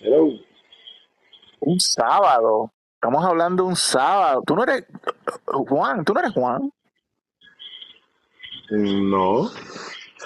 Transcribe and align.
Hello. 0.00 0.28
Un 1.60 1.80
sábado. 1.80 2.70
Estamos 2.94 3.24
hablando 3.24 3.64
un 3.64 3.76
sábado. 3.76 4.42
Tú 4.46 4.56
no 4.56 4.62
eres 4.64 4.84
Juan, 5.46 6.04
tú 6.04 6.14
no 6.14 6.20
eres 6.20 6.32
Juan. 6.32 6.72
No. 8.70 9.50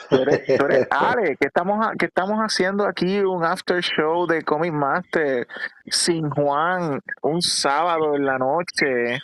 Tú 0.09 0.17
eres, 0.17 0.59
tú 0.59 0.65
eres 0.65 0.89
Ale, 0.91 1.37
que 1.37 1.49
estamos, 1.49 1.87
que 1.99 2.07
estamos 2.07 2.39
haciendo 2.39 2.87
aquí 2.87 3.19
un 3.21 3.45
after 3.45 3.83
show 3.83 4.27
de 4.27 4.43
Comic 4.43 4.73
Master 4.73 5.47
sin 5.87 6.31
Juan, 6.31 7.01
un 7.23 7.43
sábado 7.43 8.15
en 8.15 8.25
la 8.25 8.39
noche. 8.39 9.21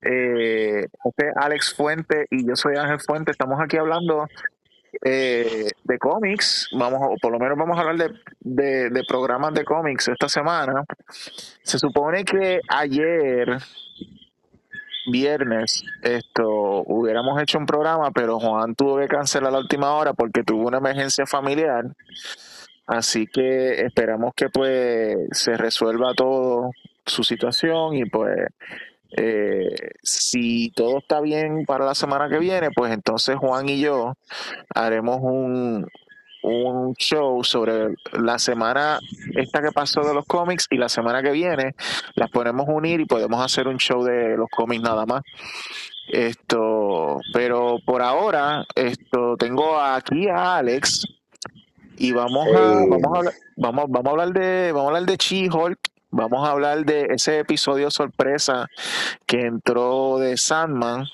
Eh, 0.00 0.86
este 1.04 1.28
es 1.28 1.36
Alex 1.36 1.74
Fuente 1.74 2.26
y 2.30 2.46
yo 2.46 2.54
soy 2.54 2.76
Ángel 2.76 3.00
Fuente. 3.00 3.32
Estamos 3.32 3.60
aquí 3.60 3.76
hablando 3.76 4.26
eh, 5.04 5.68
de 5.84 5.98
cómics. 5.98 6.68
Vamos, 6.72 7.18
por 7.20 7.32
lo 7.32 7.38
menos 7.38 7.56
vamos 7.56 7.78
a 7.78 7.82
hablar 7.82 7.96
de, 7.96 8.20
de, 8.40 8.90
de 8.90 9.04
programas 9.04 9.54
de 9.54 9.64
cómics 9.64 10.08
esta 10.08 10.28
semana. 10.28 10.84
Se 11.62 11.78
supone 11.78 12.24
que 12.24 12.60
ayer 12.68 13.58
viernes 15.06 15.84
esto 16.02 16.48
hubiéramos 16.86 17.40
hecho 17.40 17.58
un 17.58 17.66
programa, 17.66 18.10
pero 18.10 18.38
Juan 18.38 18.74
tuvo 18.74 18.98
que 18.98 19.08
cancelar 19.08 19.52
la 19.52 19.58
última 19.58 19.94
hora 19.94 20.12
porque 20.12 20.42
tuvo 20.42 20.66
una 20.66 20.78
emergencia 20.78 21.26
familiar. 21.26 21.84
Así 22.86 23.26
que 23.26 23.84
esperamos 23.84 24.32
que 24.34 24.48
pues 24.48 25.16
se 25.32 25.56
resuelva 25.56 26.14
todo 26.14 26.70
su 27.04 27.22
situación 27.24 27.94
y 27.94 28.04
pues 28.04 28.48
eh, 29.12 29.92
si 30.02 30.70
todo 30.70 30.98
está 30.98 31.20
bien 31.20 31.64
para 31.66 31.84
la 31.84 31.94
semana 31.94 32.28
que 32.28 32.38
viene, 32.38 32.70
pues 32.70 32.92
entonces 32.92 33.36
Juan 33.36 33.68
y 33.68 33.80
yo 33.80 34.14
haremos 34.74 35.18
un, 35.20 35.86
un 36.42 36.94
show 36.94 37.42
sobre 37.42 37.96
la 38.12 38.38
semana 38.38 39.00
esta 39.34 39.60
que 39.62 39.72
pasó 39.72 40.02
de 40.02 40.14
los 40.14 40.24
cómics 40.26 40.66
y 40.70 40.76
la 40.76 40.88
semana 40.88 41.22
que 41.22 41.32
viene 41.32 41.74
las 42.14 42.30
podemos 42.30 42.66
unir 42.68 43.00
y 43.00 43.04
podemos 43.04 43.44
hacer 43.44 43.66
un 43.68 43.78
show 43.78 44.04
de 44.04 44.36
los 44.36 44.48
cómics 44.50 44.82
nada 44.82 45.06
más. 45.06 45.22
Esto, 46.08 47.18
pero 47.32 47.78
por 47.84 48.00
ahora, 48.00 48.64
esto 48.76 49.36
tengo 49.36 49.80
aquí 49.80 50.28
a 50.28 50.58
Alex 50.58 51.04
y 51.98 52.12
vamos 52.12 52.46
a, 52.54 52.60
vamos 52.88 53.12
a 53.12 53.18
hablar, 53.18 53.34
vamos, 53.56 53.84
vamos 53.88 54.06
a 54.06 54.10
hablar 54.10 54.32
de, 54.32 54.72
vamos 54.72 54.84
a 54.84 54.96
hablar 54.96 55.06
de 55.10 55.16
She-Hulk, 55.16 55.78
vamos 56.16 56.48
a 56.48 56.52
hablar 56.52 56.84
de 56.84 57.08
ese 57.10 57.40
episodio 57.40 57.90
sorpresa 57.90 58.68
que 59.26 59.40
entró 59.40 60.18
de 60.18 60.36
Sandman 60.36 61.04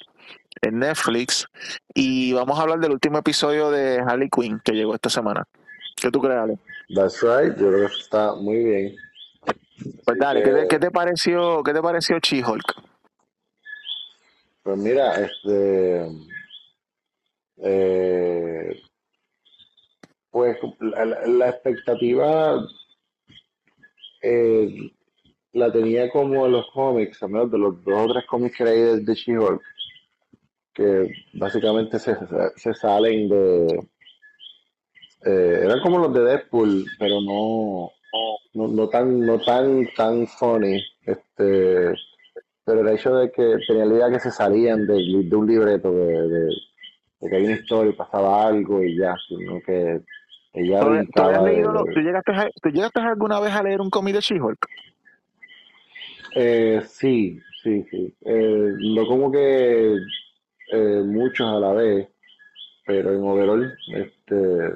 en 0.63 0.79
Netflix 0.79 1.47
y 1.93 2.33
vamos 2.33 2.59
a 2.59 2.63
hablar 2.63 2.79
del 2.79 2.93
último 2.93 3.19
episodio 3.19 3.71
de 3.71 3.99
Harley 3.99 4.29
Quinn 4.31 4.61
que 4.65 4.73
llegó 4.73 4.95
esta 4.95 5.11
semana. 5.11 5.45
¿Qué 5.97 6.11
tú 6.11 6.21
crees, 6.21 6.39
Ale? 6.39 6.59
That's 6.95 7.21
right. 7.21 7.57
Yo 7.59 7.69
creo 7.69 7.89
que 7.89 7.95
está 7.95 8.35
muy 8.35 8.65
bien. 8.65 8.97
Pues 10.05 10.19
dale, 10.19 10.43
¿qué 10.45 10.51
te, 10.51 10.69
qué 10.69 10.79
te 10.79 10.91
pareció, 10.91 11.63
qué 11.65 11.73
te 11.73 11.83
pareció 11.83 12.19
She-Hulk? 12.19 12.75
Pues 14.63 14.79
mira, 14.79 15.15
este. 15.17 16.07
eh, 17.57 18.81
pues 20.31 20.57
la 20.81 21.49
expectativa 21.49 22.65
eh, 24.23 24.93
la 25.53 25.73
tenía 25.73 26.11
como 26.11 26.47
en 26.47 26.53
los 26.53 26.67
cómics, 26.73 27.23
al 27.23 27.31
menos 27.31 27.51
de 27.51 27.59
los 27.59 27.85
dos 27.85 28.11
o 28.11 28.13
tres 28.13 28.27
cómics 28.27 28.57
que 28.57 28.65
leí 28.65 28.81
de, 28.81 29.01
de 29.01 29.15
She-Hulk, 29.15 29.63
que 30.75 31.11
básicamente 31.35 31.99
se, 31.99 32.15
se- 32.57 32.75
salen 32.75 33.29
de. 33.29 33.89
eh, 35.25 35.61
eran 35.65 35.81
como 35.81 35.99
los 35.99 36.13
de 36.13 36.23
Deadpool, 36.25 36.87
pero 36.99 37.21
no, 37.21 37.91
no, 38.55 38.69
no 38.69 38.89
tan, 38.89 39.21
no 39.21 39.41
tan, 39.41 39.87
tan 39.97 40.27
funny. 40.27 40.83
Este, 41.07 41.95
pero 42.65 42.81
el 42.83 42.89
hecho 42.97 43.15
de 43.17 43.31
que 43.33 43.57
tenía 43.67 43.87
la 43.87 43.95
idea 43.97 44.11
que 44.11 44.21
se 44.21 44.31
salían 44.31 44.87
de, 44.87 44.95
de 45.25 45.37
un 45.37 45.47
libreto, 45.47 45.93
de, 45.93 46.29
de- 46.29 46.57
de 47.21 47.31
que 47.31 47.37
hay 47.37 47.45
una 47.45 47.55
historia 47.57 47.93
y 47.93 47.97
pasaba 47.97 48.47
algo 48.47 48.83
y 48.83 48.99
ya, 48.99 49.15
sino 49.29 49.61
que 49.67 50.01
ella 50.55 50.81
¿Tú, 50.81 50.91
de, 50.91 51.51
leído 51.51 51.85
de- 51.85 51.93
tú 51.95 52.01
llegaste, 52.01 52.33
a- 52.33 52.51
tú 52.63 52.69
llegaste 52.71 53.01
alguna 53.01 53.41
vez 53.41 53.53
a 53.53 53.63
leer 53.63 53.81
un 53.81 53.91
cómic 53.91 54.15
de 54.15 54.21
She-Hulk? 54.21 54.67
Eh, 56.35 56.83
sí, 56.87 57.41
sí, 57.63 57.85
sí. 57.91 58.15
Eh, 58.25 58.75
no 58.95 59.07
como 59.07 59.31
que 59.31 59.97
eh, 60.73 61.03
muchos 61.05 61.47
a 61.47 61.59
la 61.59 61.73
vez, 61.73 62.09
pero 62.87 63.13
en 63.13 63.23
overall, 63.23 63.77
este, 63.95 64.73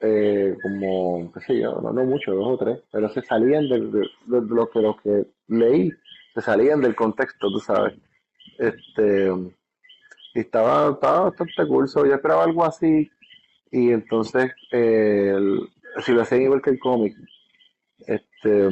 eh, 0.00 0.56
como, 0.62 1.30
qué 1.32 1.40
sé 1.40 1.58
yo, 1.60 1.80
no, 1.82 1.92
no 1.92 2.04
mucho, 2.04 2.32
dos 2.32 2.46
o 2.48 2.56
tres, 2.58 2.80
pero 2.90 3.08
se 3.10 3.22
salían 3.22 3.68
del- 3.68 3.92
de, 3.92 3.98
de, 4.26 4.40
de 4.40 4.54
lo 4.54 4.70
que, 4.70 4.80
lo 4.80 4.96
que 4.96 5.26
leí, 5.48 5.92
se 6.34 6.40
salían 6.40 6.80
del 6.80 6.94
contexto, 6.94 7.50
tú 7.50 7.58
sabes. 7.58 7.94
Este, 8.58 9.30
y 10.34 10.40
estaba, 10.40 10.92
estaba 10.92 11.20
bastante 11.30 11.66
cool, 11.66 11.88
so, 11.88 12.06
yo 12.06 12.14
esperaba 12.14 12.44
algo 12.44 12.64
así, 12.64 13.10
y 13.70 13.90
entonces, 13.90 14.52
eh, 14.72 15.36
si 16.04 16.12
lo 16.12 16.22
hacían 16.22 16.42
igual 16.42 16.62
que 16.62 16.70
el 16.70 16.78
cómic, 16.78 17.16
este, 18.06 18.68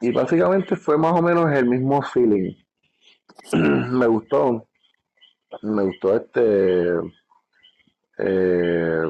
y 0.00 0.10
básicamente 0.12 0.76
fue 0.76 0.96
más 0.96 1.12
o 1.12 1.22
menos 1.22 1.50
el 1.52 1.66
mismo 1.66 2.00
feeling. 2.02 2.54
me 3.52 4.06
gustó, 4.06 4.66
me 5.62 5.82
gustó 5.84 6.16
este, 6.16 6.88
eh, 8.18 9.02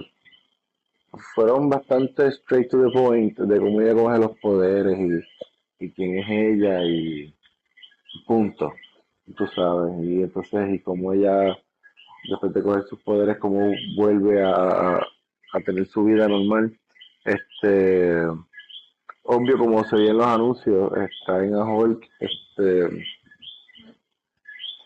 fueron 1.34 1.68
bastante 1.68 2.28
straight 2.28 2.70
to 2.70 2.82
the 2.82 2.90
point 2.92 3.38
de 3.38 3.58
cómo 3.58 3.80
ella 3.80 3.94
coge 3.94 4.18
los 4.18 4.38
poderes 4.38 4.98
y, 4.98 5.84
y 5.84 5.90
quién 5.92 6.18
es 6.18 6.26
ella 6.28 6.84
y 6.84 7.34
punto, 8.26 8.72
tú 9.36 9.46
sabes, 9.48 9.92
y 10.02 10.22
entonces 10.22 10.74
y 10.74 10.78
cómo 10.80 11.12
ella 11.12 11.56
después 12.28 12.52
de 12.52 12.62
coger 12.62 12.84
sus 12.84 13.02
poderes 13.02 13.38
cómo 13.38 13.72
vuelve 13.96 14.42
a, 14.42 14.96
a 14.96 15.60
tener 15.64 15.86
su 15.86 16.04
vida 16.04 16.28
normal, 16.28 16.76
este 17.24 18.26
obvio 19.22 19.58
como 19.58 19.84
se 19.84 19.96
veía 19.96 20.10
en 20.10 20.18
los 20.18 20.26
anuncios, 20.26 20.92
está 20.96 21.44
en 21.44 21.54
a 21.54 21.64
Hulk, 21.64 22.08
este 22.20 23.06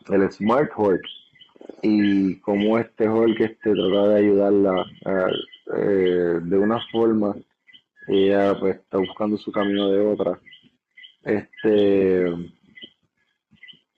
el 0.08 0.32
Smart 0.32 0.70
Hulk 0.76 1.02
y 1.82 2.40
como 2.40 2.78
este 2.78 3.08
Hulk 3.08 3.40
este 3.40 3.72
trata 3.72 4.08
de 4.08 4.18
ayudarla 4.18 4.84
eh, 5.76 6.40
de 6.42 6.58
una 6.58 6.80
forma 6.90 7.36
ella 8.08 8.58
pues 8.58 8.76
está 8.76 8.98
buscando 8.98 9.36
su 9.38 9.52
camino 9.52 9.88
de 9.90 10.00
otra. 10.00 10.38
Este 11.22 12.24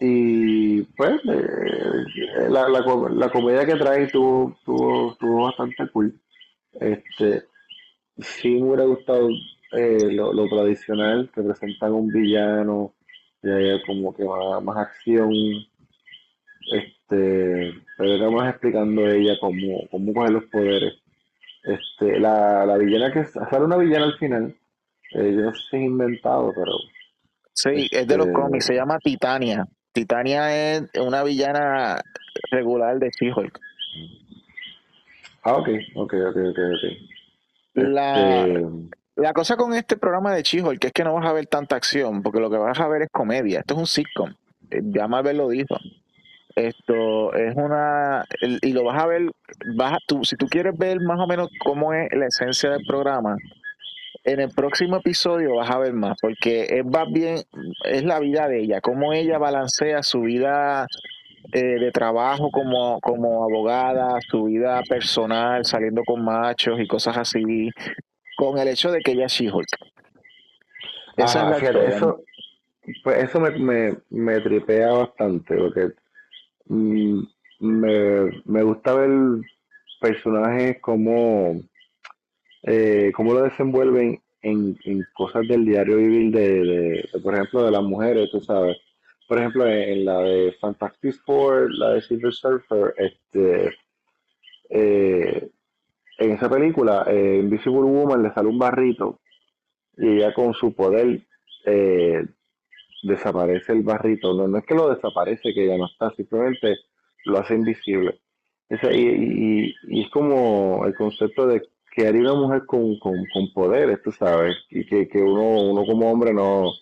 y 0.06 0.82
pues 0.96 1.20
eh, 1.24 2.48
la, 2.50 2.68
la, 2.68 2.84
co- 2.84 3.08
la 3.08 3.30
comedia 3.30 3.64
que 3.64 3.76
trae 3.76 4.06
tuvo, 4.08 4.56
tuvo, 4.64 5.14
tuvo 5.16 5.44
bastante 5.44 5.88
cool 5.92 6.14
este 6.80 7.44
sí 8.18 8.50
me 8.56 8.68
hubiera 8.68 8.84
gustado 8.84 9.28
eh, 9.72 10.08
lo, 10.12 10.32
lo 10.32 10.48
tradicional 10.48 11.30
que 11.34 11.42
presentan 11.42 11.92
un 11.92 12.08
villano 12.12 12.92
y 13.42 13.50
haya 13.50 13.82
como 13.86 14.14
que 14.14 14.24
más, 14.24 14.62
más 14.62 14.76
acción 14.76 15.30
este, 16.72 17.72
pero 17.96 18.14
era 18.14 18.30
más 18.30 18.50
explicando 18.50 19.06
ella 19.06 19.34
cómo, 19.40 19.86
cómo 19.90 20.14
coger 20.14 20.30
los 20.32 20.44
poderes. 20.44 20.94
Este, 21.62 22.18
la, 22.20 22.64
la 22.66 22.76
villana 22.78 23.12
que 23.12 23.24
sale 23.26 23.64
una 23.64 23.76
villana 23.76 24.06
al 24.06 24.18
final, 24.18 24.54
eh, 25.14 25.32
yo 25.34 25.42
no 25.42 25.54
sé 25.54 25.60
si 25.70 25.76
es 25.76 25.82
inventado, 25.82 26.52
pero 26.54 26.72
Sí, 27.52 27.88
es 27.90 28.06
de 28.06 28.16
los 28.16 28.26
este, 28.26 28.32
cómics, 28.40 28.64
se 28.66 28.74
llama 28.74 28.98
Titania. 28.98 29.66
Titania 29.94 30.74
es 30.74 30.82
una 31.00 31.22
villana 31.22 32.02
regular 32.50 32.98
de 32.98 33.10
She-Hulk. 33.10 33.58
ah, 35.44 35.54
ok, 35.56 35.68
ok, 35.94 36.12
ok, 36.14 36.36
ok, 36.36 36.58
ok. 36.58 36.84
La, 37.74 38.44
Este, 38.44 38.66
la 39.16 39.32
cosa 39.32 39.56
con 39.56 39.72
este 39.72 39.96
programa 39.96 40.34
de 40.34 40.42
She-Hulk 40.42 40.84
es 40.84 40.92
que 40.92 41.04
no 41.04 41.14
vas 41.14 41.26
a 41.26 41.32
ver 41.32 41.46
tanta 41.46 41.76
acción, 41.76 42.22
porque 42.22 42.40
lo 42.40 42.50
que 42.50 42.56
vas 42.58 42.78
a 42.80 42.88
ver 42.88 43.02
es 43.02 43.08
comedia. 43.10 43.60
Esto 43.60 43.74
es 43.74 43.80
un 43.80 43.86
sitcom. 43.86 44.34
Eh, 44.70 44.80
Ya 44.82 45.06
Marvel 45.08 45.36
lo 45.38 45.48
dijo. 45.48 45.76
Esto 46.56 47.32
es 47.34 47.54
una. 47.56 48.24
Y 48.62 48.72
lo 48.72 48.84
vas 48.84 49.00
a 49.02 49.06
ver. 49.06 49.30
Vas 49.76 49.94
a- 49.94 49.98
tú, 50.06 50.24
si 50.24 50.36
tú 50.36 50.46
quieres 50.46 50.76
ver 50.76 51.00
más 51.00 51.18
o 51.20 51.26
menos 51.26 51.48
cómo 51.64 51.92
es 51.92 52.08
la 52.12 52.26
esencia 52.26 52.70
del 52.70 52.84
programa, 52.86 53.36
en 54.24 54.40
el 54.40 54.50
próximo 54.50 54.96
episodio 54.96 55.56
vas 55.56 55.70
a 55.70 55.78
ver 55.78 55.92
más, 55.92 56.16
porque 56.20 56.64
es 56.70 56.84
más 56.84 57.10
bien. 57.12 57.38
Es 57.84 58.04
la 58.04 58.18
vida 58.18 58.48
de 58.48 58.60
ella, 58.60 58.80
cómo 58.80 59.12
ella 59.12 59.38
balancea 59.38 60.02
su 60.02 60.22
vida 60.22 60.86
eh, 61.52 61.78
de 61.78 61.92
trabajo 61.92 62.50
como, 62.50 63.00
como 63.00 63.44
abogada, 63.44 64.18
su 64.28 64.44
vida 64.44 64.82
personal, 64.88 65.64
saliendo 65.64 66.02
con 66.04 66.24
machos 66.24 66.80
y 66.80 66.86
cosas 66.86 67.18
así, 67.18 67.70
con 68.36 68.58
el 68.58 68.68
hecho 68.68 68.90
de 68.90 69.00
que 69.00 69.12
ella 69.12 69.26
es 69.26 69.32
She-Hulk. 69.32 69.68
Esa 71.16 71.56
es 71.56 71.62
la 71.62 71.80
eso, 71.84 72.20
pues 73.04 73.24
eso 73.24 73.40
me, 73.40 73.50
me, 73.50 73.96
me 74.10 74.40
tripea 74.40 74.90
bastante, 74.90 75.54
porque 75.54 75.92
mm, 76.66 77.20
me, 77.60 78.42
me 78.46 78.62
gusta 78.62 78.94
ver 78.94 79.10
personajes 80.00 80.80
como, 80.80 81.60
eh, 82.66 83.12
cómo 83.14 83.34
lo 83.34 83.42
desenvuelven 83.42 84.20
en, 84.42 84.76
cosas 85.14 85.46
del 85.48 85.64
diario 85.64 85.96
vivir 85.96 86.32
de, 86.32 87.08
por 87.22 87.34
ejemplo, 87.34 87.64
de 87.64 87.70
las 87.70 87.82
mujeres, 87.82 88.30
tú 88.30 88.40
sabes. 88.40 88.76
Por 89.28 89.38
ejemplo, 89.38 89.66
en, 89.66 90.04
la 90.04 90.20
de 90.20 90.52
Fantastic 90.60 91.14
Four, 91.24 91.72
la 91.74 91.90
de 91.90 92.02
Silver 92.02 92.32
Surfer, 92.32 92.94
este, 92.98 93.74
eh, 94.70 95.48
en 96.18 96.30
esa 96.30 96.48
película, 96.48 97.04
eh, 97.08 97.40
Invisible 97.42 97.80
Woman 97.80 98.22
le 98.22 98.34
sale 98.34 98.48
un 98.48 98.58
barrito 98.58 99.20
y 99.96 100.16
ella 100.16 100.34
con 100.34 100.52
su 100.54 100.74
poder 100.74 101.22
desaparece 103.02 103.72
el 103.72 103.82
barrito. 103.82 104.34
No, 104.34 104.48
no 104.48 104.58
es 104.58 104.64
que 104.64 104.74
lo 104.74 104.94
desaparece, 104.94 105.54
que 105.54 105.66
ya 105.66 105.76
no 105.76 105.86
está, 105.86 106.10
simplemente 106.14 106.76
lo 107.24 107.38
hace 107.38 107.54
invisible. 107.54 108.20
y, 108.70 109.74
es 110.00 110.10
como 110.10 110.84
el 110.86 110.94
concepto 110.94 111.46
de 111.46 111.62
que 111.94 112.08
haría 112.08 112.22
una 112.22 112.34
mujer 112.34 112.66
con, 112.66 112.98
con, 112.98 113.14
con 113.32 113.52
poderes, 113.52 114.02
tú 114.02 114.10
sabes, 114.10 114.56
y 114.70 114.84
que, 114.84 115.06
que 115.06 115.22
uno, 115.22 115.70
uno 115.70 115.86
como 115.86 116.10
hombre 116.10 116.34
no, 116.34 116.72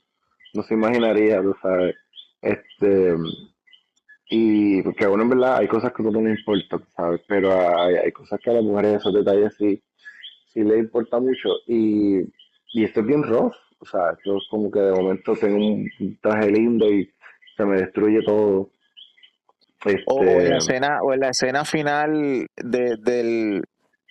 no 0.54 0.62
se 0.62 0.74
imaginaría, 0.74 1.42
tú 1.42 1.54
sabes. 1.60 1.96
Este, 2.40 3.14
y 4.30 4.82
porque 4.82 5.04
a 5.04 5.10
uno 5.10 5.24
en 5.24 5.28
verdad 5.28 5.58
hay 5.58 5.68
cosas 5.68 5.92
que 5.92 6.02
a 6.02 6.06
uno 6.06 6.18
no 6.20 6.28
le 6.28 6.34
importa, 6.38 6.80
¿sabes? 6.96 7.20
Pero 7.28 7.52
hay, 7.52 7.96
hay, 7.96 8.12
cosas 8.12 8.40
que 8.40 8.50
a 8.50 8.54
las 8.54 8.62
mujeres 8.62 8.96
esos 8.96 9.12
detalles 9.12 9.54
sí, 9.58 9.82
sí 10.46 10.64
le 10.64 10.78
importa 10.78 11.20
mucho. 11.20 11.50
Y, 11.66 12.20
y 12.72 12.84
esto 12.84 13.00
es 13.00 13.06
bien 13.06 13.22
rough, 13.22 13.52
o 13.80 13.84
sea, 13.84 14.12
esto 14.16 14.38
es 14.38 14.44
como 14.48 14.70
que 14.70 14.80
de 14.80 14.92
momento 14.92 15.34
tengo 15.36 15.58
un 15.58 16.18
traje 16.22 16.50
lindo 16.50 16.90
y 16.90 17.12
se 17.54 17.66
me 17.66 17.82
destruye 17.82 18.22
todo. 18.24 18.70
o, 20.06 20.22
en 20.22 20.26
la 20.26 20.56
este, 20.56 20.56
escena, 20.56 21.02
o 21.02 21.12
en 21.12 21.20
la 21.20 21.28
escena 21.28 21.64
final 21.66 22.46
de, 22.56 22.96
del, 22.96 23.62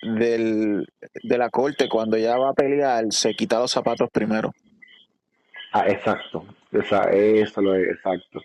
del, 0.01 0.87
de 1.23 1.37
la 1.37 1.49
corte, 1.49 1.87
cuando 1.89 2.17
ella 2.17 2.37
va 2.37 2.49
a 2.49 2.53
pelear, 2.53 3.05
se 3.09 3.33
quita 3.33 3.59
los 3.59 3.71
zapatos 3.71 4.09
primero. 4.11 4.51
Ah, 5.73 5.85
exacto, 5.87 6.45
Esa, 6.71 7.03
eso 7.11 7.61
lo 7.61 7.75
es, 7.75 7.89
exacto. 7.89 8.41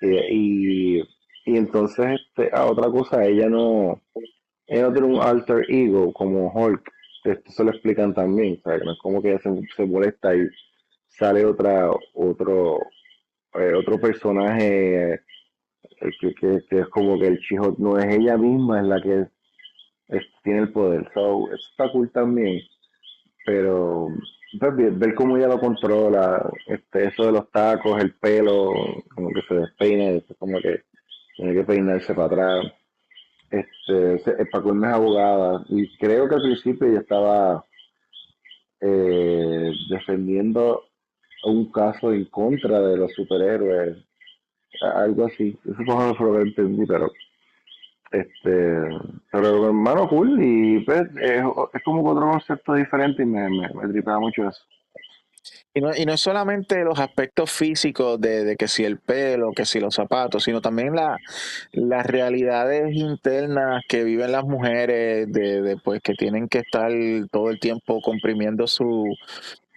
y, 0.00 1.00
y 1.44 1.56
entonces, 1.56 2.20
este, 2.20 2.50
ah, 2.52 2.66
otra 2.66 2.88
cosa, 2.90 3.24
ella 3.24 3.48
no, 3.48 4.00
ella 4.66 4.84
no 4.84 4.92
tiene 4.92 5.08
un 5.08 5.20
alter 5.20 5.66
ego 5.68 6.12
como 6.12 6.52
Hulk. 6.52 6.90
Esto 7.24 7.52
se 7.52 7.64
lo 7.64 7.70
explican 7.70 8.14
también, 8.14 8.60
que 8.62 8.78
no 8.84 8.92
es 8.92 8.98
como 9.00 9.22
que 9.22 9.30
ella 9.30 9.40
se, 9.76 9.86
molesta 9.86 10.34
y 10.34 10.48
sale 11.08 11.44
otra, 11.44 11.90
otro, 12.14 12.78
eh, 13.54 13.74
otro 13.74 14.00
personaje 14.00 15.14
eh, 15.14 15.20
que, 16.20 16.34
que, 16.34 16.78
es 16.78 16.88
como 16.88 17.18
que 17.18 17.28
el 17.28 17.40
chico 17.40 17.74
no 17.78 17.98
es 17.98 18.06
ella 18.06 18.36
misma, 18.36 18.80
es 18.80 18.86
la 18.86 19.00
que 19.00 19.26
tiene 20.42 20.60
el 20.60 20.72
poder. 20.72 21.10
So, 21.14 21.52
eso 21.52 21.68
está 21.70 21.90
cool 21.90 22.10
también. 22.10 22.60
Pero 23.44 24.08
pues, 24.58 24.98
ver, 24.98 25.14
cómo 25.14 25.36
ella 25.36 25.48
lo 25.48 25.58
controla, 25.58 26.50
este, 26.66 27.06
eso 27.06 27.24
de 27.26 27.32
los 27.32 27.50
tacos, 27.50 28.00
el 28.00 28.14
pelo, 28.14 28.72
como 29.14 29.30
que 29.30 29.42
se 29.48 29.54
despeine, 29.54 30.22
como 30.38 30.58
que 30.60 30.82
tiene 31.36 31.54
que 31.54 31.64
peinarse 31.64 32.14
para 32.14 32.26
atrás. 32.26 32.72
Este, 33.50 34.46
Paco 34.46 34.74
es 34.74 34.84
abogada 34.84 35.64
y 35.68 35.96
creo 35.98 36.28
que 36.28 36.36
al 36.36 36.42
principio 36.42 36.88
ella 36.88 37.00
estaba 37.00 37.64
eh, 38.80 39.72
defendiendo 39.90 40.84
un 41.44 41.70
caso 41.70 42.12
en 42.12 42.24
contra 42.26 42.80
de 42.80 42.96
los 42.96 43.12
superhéroes, 43.12 43.98
algo 44.94 45.26
así. 45.26 45.56
Eso 45.64 46.14
fue 46.16 46.26
lo 46.26 46.36
que 46.36 46.42
entendí, 46.42 46.86
pero 46.86 47.10
este, 48.12 48.76
pero 49.30 49.66
hermano, 49.66 50.08
cool. 50.08 50.38
Y 50.40 50.80
pues, 50.80 51.02
es, 51.20 51.42
como 51.84 52.08
otro 52.10 52.30
concepto 52.30 52.74
diferente 52.74 53.22
y 53.22 53.26
me, 53.26 53.48
me, 53.48 53.88
tripaba 53.90 54.20
mucho 54.20 54.48
eso. 54.48 54.62
Y 55.74 55.80
no, 55.80 55.96
y 55.96 56.04
no 56.04 56.12
es 56.12 56.20
solamente 56.20 56.84
los 56.84 57.00
aspectos 57.00 57.50
físicos 57.50 58.20
de, 58.20 58.44
de, 58.44 58.56
que 58.56 58.68
si 58.68 58.84
el 58.84 58.98
pelo, 58.98 59.52
que 59.52 59.64
si 59.64 59.80
los 59.80 59.94
zapatos, 59.94 60.44
sino 60.44 60.60
también 60.60 60.94
la, 60.94 61.16
las 61.72 62.04
realidades 62.04 62.94
internas 62.94 63.82
que 63.88 64.04
viven 64.04 64.32
las 64.32 64.44
mujeres, 64.44 65.32
de, 65.32 65.62
de, 65.62 65.76
pues 65.78 66.02
que 66.02 66.12
tienen 66.12 66.48
que 66.48 66.58
estar 66.58 66.92
todo 67.30 67.48
el 67.48 67.58
tiempo 67.58 68.02
comprimiendo 68.02 68.66
su, 68.66 69.06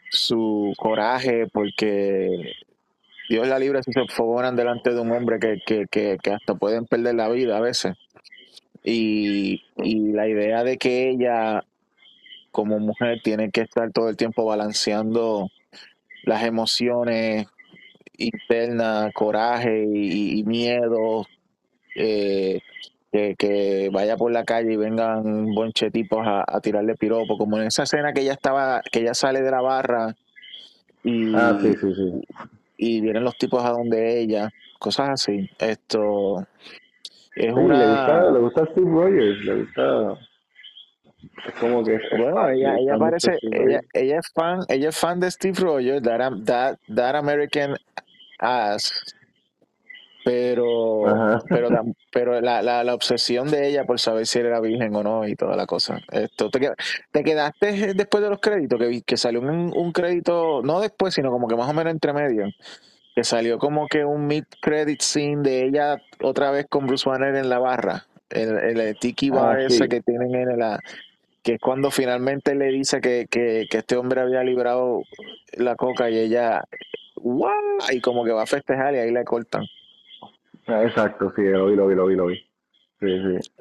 su 0.10 0.74
coraje, 0.78 1.48
porque 1.54 2.52
Dios 3.30 3.48
la 3.48 3.58
libre 3.58 3.82
si 3.82 3.94
se 3.94 4.06
fogonan 4.10 4.58
delante 4.58 4.94
de 4.94 5.00
un 5.00 5.12
hombre 5.14 5.40
que, 5.40 5.62
que, 5.66 6.18
que 6.22 6.32
hasta 6.32 6.56
pueden 6.56 6.86
perder 6.86 7.16
la 7.16 7.30
vida 7.30 7.58
a 7.58 7.62
veces. 7.62 7.96
Y, 8.88 9.64
la 9.78 10.28
idea 10.28 10.64
de 10.64 10.78
que 10.78 11.10
ella, 11.10 11.64
como 12.52 12.80
mujer, 12.80 13.20
tiene 13.24 13.50
que 13.50 13.62
estar 13.62 13.92
todo 13.92 14.10
el 14.10 14.16
tiempo 14.16 14.46
balanceando 14.46 15.50
las 16.24 16.44
emociones 16.44 17.48
internas, 18.18 19.12
coraje 19.14 19.86
y, 19.92 20.44
miedo, 20.44 21.26
eh, 21.96 22.62
que, 23.12 23.90
vaya 23.92 24.18
por 24.18 24.32
la 24.32 24.44
calle 24.44 24.74
y 24.74 24.78
vengan 24.78 25.54
bonchetipos 25.56 26.26
a, 26.26 26.46
a, 26.48 26.62
tirarle 26.62 26.96
piropo, 26.96 27.38
como 27.38 27.58
en 27.58 27.68
esa 27.68 27.84
escena 27.84 28.14
que 28.14 28.22
ella 28.22 28.34
estaba, 28.34 28.82
que 28.92 29.00
ella 29.00 29.14
sale 29.14 29.42
de 29.42 29.52
la 29.52 29.62
barra 29.62 30.16
y, 31.06 31.36
ah, 31.36 31.58
sí, 31.62 31.74
sí, 31.80 31.94
sí. 31.94 32.22
y 32.78 33.02
vienen 33.02 33.24
los 33.24 33.38
tipos 33.38 33.64
a 33.64 33.70
donde 33.70 34.20
ella, 34.20 34.50
cosas 34.80 35.10
así. 35.10 35.50
Esto 35.60 36.48
es 37.36 37.54
una... 37.54 37.78
le, 37.78 37.86
gusta, 37.88 38.32
le 38.32 38.40
gusta 38.40 38.66
Steve 38.72 38.90
Rogers, 38.90 39.46
le 39.46 39.56
gusta... 39.56 40.20
Es 41.48 41.54
como 41.60 41.84
que... 41.84 42.00
bueno, 42.18 42.50
ella, 42.50 42.76
ella 42.78 42.98
parece... 42.98 43.38
Ella, 43.42 43.82
ella, 43.94 44.20
es 44.20 44.32
fan, 44.34 44.60
ella 44.70 44.90
es 44.90 44.98
fan 44.98 45.20
de 45.20 45.30
Steve 45.32 45.58
Rogers, 45.60 46.02
That, 46.02 46.32
that, 46.46 46.78
that 46.94 47.16
American 47.16 47.76
Ass. 48.40 49.16
Pero, 50.24 51.04
pero, 51.48 51.70
pero 52.12 52.42
la, 52.42 52.64
la, 52.64 52.84
la, 52.84 52.96
obsesión 52.96 53.52
de 53.52 53.68
ella 53.68 53.86
por 53.86 54.00
saber 54.00 54.26
si 54.26 54.40
era 54.40 54.60
virgen 54.60 54.96
o 54.96 55.04
no 55.04 55.28
y 55.28 55.36
toda 55.36 55.56
la 55.56 55.68
cosa. 55.68 56.00
Esto, 56.12 56.50
¿te, 56.50 56.72
te 57.12 57.24
quedaste 57.24 57.94
después 57.94 58.24
de 58.24 58.30
los 58.32 58.40
créditos? 58.40 58.80
Que, 58.80 59.02
que 59.04 59.18
salió 59.18 59.42
un, 59.42 59.72
un 59.76 59.92
crédito, 59.92 60.62
no 60.64 60.80
después, 60.80 61.14
sino 61.14 61.30
como 61.30 61.48
que 61.48 61.56
más 61.56 61.70
o 61.70 61.74
menos 61.74 61.94
entre 61.94 62.12
medio 62.12 62.48
que 63.16 63.24
salió 63.24 63.58
como 63.58 63.88
que 63.88 64.04
un 64.04 64.28
mid-credit 64.28 65.02
scene 65.02 65.42
de 65.42 65.66
ella 65.66 66.02
otra 66.22 66.52
vez 66.52 66.68
con 66.70 66.86
Bruce 66.86 67.10
Banner 67.10 67.34
en 67.36 67.50
la 67.50 67.60
barra, 67.60 68.06
el, 68.30 68.58
el 68.58 69.00
tiki 69.00 69.30
ah, 69.30 69.36
bar 69.36 69.62
ese 69.62 69.88
que 69.88 70.02
tienen 70.02 70.36
en 70.36 70.60
la 70.60 70.80
que 71.42 71.54
es 71.54 71.62
cuando 71.62 71.92
finalmente 71.92 72.56
le 72.56 72.66
dice 72.66 73.00
que, 73.00 73.28
que, 73.30 73.68
que, 73.70 73.78
este 73.78 73.96
hombre 73.96 74.20
había 74.20 74.44
librado 74.44 75.04
la 75.54 75.76
coca 75.76 76.10
y 76.10 76.18
ella 76.18 76.64
¡guau! 77.16 77.54
y 77.94 78.02
como 78.02 78.26
que 78.26 78.32
va 78.32 78.44
a 78.44 78.48
festejar 78.48 78.96
y 78.96 78.98
ahí 78.98 79.12
le 79.12 79.24
cortan. 79.24 79.64
Ah, 80.68 80.84
exacto, 80.84 81.32
sí, 81.36 81.44
lo 81.44 81.68
vi, 81.68 81.76
lo 81.76 81.88
vi, 81.88 81.96
lo 81.96 82.08
vi, 82.08 82.16
lo 82.16 82.26
vi. 82.26 82.38
Sí, 83.00 83.08
sí. 83.40 83.52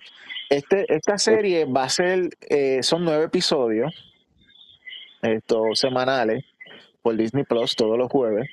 Este, 0.49 0.93
esta 0.93 1.19
serie 1.19 1.67
va 1.67 1.85
a 1.85 1.89
ser, 1.91 2.31
eh, 2.49 2.83
son 2.83 3.05
nueve 3.05 3.25
episodios, 3.25 3.93
estos 5.21 5.79
semanales, 5.79 6.43
por 7.03 7.17
Disney 7.17 7.45
Plus 7.45 7.77
todos 7.77 7.99
los 7.99 8.11
jueves 8.11 8.49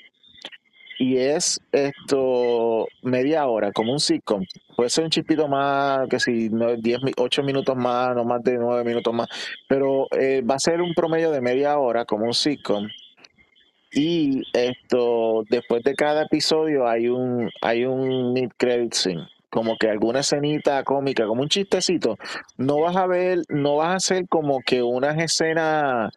y 1.02 1.18
es 1.18 1.60
esto 1.72 2.86
media 3.02 3.48
hora, 3.48 3.72
como 3.72 3.92
un 3.92 4.00
sitcom. 4.00 4.46
Puede 4.78 4.92
ser 4.92 5.04
un 5.04 5.10
chipito 5.10 5.48
más, 5.48 6.08
que 6.08 6.20
si 6.20 6.50
no, 6.50 6.76
10, 6.76 7.00
8 7.18 7.42
minutos 7.42 7.76
más, 7.76 8.16
no 8.16 8.24
más 8.24 8.44
de 8.44 8.60
9 8.60 8.84
minutos 8.84 9.12
más, 9.12 9.28
pero 9.68 10.06
eh, 10.12 10.44
va 10.48 10.56
a 10.56 10.60
ser 10.60 10.80
un 10.80 10.94
promedio 10.94 11.32
de 11.32 11.42
media 11.42 11.80
hora, 11.80 12.06
como 12.06 12.26
un 12.26 12.36
sitcom. 12.36 12.88
Y 13.92 14.44
esto, 14.54 15.44
después 15.50 15.82
de 15.82 15.96
cada 15.96 16.26
episodio 16.26 16.88
hay 16.88 17.08
un, 17.08 17.50
hay 17.64 17.86
un 17.86 18.32
mid 18.34 18.52
credit 18.56 18.94
scene, 18.94 19.28
como 19.50 19.78
que 19.78 19.90
alguna 19.90 20.20
escenita 20.20 20.84
cómica, 20.84 21.26
como 21.26 21.42
un 21.42 21.50
chistecito. 21.50 22.20
No 22.58 22.80
vas 22.80 22.96
a 22.96 23.08
ver, 23.08 23.40
no 23.50 23.78
vas 23.78 23.90
a 23.90 23.96
hacer 23.96 24.28
como 24.30 24.60
que 24.60 24.84
unas 24.84 25.18
escenas 25.18 26.12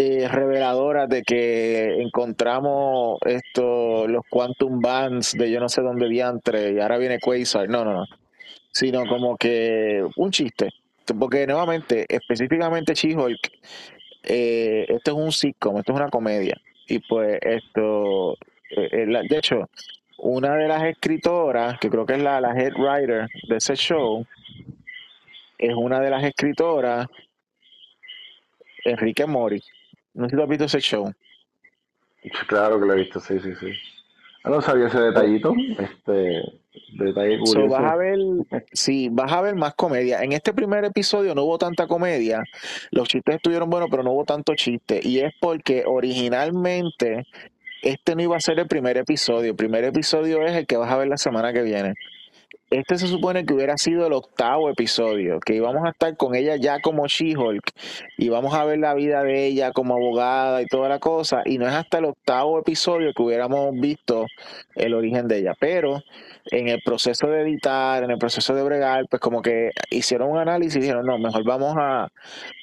eh, 0.00 0.28
reveladoras 0.28 1.08
de 1.08 1.24
que 1.24 2.00
encontramos 2.00 3.18
esto, 3.26 4.06
los 4.06 4.22
Quantum 4.30 4.80
Bands 4.80 5.32
de 5.32 5.50
yo 5.50 5.58
no 5.58 5.68
sé 5.68 5.82
dónde 5.82 6.08
diantre 6.08 6.70
y 6.72 6.78
ahora 6.78 6.98
viene 6.98 7.18
Quasar. 7.18 7.68
No, 7.68 7.84
no, 7.84 7.94
no. 7.94 8.04
Sino 8.70 9.04
como 9.06 9.36
que 9.36 10.06
un 10.14 10.30
chiste. 10.30 10.70
Porque 11.18 11.48
nuevamente, 11.48 12.06
específicamente 12.08 12.94
She-Hulk, 12.94 13.50
eh, 14.22 14.86
esto 14.88 15.10
es 15.10 15.16
un 15.16 15.32
sitcom, 15.32 15.78
esto 15.78 15.90
es 15.92 15.96
una 15.98 16.10
comedia. 16.10 16.56
Y 16.86 17.00
pues 17.00 17.40
esto, 17.42 18.34
eh, 18.70 19.04
de 19.04 19.36
hecho, 19.36 19.68
una 20.18 20.54
de 20.54 20.68
las 20.68 20.84
escritoras, 20.84 21.76
que 21.80 21.90
creo 21.90 22.06
que 22.06 22.12
es 22.12 22.22
la, 22.22 22.40
la 22.40 22.52
head 22.52 22.74
writer 22.76 23.26
de 23.48 23.56
ese 23.56 23.74
show, 23.74 24.24
es 25.58 25.74
una 25.74 25.98
de 25.98 26.10
las 26.10 26.22
escritoras, 26.22 27.08
Enrique 28.84 29.26
Mori. 29.26 29.60
No 30.18 30.24
sé 30.26 30.30
si 30.30 30.36
tú 30.36 30.42
has 30.42 30.48
visto 30.48 30.64
ese 30.64 30.80
show. 30.80 31.12
Claro 32.48 32.80
que 32.80 32.86
lo 32.86 32.94
he 32.94 32.96
visto, 32.96 33.20
sí, 33.20 33.38
sí, 33.40 33.52
sí. 33.60 33.70
Ah, 34.42 34.50
no 34.50 34.60
sabía 34.60 34.88
ese 34.88 34.98
detallito. 35.00 35.54
Este, 35.78 36.42
Detalle 36.98 37.38
So, 37.44 37.52
curioso. 37.54 37.68
vas 37.68 37.92
a 37.92 37.96
ver, 37.96 38.18
sí, 38.72 39.08
vas 39.12 39.32
a 39.32 39.40
ver 39.42 39.54
más 39.54 39.74
comedia. 39.74 40.22
En 40.22 40.32
este 40.32 40.52
primer 40.52 40.84
episodio 40.84 41.34
no 41.34 41.44
hubo 41.44 41.58
tanta 41.58 41.86
comedia. 41.86 42.42
Los 42.90 43.08
chistes 43.08 43.36
estuvieron 43.36 43.70
buenos, 43.70 43.88
pero 43.90 44.02
no 44.02 44.10
hubo 44.12 44.24
tanto 44.24 44.54
chiste. 44.56 45.00
Y 45.02 45.20
es 45.20 45.32
porque 45.40 45.84
originalmente 45.86 47.26
este 47.82 48.16
no 48.16 48.22
iba 48.22 48.36
a 48.36 48.40
ser 48.40 48.58
el 48.58 48.66
primer 48.66 48.96
episodio. 48.96 49.50
El 49.50 49.56
primer 49.56 49.84
episodio 49.84 50.42
es 50.42 50.52
el 50.54 50.66
que 50.66 50.76
vas 50.76 50.90
a 50.90 50.96
ver 50.96 51.08
la 51.08 51.16
semana 51.16 51.52
que 51.52 51.62
viene. 51.62 51.94
Este 52.70 52.98
se 52.98 53.06
supone 53.06 53.46
que 53.46 53.54
hubiera 53.54 53.78
sido 53.78 54.06
el 54.06 54.12
octavo 54.12 54.68
episodio, 54.68 55.40
que 55.40 55.54
íbamos 55.54 55.86
a 55.86 55.90
estar 55.90 56.14
con 56.18 56.34
ella 56.34 56.56
ya 56.56 56.80
como 56.80 57.06
She-Hulk 57.06 57.72
y 58.18 58.28
vamos 58.28 58.52
a 58.52 58.66
ver 58.66 58.78
la 58.78 58.92
vida 58.92 59.22
de 59.22 59.46
ella 59.46 59.72
como 59.72 59.94
abogada 59.94 60.60
y 60.60 60.66
toda 60.66 60.90
la 60.90 60.98
cosa. 60.98 61.40
Y 61.46 61.56
no 61.56 61.66
es 61.66 61.72
hasta 61.72 61.96
el 61.96 62.04
octavo 62.04 62.58
episodio 62.58 63.14
que 63.14 63.22
hubiéramos 63.22 63.72
visto 63.72 64.26
el 64.74 64.92
origen 64.92 65.28
de 65.28 65.38
ella. 65.38 65.54
Pero 65.58 66.02
en 66.50 66.68
el 66.68 66.82
proceso 66.84 67.28
de 67.28 67.40
editar, 67.40 68.04
en 68.04 68.10
el 68.10 68.18
proceso 68.18 68.54
de 68.54 68.62
bregar, 68.62 69.06
pues 69.08 69.20
como 69.20 69.40
que 69.40 69.70
hicieron 69.90 70.30
un 70.30 70.38
análisis 70.38 70.76
y 70.76 70.80
dijeron, 70.80 71.06
no, 71.06 71.16
mejor 71.16 71.44
vamos 71.44 71.74
a, 71.78 72.08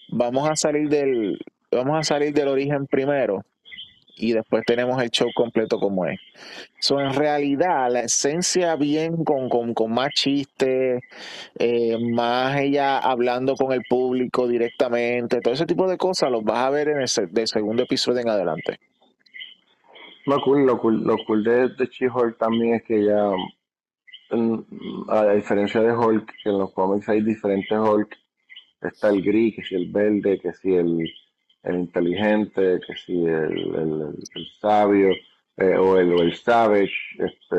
vamos 0.09 0.47
a 0.47 0.55
salir 0.55 0.87
del, 0.87 1.39
vamos 1.71 1.97
a 1.97 2.03
salir 2.03 2.31
del 2.31 2.49
origen 2.49 2.85
primero 2.85 3.43
y 4.15 4.33
después 4.33 4.63
tenemos 4.65 5.01
el 5.01 5.09
show 5.09 5.27
completo 5.35 5.79
como 5.79 6.05
es. 6.05 6.19
So, 6.79 6.99
en 6.99 7.13
realidad, 7.13 7.91
la 7.91 8.01
esencia 8.01 8.75
bien 8.75 9.23
con, 9.23 9.49
con, 9.49 9.73
con 9.73 9.93
más 9.93 10.09
chistes, 10.13 11.03
eh, 11.59 11.97
más 11.99 12.57
ella 12.57 12.99
hablando 12.99 13.55
con 13.55 13.73
el 13.73 13.81
público 13.89 14.47
directamente, 14.47 15.41
todo 15.41 15.53
ese 15.53 15.65
tipo 15.65 15.87
de 15.87 15.97
cosas 15.97 16.31
los 16.31 16.43
vas 16.43 16.59
a 16.59 16.69
ver 16.69 16.89
en 16.89 17.01
el 17.01 17.07
del 17.31 17.47
segundo 17.47 17.83
episodio 17.83 18.21
en 18.21 18.29
adelante. 18.29 18.79
Lo 20.25 20.41
cool, 20.41 20.65
lo 20.65 20.79
cool, 20.79 21.03
lo 21.03 21.17
cool 21.25 21.43
de, 21.43 21.69
de 21.69 21.85
She-Hulk 21.85 22.37
también 22.37 22.75
es 22.75 22.83
que 22.83 23.03
ya, 23.05 23.29
mm, 24.31 25.09
a 25.09 25.33
diferencia 25.33 25.81
de 25.81 25.95
Hulk, 25.95 26.33
que 26.43 26.49
en 26.49 26.57
los 26.57 26.71
cómics 26.73 27.07
hay 27.09 27.21
diferentes 27.21 27.77
Hulk, 27.77 28.17
está 28.81 29.09
el 29.09 29.21
gris, 29.21 29.55
que 29.55 29.63
si 29.63 29.75
el 29.75 29.91
verde, 29.91 30.39
que 30.39 30.53
si 30.53 30.73
el, 30.73 31.07
el 31.65 31.75
inteligente, 31.75 32.79
que 32.85 32.95
si 32.95 33.25
el, 33.25 33.75
el- 33.75 34.15
el 34.35 34.47
sabio, 34.59 35.09
eh, 35.57 35.75
o, 35.77 35.97
el, 35.97 36.13
o 36.13 36.21
el 36.21 36.35
savage, 36.35 36.93
este, 37.19 37.57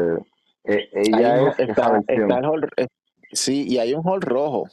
eh, 0.64 0.88
Hay 0.94 1.02
ella 1.14 1.48
es 1.50 1.58
está, 1.58 2.00
el 2.08 2.70
eh, 2.76 2.86
sí, 3.32 3.66
y 3.68 3.78
hay 3.78 3.94
un 3.94 4.06
Hulk 4.06 4.24
rojo. 4.24 4.68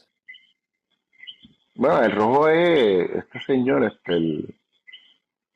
Bueno, 1.76 2.02
el 2.04 2.12
rojo 2.12 2.48
es 2.48 3.10
este 3.16 3.40
señor, 3.40 3.84
este, 3.84 4.12
el, 4.12 4.54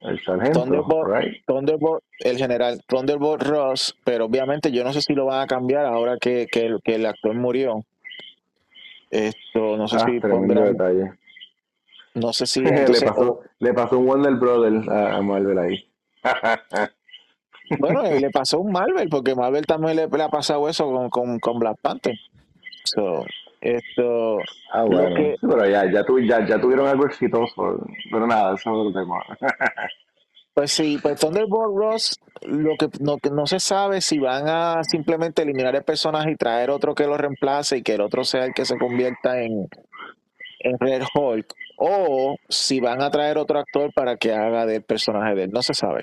el 0.01 0.21
sargento, 0.25 0.63
Thunderbolt, 0.65 1.09
right? 1.09 1.45
Thunderbolt, 1.47 2.03
el 2.21 2.37
general 2.37 2.81
Thunderbolt 2.87 3.43
Ross, 3.43 3.97
pero 4.05 4.25
obviamente 4.25 4.73
yo 4.73 4.83
no 4.83 4.93
sé 4.93 5.01
si 5.03 5.15
lo 5.15 5.27
van 5.27 5.43
a 5.43 5.47
cambiar 5.47 5.87
ahora 5.87 6.17
que, 6.19 6.47
que, 6.51 6.67
el, 6.67 6.81
que 6.83 6.97
el 6.97 7.07
actor 7.07 7.35
murió. 7.35 7.85
Esto, 9.11 9.77
no 9.77 9.89
sé 9.89 9.97
Ah, 9.97 10.07
si 10.07 10.21
tremendo 10.21 10.55
pondrán, 10.55 10.73
detalle. 10.73 11.13
No 12.19 12.33
sé 12.33 12.47
si 12.47 12.61
le 12.63 12.71
entonces, 12.71 13.05
pasó, 13.05 13.41
le 13.59 13.75
pasó 13.75 13.99
un 13.99 14.07
Wonder 14.07 14.35
Brother 14.35 14.91
a, 14.91 15.21
Marvel 15.23 15.59
ahí. 15.59 15.85
bueno, 17.79 18.15
y 18.15 18.21
le 18.21 18.31
pasó 18.33 18.61
un 18.61 18.73
Marvel, 18.73 19.09
porque 19.09 19.35
Marvel 19.35 19.67
también 19.67 19.97
le, 19.97 20.07
le 20.09 20.23
ha 20.23 20.29
pasado 20.29 20.69
eso 20.69 20.91
con, 20.91 21.11
con, 21.11 21.39
con 21.39 21.59
Black 21.59 21.79
Panther. 21.81 22.15
So, 22.85 23.25
esto, 23.61 24.39
ah, 24.73 24.85
bueno, 24.85 25.15
que, 25.17 25.37
pero 25.41 25.67
ya, 25.69 25.91
ya, 25.91 26.05
tu- 26.05 26.21
ya, 26.21 26.47
ya 26.47 26.61
tuvieron 26.61 26.87
algo 26.87 27.07
exitoso. 27.07 27.85
Pero 28.11 28.27
nada, 28.27 28.55
eso 28.55 28.71
es 28.71 28.77
otro 28.89 28.93
tema. 29.03 29.17
pues 30.55 30.71
sí, 30.73 30.99
pues 31.03 31.21
Thunderbolt 31.21 31.77
Ross, 31.77 32.21
lo 32.43 32.77
que 32.77 32.89
no, 33.01 33.19
que 33.19 33.31
no 33.31 33.47
se 33.47 33.61
sabe 33.61 34.01
si 34.01 34.19
van 34.19 34.49
a 34.49 34.83
simplemente 34.85 35.43
eliminar 35.43 35.75
el 35.77 35.83
personaje 35.85 36.31
y 36.31 36.37
traer 36.37 36.71
otro 36.71 36.95
que 36.95 37.07
lo 37.07 37.17
reemplace 37.17 37.79
y 37.79 37.83
que 37.83 37.95
el 37.95 38.01
otro 38.01 38.25
sea 38.25 38.45
el 38.45 38.55
que 38.55 38.65
se 38.65 38.79
convierta 38.79 39.43
en, 39.43 39.69
en 40.61 40.79
Red 40.79 41.03
Hulk, 41.15 41.53
o 41.79 42.37
si 42.49 42.81
van 42.81 43.03
a 43.03 43.11
traer 43.11 43.39
otro 43.39 43.59
actor 43.59 43.93
para 43.95 44.17
que 44.17 44.33
haga 44.33 44.67
del 44.67 44.83
personaje 44.83 45.35
de 45.35 45.45
él, 45.45 45.51
no 45.53 45.63
se 45.63 45.75
sabe. 45.75 46.03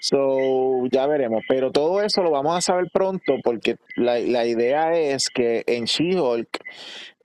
So, 0.00 0.86
ya 0.92 1.06
veremos, 1.06 1.42
pero 1.48 1.72
todo 1.72 2.00
eso 2.02 2.22
lo 2.22 2.30
vamos 2.30 2.56
a 2.56 2.60
saber 2.60 2.86
pronto 2.92 3.34
porque 3.42 3.76
la, 3.96 4.18
la 4.20 4.46
idea 4.46 4.92
es 4.92 5.28
que 5.28 5.64
en 5.66 5.84
She-Hulk 5.84 6.48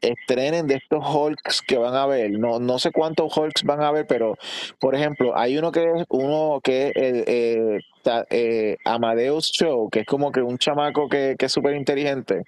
estrenen 0.03 0.67
de 0.67 0.75
estos 0.75 1.03
Hulks 1.03 1.61
que 1.61 1.77
van 1.77 1.95
a 1.95 2.05
ver. 2.05 2.31
No, 2.31 2.59
no 2.59 2.77
sé 2.79 2.91
cuántos 2.91 3.35
Hulks 3.35 3.63
van 3.63 3.81
a 3.81 3.91
ver, 3.91 4.05
pero 4.07 4.37
por 4.79 4.95
ejemplo, 4.95 5.37
hay 5.37 5.57
uno 5.57 5.71
que 5.71 5.83
es 5.83 6.05
uno 6.09 6.59
que 6.63 6.87
es 6.87 6.95
el 6.95 7.23
eh, 7.27 7.79
ta- 8.03 8.25
eh, 8.29 8.77
Amadeus 8.85 9.51
Show, 9.51 9.89
que 9.89 10.01
es 10.01 10.05
como 10.05 10.31
que 10.31 10.41
un 10.41 10.57
chamaco 10.57 11.09
que, 11.09 11.35
que 11.37 11.45
es 11.47 11.51
súper 11.51 11.75
inteligente. 11.75 12.43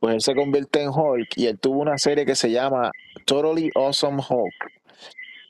Pues 0.00 0.14
él 0.14 0.20
se 0.20 0.34
convierte 0.34 0.82
en 0.82 0.88
Hulk 0.88 1.36
y 1.36 1.46
él 1.46 1.58
tuvo 1.58 1.80
una 1.80 1.98
serie 1.98 2.24
que 2.24 2.34
se 2.34 2.50
llama 2.50 2.90
Totally 3.26 3.70
Awesome 3.74 4.22
Hulk. 4.28 4.72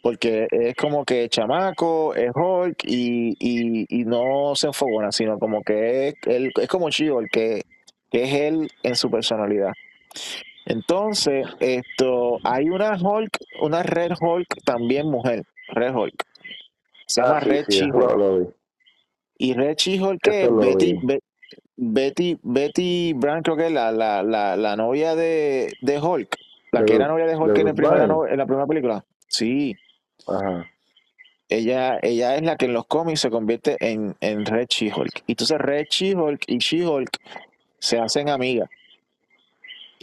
Porque 0.03 0.49
es 0.51 0.75
como 0.75 1.05
que 1.05 1.29
chamaco, 1.29 2.13
es 2.17 2.33
Hulk 2.35 2.83
y, 2.85 3.37
y, 3.39 3.87
y 3.89 4.05
no 4.05 4.57
se 4.57 4.67
enfogona, 4.67 5.13
sino 5.13 5.39
como 5.39 5.63
que 5.63 6.09
es, 6.09 6.15
él, 6.27 6.53
es 6.61 6.67
como 6.67 6.91
She-Hulk, 6.91 7.31
que, 7.31 7.63
que 8.11 8.25
es 8.25 8.33
él 8.33 8.69
en 8.83 8.97
su 8.97 9.09
personalidad. 9.13 9.71
Entonces, 10.67 11.47
esto, 11.61 12.39
hay 12.45 12.71
una 12.71 12.97
Hulk, 13.01 13.31
una 13.61 13.83
Red 13.83 14.13
Hulk 14.21 14.47
también 14.65 15.11
mujer, 15.11 15.43
Red 15.69 15.95
Hulk. 15.95 16.25
Se 17.07 17.21
llama 17.21 17.39
Ah, 17.39 17.41
sí, 17.43 17.49
Red 17.51 17.65
sí, 17.69 17.79
She-Hulk. 17.81 18.55
Y 19.39 19.55
Red 19.55 19.77
She-Hulk 19.77 20.27
es 20.29 20.51
Betty. 20.55 20.99
Be- 21.03 21.21
Betty, 21.77 22.39
Betty 22.43 23.13
Brand, 23.15 23.43
creo 23.45 23.57
que 23.57 23.67
es 23.67 23.73
la, 23.73 23.91
la, 23.91 24.23
la, 24.23 24.57
la 24.57 24.77
novia 24.77 25.15
de, 25.17 25.73
de 25.81 25.99
Hulk, 25.99 26.37
la 26.71 26.81
De 26.81 26.87
que 26.87 26.95
era 26.95 27.09
novia 27.09 27.25
de 27.25 27.33
de 27.33 27.37
Hulk 27.39 27.59
el 27.59 27.75
primera, 27.75 28.05
en 28.05 28.39
la 28.39 28.47
primera 28.47 28.67
película. 28.67 29.05
Sí, 29.27 29.75
Ajá. 30.29 30.71
ella, 31.49 31.99
ella 32.03 32.37
es 32.37 32.43
la 32.43 32.57
que 32.57 32.67
en 32.67 32.73
los 32.75 32.87
cómics 32.87 33.21
se 33.21 33.31
convierte 33.31 33.77
en, 33.81 34.15
en 34.21 34.47
Red 34.47 34.67
She-Hulk. 34.69 35.25
Y 35.27 35.33
entonces 35.33 35.59
Red 35.59 35.87
She-Hulk 35.91 36.45
y 36.47 36.59
She-Hulk 36.59 37.11
se 37.79 37.99
hacen 37.99 38.29
amigas 38.29 38.69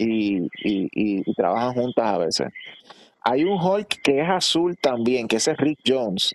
y, 0.00 0.48
y, 0.62 0.88
y, 0.92 1.34
trabajan 1.34 1.74
juntas 1.74 2.04
a 2.06 2.18
veces. 2.18 2.48
Hay 3.22 3.44
un 3.44 3.60
Hulk 3.60 4.00
que 4.02 4.20
es 4.20 4.28
azul 4.28 4.76
también, 4.78 5.28
que 5.28 5.36
ese 5.36 5.52
es 5.52 5.58
Rick 5.58 5.80
Jones. 5.86 6.32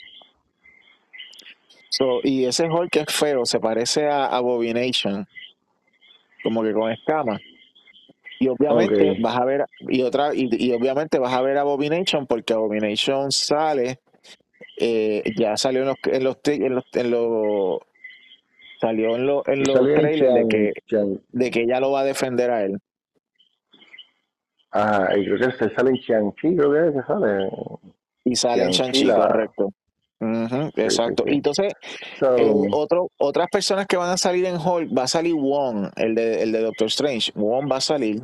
So, 1.89 2.19
y 2.23 2.45
ese 2.45 2.69
Hulk 2.69 2.95
es 2.97 3.13
feo, 3.13 3.45
se 3.45 3.59
parece 3.59 4.07
a 4.07 4.25
Abomination, 4.25 5.25
como 6.43 6.61
que 6.61 6.73
con 6.73 6.91
escamas. 6.91 7.41
Y 8.39 8.49
obviamente 8.49 9.17
vas 9.21 9.37
a 9.37 9.45
ver, 9.45 9.65
y 9.79 10.01
otra, 10.01 10.35
y, 10.35 10.49
y 10.51 10.73
obviamente 10.73 11.17
vas 11.17 11.33
a 11.33 11.41
ver 11.41 11.57
Abomination 11.57 12.27
porque 12.27 12.53
Abomination 12.53 13.31
sale, 13.31 13.99
eh, 14.77 15.23
ya 15.37 15.55
salió 15.57 15.81
en 15.81 15.87
los, 15.87 15.97
en 16.03 16.23
los, 16.23 16.37
en 16.43 16.75
los, 16.75 16.83
en 16.93 17.11
los- 17.11 17.79
salió 18.79 19.15
en, 19.15 19.25
los 19.25 19.47
en 19.47 19.63
los 19.63 19.73
trailers 19.95 20.33
de 20.35 20.47
que, 20.49 20.73
de 21.31 21.51
que 21.51 21.61
ella 21.61 21.79
lo 21.79 21.91
va 21.91 22.01
a 22.01 22.03
defender 22.03 22.51
a 22.51 22.63
él. 22.65 22.79
Ajá, 24.75 25.17
y 25.17 25.23
creo 25.25 25.37
que 25.37 25.57
se 25.57 25.73
sale 25.73 25.91
en 25.91 25.95
Shang-Chi, 25.95 26.55
creo 26.57 26.71
que 26.73 26.87
es 26.89 26.93
que 26.93 27.01
sale. 27.07 27.49
Y 28.25 28.35
sale 28.35 28.63
en 28.63 28.71
Shang-Chi, 28.71 29.07
correcto. 29.07 29.69
Sí, 30.19 30.81
exacto. 30.81 31.23
Y 31.25 31.29
sí. 31.29 31.35
entonces, 31.35 31.73
So, 32.19 32.35
eh, 32.35 32.51
otro, 32.71 33.09
otras 33.17 33.47
personas 33.49 33.85
que 33.85 33.95
van 33.95 34.09
a 34.09 34.17
salir 34.17 34.45
en 34.45 34.57
Hulk, 34.57 34.97
va 34.97 35.03
a 35.03 35.07
salir 35.07 35.33
Wong, 35.35 35.91
el 35.95 36.15
de, 36.15 36.43
el 36.43 36.51
de 36.51 36.61
Doctor 36.61 36.87
Strange. 36.87 37.31
Wong 37.35 37.71
va 37.71 37.77
a 37.77 37.81
salir. 37.81 38.21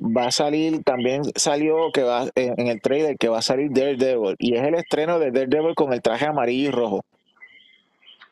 Va 0.00 0.26
a 0.26 0.30
salir, 0.32 0.82
también 0.82 1.22
salió 1.36 1.92
que 1.92 2.02
va 2.02 2.24
en, 2.34 2.54
en 2.58 2.66
el 2.66 2.80
trailer 2.80 3.16
que 3.16 3.28
va 3.28 3.38
a 3.38 3.42
salir 3.42 3.70
Daredevil. 3.72 4.34
Y 4.38 4.56
es 4.56 4.62
el 4.64 4.74
estreno 4.74 5.18
de 5.20 5.30
Daredevil 5.30 5.74
con 5.76 5.92
el 5.92 6.02
traje 6.02 6.26
amarillo 6.26 6.68
y 6.68 6.72
rojo. 6.72 7.02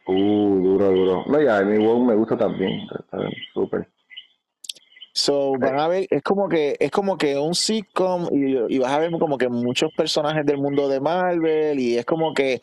uh, 0.07 0.63
duro, 0.63 0.91
duro. 0.91 1.25
No, 1.29 1.41
ya, 1.41 1.61
mi 1.63 1.79
Wong 1.79 2.07
me 2.07 2.15
gusta 2.17 2.37
también. 2.37 2.81
Está 2.99 3.19
súper. 3.55 3.87
So, 5.15 5.53
van 5.59 5.79
a 5.79 5.89
ver, 5.89 6.07
es 6.11 6.23
como 6.23 6.49
que, 6.49 6.77
es 6.81 6.91
como 6.91 7.19
que 7.19 7.37
un 7.37 7.55
sitcom 7.55 8.29
y, 8.33 8.75
y 8.75 8.79
vas 8.79 8.93
a 8.93 8.99
ver 8.99 9.11
como 9.19 9.37
que 9.37 9.49
muchos 9.49 9.93
personajes 9.95 10.47
del 10.47 10.57
mundo 10.57 10.89
de 10.89 11.01
Marvel 11.01 11.79
y 11.79 11.99
es 11.99 12.07
como 12.07 12.33
que 12.33 12.61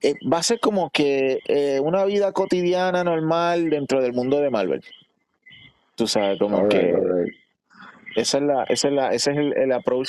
eh, 0.00 0.14
va 0.30 0.38
a 0.38 0.42
ser 0.42 0.60
como 0.60 0.90
que 0.90 1.40
eh, 1.46 1.80
una 1.80 2.04
vida 2.04 2.32
cotidiana 2.32 3.04
normal 3.04 3.68
dentro 3.70 4.00
del 4.00 4.12
mundo 4.12 4.40
de 4.40 4.50
Marvel. 4.50 4.82
Tú 5.94 6.06
sabes, 6.06 6.38
como 6.38 6.68
que 6.68 6.94
esa 8.16 8.38
es 8.38 8.44
la, 8.44 8.64
esa 8.64 8.88
es 8.88 8.94
la, 8.94 9.12
ese 9.12 9.30
es 9.32 9.36
el, 9.36 9.52
el 9.56 9.72
approach 9.72 10.08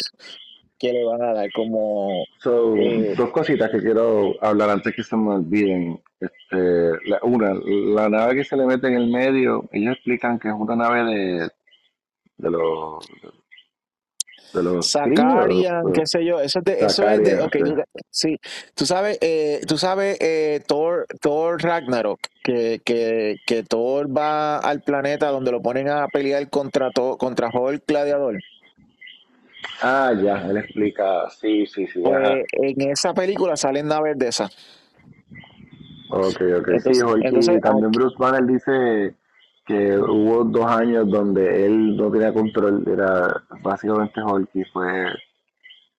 que 0.79 0.91
le 0.91 1.03
van 1.03 1.21
a 1.21 1.33
dar 1.33 1.51
como 1.53 2.25
So, 2.39 2.75
eh, 2.75 3.15
dos 3.15 3.29
cositas 3.31 3.69
que 3.71 3.79
quiero 3.79 4.35
hablar 4.41 4.69
antes 4.69 4.95
que 4.95 5.03
se 5.03 5.15
me 5.15 5.35
olviden. 5.35 5.99
Este, 6.19 7.09
la, 7.09 7.19
una, 7.23 7.53
la 7.53 8.09
nave 8.09 8.35
que 8.35 8.43
se 8.43 8.57
le 8.57 8.65
mete 8.65 8.87
en 8.87 8.95
el 8.95 9.07
medio, 9.07 9.65
ellos 9.71 9.95
explican 9.95 10.39
que 10.39 10.47
es 10.47 10.53
una 10.53 10.75
nave 10.75 11.03
de, 11.03 11.49
de 12.37 12.51
los 12.51 13.05
de 14.53 14.63
los 14.63 14.89
Sakarian, 14.89 15.91
qué 15.91 16.05
sé 16.05 16.23
yo, 16.23 16.39
eso 16.39 16.59
es 16.59 16.65
de, 16.65 16.85
eso 16.85 17.07
es 17.07 17.23
de, 17.23 17.41
okay, 17.41 17.61
sí, 18.09 18.39
tú 18.73 18.85
sabes, 18.85 19.17
eh, 19.21 19.59
tú 19.67 19.77
sabes 19.77 20.17
eh, 20.21 20.61
Thor, 20.65 21.05
Thor 21.21 21.61
Ragnarok, 21.61 22.19
que, 22.41 22.79
que, 22.85 23.35
que 23.45 23.63
Thor 23.63 24.15
va 24.15 24.57
al 24.57 24.81
planeta 24.81 25.29
donde 25.29 25.51
lo 25.51 25.61
ponen 25.61 25.89
a 25.89 26.07
pelear 26.07 26.49
contra 26.49 26.89
contra 27.17 27.49
Hulk 27.49 27.83
Gladiador. 27.85 28.37
Ah, 29.81 30.13
ya, 30.23 30.47
él 30.47 30.57
explica, 30.57 31.29
sí, 31.29 31.65
sí, 31.65 31.87
sí. 31.87 31.99
Pues, 32.01 32.45
en 32.53 32.89
esa 32.89 33.13
película 33.13 33.57
salen 33.57 33.87
naves 33.87 34.17
de 34.17 34.27
esas. 34.27 34.55
Ok, 36.09 36.41
ok, 36.59 36.69
sí, 36.81 36.91
y 36.93 37.59
también 37.59 37.91
Bruce 37.91 38.15
Banner 38.17 38.45
dice 38.45 39.15
que 39.65 39.97
hubo 39.97 40.43
dos 40.43 40.65
años 40.65 41.09
donde 41.09 41.65
él 41.65 41.97
no 41.97 42.11
tenía 42.11 42.33
control, 42.33 42.83
era 42.87 43.43
básicamente 43.61 44.21
Hulk 44.21 44.49
y 44.53 44.63
fue... 44.65 45.05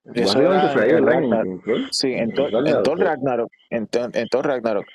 básicamente 0.05 0.69
fue 0.69 0.83
ahí, 0.85 1.87
Sí, 1.91 2.13
en, 2.13 2.33
Thor 2.33 2.99
Ragnarok, 3.01 3.51
en, 3.71 3.89
Ragnarok. 4.31 4.87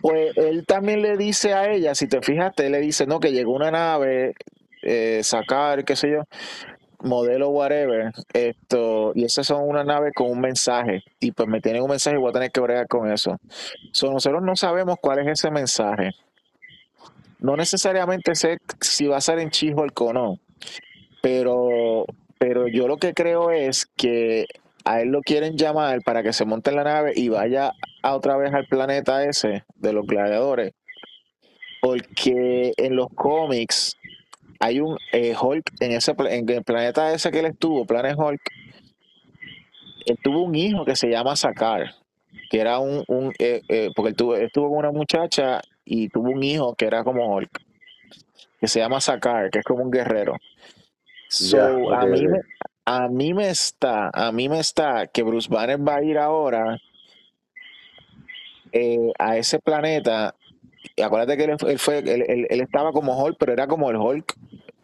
Pues 0.00 0.36
él 0.36 0.64
también 0.64 1.02
le 1.02 1.16
dice 1.16 1.52
a 1.54 1.70
ella, 1.70 1.94
si 1.94 2.08
te 2.08 2.22
fijaste, 2.22 2.66
él 2.66 2.72
le 2.72 2.80
dice, 2.80 3.06
no, 3.06 3.20
que 3.20 3.32
llegó 3.32 3.52
una 3.52 3.70
nave, 3.70 4.34
eh, 4.82 5.20
sacar, 5.22 5.84
qué 5.84 5.96
sé 5.96 6.10
yo, 6.10 6.22
modelo 7.02 7.50
whatever, 7.50 8.12
esto, 8.32 9.12
y 9.14 9.24
esas 9.24 9.46
son 9.46 9.68
una 9.68 9.84
nave 9.84 10.12
con 10.14 10.30
un 10.30 10.40
mensaje, 10.40 11.02
y 11.18 11.32
pues 11.32 11.48
me 11.48 11.60
tienen 11.60 11.82
un 11.82 11.90
mensaje 11.90 12.16
y 12.16 12.20
voy 12.20 12.30
a 12.30 12.34
tener 12.34 12.50
que 12.50 12.60
bregar 12.60 12.86
con 12.86 13.10
eso. 13.10 13.36
So, 13.92 14.10
nosotros 14.10 14.42
no 14.42 14.56
sabemos 14.56 14.96
cuál 15.00 15.18
es 15.18 15.26
ese 15.26 15.50
mensaje. 15.50 16.12
No 17.40 17.56
necesariamente 17.56 18.34
sé 18.34 18.58
si 18.80 19.06
va 19.06 19.16
a 19.16 19.20
ser 19.20 19.38
en 19.38 19.50
Chihol 19.50 19.92
o 19.94 20.12
no, 20.12 20.38
pero, 21.22 22.04
pero 22.38 22.68
yo 22.68 22.86
lo 22.86 22.98
que 22.98 23.14
creo 23.14 23.50
es 23.50 23.86
que 23.96 24.46
a 24.84 25.00
él 25.00 25.08
lo 25.08 25.20
quieren 25.22 25.56
llamar 25.56 26.00
para 26.02 26.22
que 26.22 26.32
se 26.32 26.44
monte 26.44 26.70
en 26.70 26.76
la 26.76 26.84
nave 26.84 27.12
y 27.14 27.28
vaya 27.28 27.72
a 28.02 28.14
otra 28.14 28.36
vez 28.36 28.52
al 28.52 28.66
planeta 28.66 29.24
ese 29.24 29.64
de 29.76 29.92
los 29.92 30.06
gladiadores. 30.06 30.72
Porque 31.80 32.72
en 32.76 32.96
los 32.96 33.08
cómics 33.14 33.96
hay 34.58 34.80
un 34.80 34.98
eh, 35.12 35.34
Hulk 35.40 35.72
en 35.80 35.92
ese 35.92 36.14
el 36.18 36.64
planeta 36.64 37.12
ese 37.12 37.30
que 37.30 37.40
él 37.40 37.46
estuvo, 37.46 37.86
Planet 37.86 38.14
Hulk, 38.16 38.40
él 40.06 40.18
tuvo 40.22 40.42
un 40.42 40.54
hijo 40.54 40.84
que 40.84 40.96
se 40.96 41.08
llama 41.08 41.36
Sakar, 41.36 41.94
que 42.50 42.60
era 42.60 42.78
un, 42.78 43.02
un 43.08 43.32
eh, 43.38 43.62
eh, 43.68 43.90
porque 43.96 44.10
él 44.10 44.16
tuvo, 44.16 44.36
estuvo 44.36 44.68
con 44.68 44.78
una 44.78 44.92
muchacha 44.92 45.62
y 45.84 46.08
tuvo 46.08 46.30
un 46.30 46.42
hijo 46.42 46.74
que 46.74 46.86
era 46.86 47.04
como 47.04 47.34
Hulk, 47.34 47.60
que 48.60 48.68
se 48.68 48.80
llama 48.80 49.00
Sakar, 49.00 49.50
que 49.50 49.60
es 49.60 49.64
como 49.64 49.82
un 49.82 49.90
guerrero. 49.90 50.36
So, 51.28 51.92
a, 51.94 52.06
mí 52.06 52.26
me, 52.26 52.40
a 52.84 53.08
mí 53.08 53.34
me 53.34 53.50
está, 53.50 54.10
a 54.12 54.32
mí 54.32 54.48
me 54.48 54.58
está 54.58 55.06
que 55.06 55.22
Bruce 55.22 55.48
Banner 55.48 55.78
va 55.86 55.96
a 55.96 56.02
ir 56.02 56.18
ahora 56.18 56.78
a 59.18 59.36
ese 59.36 59.58
planeta 59.58 60.34
acuérdate 61.02 61.36
que 61.36 61.44
él, 61.44 61.78
fue, 61.78 61.98
él, 61.98 62.46
estaba 62.50 62.92
como 62.92 63.22
Hulk, 63.22 63.36
pero 63.38 63.52
era 63.52 63.66
como 63.66 63.90
el 63.90 63.96
Hulk, 63.96 64.34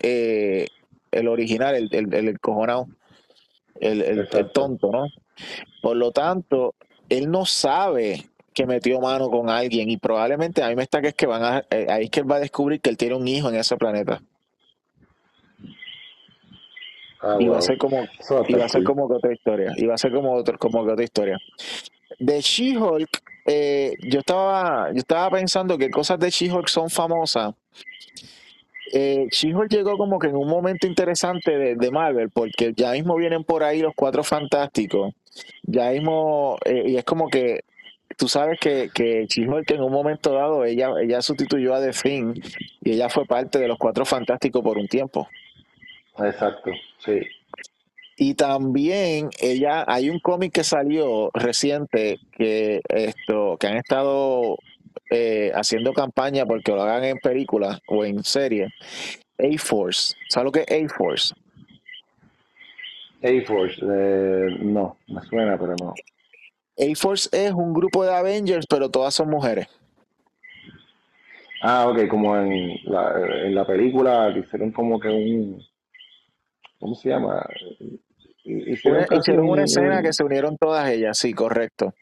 eh, 0.00 0.66
el 1.10 1.28
original, 1.28 1.74
el, 1.74 1.88
el, 1.92 2.12
el 2.12 2.40
cojonado, 2.40 2.88
el, 3.80 4.02
el, 4.02 4.28
tonto, 4.52 4.90
¿no? 4.90 5.06
Por 5.82 5.96
lo 5.96 6.12
tanto, 6.12 6.74
él 7.08 7.30
no 7.30 7.44
sabe 7.44 8.26
que 8.56 8.66
metió 8.66 8.98
mano 9.02 9.30
con 9.30 9.50
alguien 9.50 9.90
y 9.90 9.98
probablemente 9.98 10.62
a 10.62 10.70
mí 10.70 10.76
me 10.76 10.82
está 10.82 11.02
que 11.02 11.08
es 11.08 11.14
que 11.14 11.26
van 11.26 11.44
a, 11.44 11.64
eh, 11.70 11.86
ahí 11.90 12.04
es 12.04 12.10
que 12.10 12.20
él 12.20 12.30
va 12.30 12.36
a 12.36 12.40
descubrir 12.40 12.80
que 12.80 12.88
él 12.88 12.96
tiene 12.96 13.14
un 13.14 13.28
hijo 13.28 13.50
en 13.50 13.56
ese 13.56 13.76
planeta. 13.76 14.22
Ah, 17.20 17.36
y 17.38 17.48
va 17.48 17.58
a 17.58 17.60
ser 17.60 17.76
como 17.76 18.02
y 18.48 18.54
va 18.54 18.64
a 18.64 18.68
ser 18.68 18.82
como 18.82 19.08
que 19.08 19.14
otra 19.14 19.32
historia 19.32 19.72
y 19.76 19.84
va 19.84 19.94
a 19.94 19.98
ser 19.98 20.10
como 20.10 20.32
otro 20.32 20.58
como 20.58 20.86
que 20.86 20.92
otra 20.92 21.04
historia. 21.04 21.38
De 22.18 22.40
She-Hulk 22.40 23.22
eh, 23.44 23.92
yo 24.08 24.20
estaba 24.20 24.90
yo 24.90 24.98
estaba 25.00 25.36
pensando 25.36 25.76
que 25.76 25.90
cosas 25.90 26.18
de 26.18 26.30
She-Hulk 26.30 26.68
son 26.68 26.88
famosas. 26.88 27.54
Eh, 28.94 29.26
She-Hulk 29.30 29.70
llegó 29.70 29.98
como 29.98 30.18
que 30.18 30.28
en 30.28 30.36
un 30.36 30.48
momento 30.48 30.86
interesante 30.86 31.76
de, 31.76 31.90
Marvel 31.90 32.30
porque 32.30 32.72
ya 32.74 32.92
mismo 32.92 33.16
vienen 33.16 33.44
por 33.44 33.62
ahí 33.62 33.80
los 33.80 33.92
cuatro 33.94 34.24
fantásticos. 34.24 35.12
Ya 35.64 35.90
mismo 35.90 36.56
eh, 36.64 36.84
y 36.86 36.96
es 36.96 37.04
como 37.04 37.28
que 37.28 37.60
tú 38.16 38.28
sabes 38.28 38.58
que, 38.60 38.90
que 38.92 39.26
She-Hulk 39.26 39.70
en 39.70 39.82
un 39.82 39.92
momento 39.92 40.32
dado 40.32 40.64
ella, 40.64 40.90
ella 41.02 41.22
sustituyó 41.22 41.74
a 41.74 41.80
The 41.80 41.92
Thing 41.92 42.34
y 42.82 42.92
ella 42.92 43.08
fue 43.08 43.24
parte 43.26 43.58
de 43.58 43.68
los 43.68 43.78
cuatro 43.78 44.04
fantásticos 44.04 44.62
por 44.62 44.78
un 44.78 44.88
tiempo 44.88 45.28
Exacto, 46.18 46.70
sí. 46.98 47.20
Y 48.16 48.34
también 48.34 49.28
ella, 49.40 49.84
hay 49.86 50.08
un 50.08 50.20
cómic 50.20 50.52
que 50.52 50.64
salió 50.64 51.30
reciente 51.34 52.18
que 52.32 52.80
esto, 52.88 53.58
que 53.60 53.66
han 53.66 53.76
estado 53.76 54.56
eh, 55.10 55.52
haciendo 55.54 55.92
campaña 55.92 56.46
porque 56.46 56.72
lo 56.72 56.82
hagan 56.82 57.04
en 57.04 57.18
película 57.18 57.78
o 57.88 58.04
en 58.04 58.24
serie. 58.24 58.68
A-Force. 59.38 60.14
¿Sabes 60.30 60.44
lo 60.46 60.52
que 60.52 60.64
es 60.66 60.90
A-Force? 60.90 61.34
A-Force, 63.22 63.82
eh, 63.82 64.56
no, 64.60 64.96
me 65.08 65.20
suena, 65.22 65.58
pero 65.58 65.74
no. 65.78 65.92
A-Force 66.78 67.28
es 67.32 67.52
un 67.52 67.72
grupo 67.72 68.04
de 68.04 68.14
Avengers, 68.14 68.66
pero 68.68 68.90
todas 68.90 69.14
son 69.14 69.30
mujeres. 69.30 69.66
Ah, 71.62 71.88
ok, 71.88 72.06
como 72.08 72.36
en 72.36 72.78
la, 72.84 73.12
en 73.44 73.54
la 73.54 73.66
película 73.66 74.30
que 74.32 74.40
hicieron 74.40 74.72
como 74.72 75.00
que 75.00 75.08
un 75.08 75.62
¿cómo 76.78 76.94
se 76.94 77.08
llama? 77.08 77.44
Hicieron, 78.44 79.48
una, 79.48 79.64
escena 79.64 80.02
que 80.02 80.12
se 80.12 80.22
unieron 80.22 80.56
todas 80.56 80.88
ellas, 80.88 81.18
sí, 81.18 81.32
correcto. 81.32 81.94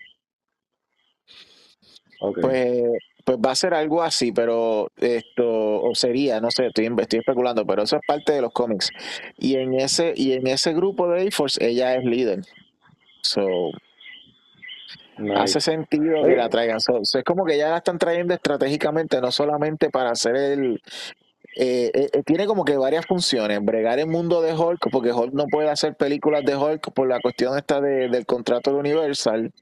Pues, 2.41 2.83
pues 3.25 3.39
va 3.39 3.53
a 3.53 3.55
ser 3.55 3.75
algo 3.75 4.03
así, 4.03 4.33
pero 4.33 4.91
esto, 4.99 5.83
o 5.83 5.95
sería, 5.95 6.41
no 6.41 6.51
sé, 6.51 6.67
estoy, 6.67 6.91
estoy 6.99 7.21
especulando, 7.21 7.67
pero 7.67 7.83
eso 7.83 7.97
es 7.97 8.03
parte 8.07 8.33
de 8.33 8.43
los 8.43 8.53
cómics. 8.53 8.91
Y 9.39 9.57
en 9.57 9.75
ese, 9.75 10.13
y 10.17 10.33
en 10.33 10.47
ese 10.47 10.75
grupo 10.75 11.09
de 11.09 11.27
A-Force, 11.27 11.65
ella 11.67 11.97
es 11.97 12.05
líder. 12.05 12.41
So, 13.23 13.71
Hace 15.37 15.61
sentido 15.61 16.25
que 16.25 16.37
la 16.37 16.49
traigan. 16.49 16.79
es 16.79 17.25
como 17.25 17.45
que 17.45 17.57
ya 17.57 17.71
la 17.71 17.77
están 17.79 17.99
trayendo 17.99 18.35
estratégicamente, 18.35 19.21
no 19.21 19.31
solamente 19.31 19.91
para 19.91 20.11
hacer 20.11 20.35
el, 20.35 20.81
eh, 21.57 21.93
eh, 21.95 22.09
eh, 22.13 22.23
tiene 22.25 22.47
como 22.47 22.65
que 22.65 22.77
varias 22.77 23.07
funciones. 23.07 23.65
Bregar 23.65 23.99
el 23.99 24.09
mundo 24.09 24.43
de 24.43 24.55
Hulk, 24.55 24.89
porque 24.91 25.13
Hulk 25.13 25.33
no 25.35 25.47
puede 25.47 25.71
hacer 25.71 25.95
películas 25.95 26.45
de 26.45 26.57
Hulk 26.57 26.93
por 26.93 27.09
la 27.09 27.21
cuestión 27.21 27.57
esta 27.57 27.81
del 27.81 28.27
contrato 28.27 28.73
de 28.73 28.77
Universal. 28.79 29.53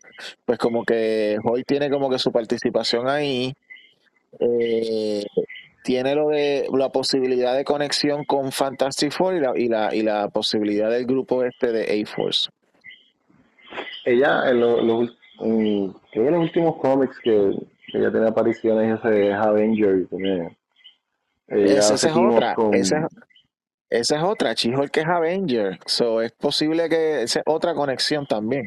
Pues 0.45 0.59
como 0.59 0.85
que 0.85 1.37
Hulk 1.43 1.67
tiene 1.67 1.91
como 1.91 2.09
que 2.09 2.19
su 2.19 2.33
participación 2.33 3.09
ahí. 3.09 3.55
tiene 5.85 6.15
lo 6.15 6.29
de 6.29 6.69
la 6.73 6.89
posibilidad 6.91 7.55
de 7.57 7.65
conexión 7.65 8.25
con 8.25 8.53
Fantastic 8.53 9.13
Four 9.13 9.35
y 9.35 9.41
la, 9.41 9.53
y 9.57 9.69
la, 9.69 9.95
y 9.95 10.03
la 10.03 10.29
posibilidad 10.29 10.91
del 10.91 11.07
grupo 11.07 11.45
este 11.45 11.73
de 11.73 12.03
A-Force. 12.03 12.49
Ella, 14.05 14.49
en, 14.49 14.61
los 14.61 15.11
últimos 15.43 16.77
cómics 16.77 17.19
que, 17.23 17.53
ella 17.95 18.11
tiene 18.11 18.29
apariciones, 18.29 18.99
ese 18.99 19.29
es 19.29 19.35
Avenger, 19.35 20.07
tiene 20.09 20.57
esa, 21.49 21.95
es 21.95 22.07
otra. 22.07 22.57
Esa, 22.73 24.17
es 24.17 24.23
otra. 24.23 24.55
Chihol 24.55 24.91
que 24.91 25.01
es 25.01 25.07
Avenger. 25.07 25.79
So, 25.85 26.23
es 26.23 26.33
posible 26.33 26.89
que 26.89 27.23
esa 27.23 27.41
es 27.41 27.45
otra 27.47 27.75
conexión 27.75 28.27
también. 28.27 28.67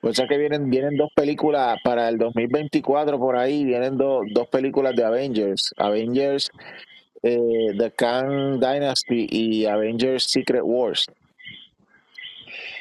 O 0.00 0.12
sea 0.12 0.26
que 0.26 0.38
vienen, 0.38 0.70
vienen 0.70 0.96
dos 0.96 1.10
películas 1.14 1.78
para 1.82 2.08
el 2.08 2.16
2024 2.16 3.18
por 3.18 3.36
ahí, 3.36 3.64
vienen 3.64 3.98
dos 3.98 4.48
películas 4.50 4.94
de 4.94 5.04
Avengers. 5.04 5.74
Avengers 5.76 6.50
eh, 7.22 7.74
The 7.76 7.90
Kang 7.90 8.60
Dynasty 8.60 9.26
y 9.28 9.66
Avengers 9.66 10.24
Secret 10.24 10.62
Wars. 10.62 11.06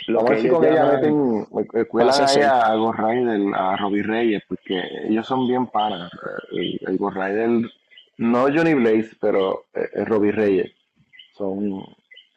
Lo 0.08 0.24
que 0.26 0.38
si 0.38 0.48
con 0.50 0.64
ella 0.64 0.86
meten, 0.86 1.48
escuela 1.74 2.12
a, 2.12 2.72
a 2.72 2.76
Ghost 2.76 3.00
Rider, 3.00 3.42
a 3.56 3.76
Robbie 3.78 4.04
Reyes, 4.04 4.44
porque 4.48 4.82
ellos 5.08 5.26
son 5.26 5.48
bien 5.48 5.68
panas. 5.68 6.12
El, 6.52 6.80
el 6.86 6.98
Ghost 6.98 7.18
Rider 7.18 7.72
no 8.18 8.44
Johnny 8.44 8.74
Blaze, 8.74 9.12
pero 9.20 9.66
eh, 9.74 10.06
Robbie 10.06 10.32
Reyes. 10.32 10.72
Son, 11.38 11.82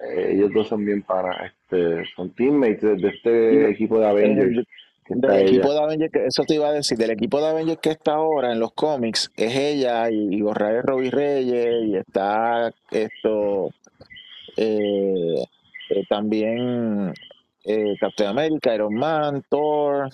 eh, 0.01 0.33
ellos 0.33 0.51
dos 0.53 0.69
son 0.69 0.85
bien 0.85 1.03
para, 1.03 1.47
este, 1.47 2.05
son 2.17 2.31
teammates 2.31 3.01
de, 3.01 3.09
este 3.09 3.71
equipo 3.71 4.01
de 4.01 4.07
Avengers. 4.07 4.67
del 5.09 5.49
equipo 5.49 5.73
de 5.73 5.79
Avengers, 5.79 6.15
eso 6.15 6.45
te 6.45 6.55
iba 6.55 6.69
a 6.69 6.73
decir, 6.73 6.99
del 6.99 7.11
equipo 7.11 7.41
de 7.41 7.49
Avengers 7.49 7.81
que 7.81 7.91
está 7.91 8.15
ahora 8.15 8.53
en 8.53 8.61
los 8.61 8.73
cómics, 8.73 9.31
es 9.37 9.55
ella 9.55 10.11
y, 10.11 10.35
y 10.35 10.43
Borrael 10.43 10.83
Robbie 10.83 11.11
Reyes, 11.11 11.87
y 11.87 11.97
está 11.97 12.73
esto 12.91 13.71
eh, 14.57 15.45
también 16.09 17.15
Captain 18.01 18.29
America, 18.31 18.75
Iron 18.75 18.95
Man, 18.95 19.43
Thor. 19.49 20.11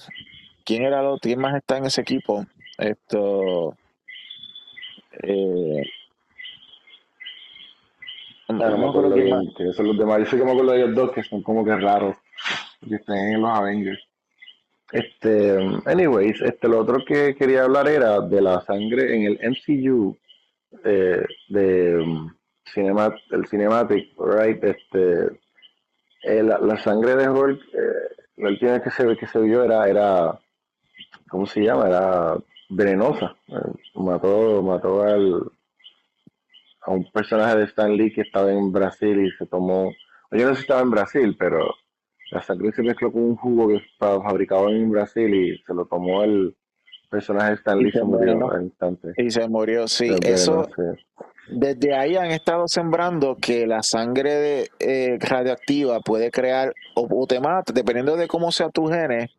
¿Quién 0.64 0.84
era 0.84 1.02
lo, 1.02 1.18
quién 1.18 1.40
más 1.40 1.54
está 1.54 1.76
en 1.78 1.86
ese 1.86 2.00
equipo? 2.00 2.46
Esto 2.78 3.76
eh, 5.22 5.82
no, 8.48 8.78
me 8.78 8.86
acuerdo 8.86 9.14
bien, 9.14 9.52
que 9.56 9.72
son 9.72 9.88
los 9.88 9.98
demás. 9.98 10.18
Yo 10.20 10.26
sé 10.26 10.36
que 10.36 10.44
me 10.44 10.50
acuerdo 10.50 10.72
de 10.72 10.82
ellos 10.82 10.94
dos 10.94 11.12
que 11.12 11.22
son 11.22 11.42
como 11.42 11.64
que 11.64 11.76
raros, 11.76 12.16
que 12.86 12.96
están 12.96 13.16
en 13.16 13.40
los 13.40 13.50
Avengers. 13.50 14.02
Este, 14.92 15.56
anyways, 15.86 16.40
este, 16.42 16.68
lo 16.68 16.80
otro 16.80 17.04
que 17.04 17.34
quería 17.34 17.64
hablar 17.64 17.88
era 17.88 18.20
de 18.20 18.40
la 18.40 18.60
sangre 18.60 19.16
en 19.16 19.22
el 19.24 19.40
MCU 19.42 20.16
eh, 20.84 21.24
de 21.48 21.96
um, 21.96 22.32
cinema, 22.64 23.14
el 23.30 23.46
cinematic, 23.46 24.12
right? 24.18 24.62
Este, 24.62 25.40
eh, 26.24 26.42
la, 26.42 26.76
sangre 26.78 27.16
de 27.16 27.28
Hulk, 27.28 27.60
eh, 27.74 28.14
la 28.36 28.48
última 28.48 28.82
que 28.82 28.90
se 28.90 29.16
que 29.16 29.26
se 29.26 29.38
vio 29.40 29.62
era, 29.62 29.86
era, 29.88 30.38
¿cómo 31.28 31.46
se 31.46 31.60
llama? 31.60 31.88
Era 31.88 32.36
venenosa. 32.70 33.36
mató, 33.94 34.62
mató 34.62 35.02
al, 35.02 35.42
a 36.80 36.90
un 36.90 37.10
personaje 37.12 37.58
de 37.58 37.64
Stan 37.64 37.94
Lee 37.94 38.12
que 38.12 38.22
estaba 38.22 38.50
en 38.50 38.72
Brasil 38.72 39.26
y 39.26 39.30
se 39.32 39.46
tomó, 39.46 39.92
yo 40.30 40.46
no 40.46 40.50
sé 40.50 40.56
si 40.56 40.60
estaba 40.62 40.80
en 40.80 40.90
Brasil, 40.90 41.36
pero 41.38 41.74
la 42.30 42.42
sangre 42.42 42.72
se 42.72 42.82
mezcló 42.82 43.12
con 43.12 43.22
un 43.22 43.36
jugo 43.36 43.68
que 43.68 43.76
estaba 43.76 44.22
fabricado 44.22 44.70
en 44.70 44.90
Brasil 44.90 45.34
y 45.34 45.58
se 45.58 45.74
lo 45.74 45.84
tomó 45.86 46.24
el 46.24 46.56
personaje 47.10 47.50
de 47.50 47.56
Stan 47.56 47.78
Lee 47.78 47.88
y 47.88 47.92
se, 47.92 48.02
murió 48.02 48.50
al 48.50 48.62
instante. 48.62 49.12
Y 49.16 49.30
se 49.30 49.48
murió, 49.48 49.86
sí. 49.86 50.16
Eso, 50.22 50.68
desde 51.48 51.94
ahí 51.94 52.16
han 52.16 52.30
estado 52.30 52.66
sembrando 52.66 53.36
que 53.36 53.66
la 53.66 53.82
sangre 53.82 54.34
de, 54.34 54.70
eh, 54.80 55.18
radioactiva 55.20 56.00
puede 56.00 56.30
crear 56.30 56.72
o, 56.94 57.26
te 57.26 57.40
mata, 57.40 57.72
dependiendo 57.72 58.16
de 58.16 58.28
cómo 58.28 58.52
sea 58.52 58.70
tu 58.70 58.86
genes, 58.86 59.30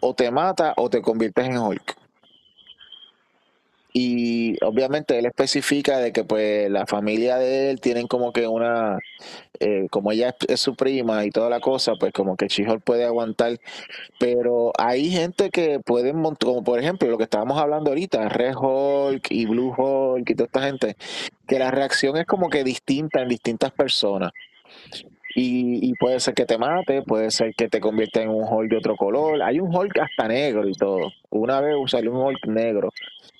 o 0.00 0.14
te 0.14 0.30
mata 0.30 0.72
o 0.76 0.88
te 0.88 1.02
conviertes 1.02 1.46
en 1.46 1.58
Hulk. 1.58 1.99
Y 3.92 4.62
obviamente 4.64 5.18
él 5.18 5.26
especifica 5.26 5.98
de 5.98 6.12
que 6.12 6.24
pues 6.24 6.70
la 6.70 6.86
familia 6.86 7.36
de 7.36 7.70
él 7.70 7.80
tienen 7.80 8.06
como 8.06 8.32
que 8.32 8.46
una, 8.46 8.98
eh, 9.58 9.88
como 9.90 10.12
ella 10.12 10.34
es, 10.48 10.60
su 10.60 10.76
prima 10.76 11.24
y 11.24 11.30
toda 11.30 11.50
la 11.50 11.60
cosa, 11.60 11.94
pues 11.98 12.12
como 12.12 12.36
que 12.36 12.46
Chihol 12.46 12.80
puede 12.80 13.04
aguantar. 13.04 13.58
Pero 14.18 14.72
hay 14.78 15.10
gente 15.10 15.50
que 15.50 15.80
pueden, 15.80 16.22
como 16.22 16.62
por 16.62 16.78
ejemplo 16.78 17.08
lo 17.08 17.18
que 17.18 17.24
estábamos 17.24 17.60
hablando 17.60 17.90
ahorita, 17.90 18.28
Red 18.28 18.54
Hulk 18.56 19.30
y 19.30 19.46
Blue 19.46 19.74
Hulk 19.76 20.30
y 20.30 20.34
toda 20.34 20.46
esta 20.46 20.62
gente, 20.62 20.96
que 21.48 21.58
la 21.58 21.70
reacción 21.70 22.16
es 22.16 22.26
como 22.26 22.48
que 22.48 22.62
distinta 22.64 23.22
en 23.22 23.28
distintas 23.28 23.72
personas. 23.72 24.32
Y, 25.34 25.94
puede 25.94 26.18
ser 26.20 26.34
que 26.34 26.44
te 26.44 26.58
mate, 26.58 27.02
puede 27.02 27.30
ser 27.30 27.54
que 27.54 27.68
te 27.68 27.80
convierta 27.80 28.20
en 28.20 28.30
un 28.30 28.44
Hulk 28.44 28.70
de 28.70 28.76
otro 28.78 28.96
color. 28.96 29.40
Hay 29.42 29.60
un 29.60 29.74
Hulk 29.74 29.98
hasta 29.98 30.28
negro 30.28 30.68
y 30.68 30.72
todo. 30.74 31.12
Una 31.30 31.60
vez 31.60 31.76
salió 31.86 32.12
un 32.12 32.18
Hulk 32.18 32.46
negro, 32.46 32.90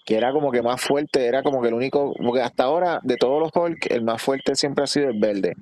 que 0.04 0.16
era 0.16 0.32
como 0.32 0.50
que 0.50 0.62
más 0.62 0.80
fuerte, 0.80 1.26
era 1.26 1.42
como 1.42 1.62
que 1.62 1.68
el 1.68 1.74
único, 1.74 2.14
porque 2.14 2.42
hasta 2.42 2.64
ahora 2.64 3.00
de 3.02 3.16
todos 3.16 3.40
los 3.40 3.50
Hulk, 3.54 3.90
el 3.90 4.02
más 4.02 4.22
fuerte 4.22 4.54
siempre 4.54 4.84
ha 4.84 4.86
sido 4.86 5.10
el 5.10 5.18
verde. 5.18 5.54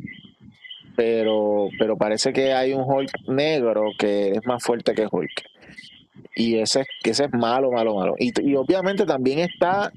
Pero, 0.96 1.68
pero 1.78 1.96
parece 1.96 2.32
que 2.32 2.52
hay 2.52 2.72
un 2.72 2.82
Hulk 2.82 3.28
negro 3.28 3.90
que 3.98 4.30
es 4.32 4.46
más 4.46 4.62
fuerte 4.62 4.94
que 4.94 5.06
Hulk. 5.10 5.44
Y 6.34 6.58
ese, 6.58 6.86
ese 7.04 7.24
es 7.24 7.32
malo, 7.32 7.70
malo, 7.70 7.94
malo. 7.94 8.14
Y, 8.18 8.32
y 8.42 8.56
obviamente 8.56 9.04
también 9.06 9.40
está 9.40 9.92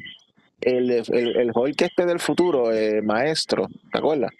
el, 0.62 0.92
el, 0.92 1.38
el 1.38 1.52
Hulk 1.54 1.82
este 1.82 2.06
del 2.06 2.20
futuro, 2.20 2.72
el 2.72 3.04
maestro, 3.04 3.68
¿te 3.92 3.98
acuerdas? 3.98 4.32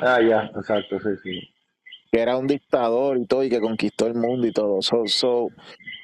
Ah, 0.00 0.20
ya, 0.22 0.50
exacto, 0.56 0.98
sí, 1.00 1.10
sí. 1.22 1.50
Que 2.10 2.20
era 2.20 2.36
un 2.36 2.46
dictador 2.46 3.18
y 3.18 3.26
todo, 3.26 3.44
y 3.44 3.50
que 3.50 3.60
conquistó 3.60 4.06
el 4.06 4.14
mundo 4.14 4.46
y 4.46 4.52
todo. 4.52 4.80
So, 4.80 5.06
so, 5.06 5.48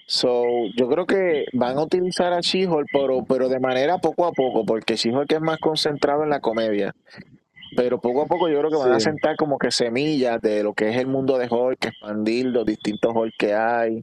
so 0.06 0.44
yo 0.76 0.88
creo 0.88 1.06
que 1.06 1.46
van 1.52 1.78
a 1.78 1.82
utilizar 1.82 2.32
a 2.32 2.40
She-Hulk, 2.40 2.88
pero, 2.92 3.24
pero 3.24 3.48
de 3.48 3.60
manera 3.60 3.98
poco 3.98 4.26
a 4.26 4.32
poco, 4.32 4.64
porque 4.64 4.96
She-Hulk 4.96 5.32
es 5.32 5.40
más 5.40 5.58
concentrado 5.58 6.22
en 6.22 6.30
la 6.30 6.40
comedia. 6.40 6.94
Pero 7.76 8.00
poco 8.00 8.22
a 8.22 8.26
poco 8.26 8.48
yo 8.48 8.58
creo 8.60 8.70
que 8.70 8.76
van 8.76 8.92
a 8.92 9.00
sentar 9.00 9.36
como 9.36 9.58
que 9.58 9.72
semillas 9.72 10.40
de 10.40 10.62
lo 10.62 10.74
que 10.74 10.90
es 10.90 10.96
el 10.96 11.08
mundo 11.08 11.38
de 11.38 11.48
Hulk, 11.50 11.86
expandir 11.86 12.46
los 12.46 12.64
distintos 12.64 13.12
Hulk 13.14 13.34
que 13.36 13.52
hay 13.52 14.02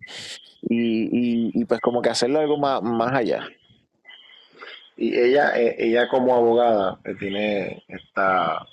y, 0.63 1.03
y, 1.03 1.51
y 1.53 1.65
pues 1.65 1.79
como 1.79 2.01
que 2.01 2.09
hacerlo 2.09 2.39
algo 2.39 2.57
más, 2.57 2.81
más 2.81 3.13
allá. 3.13 3.47
Y 4.97 5.17
ella, 5.17 5.57
eh, 5.57 5.75
ella 5.79 6.09
como 6.09 6.35
abogada 6.35 6.99
eh, 7.05 7.15
tiene 7.17 7.83
esta 7.87 8.67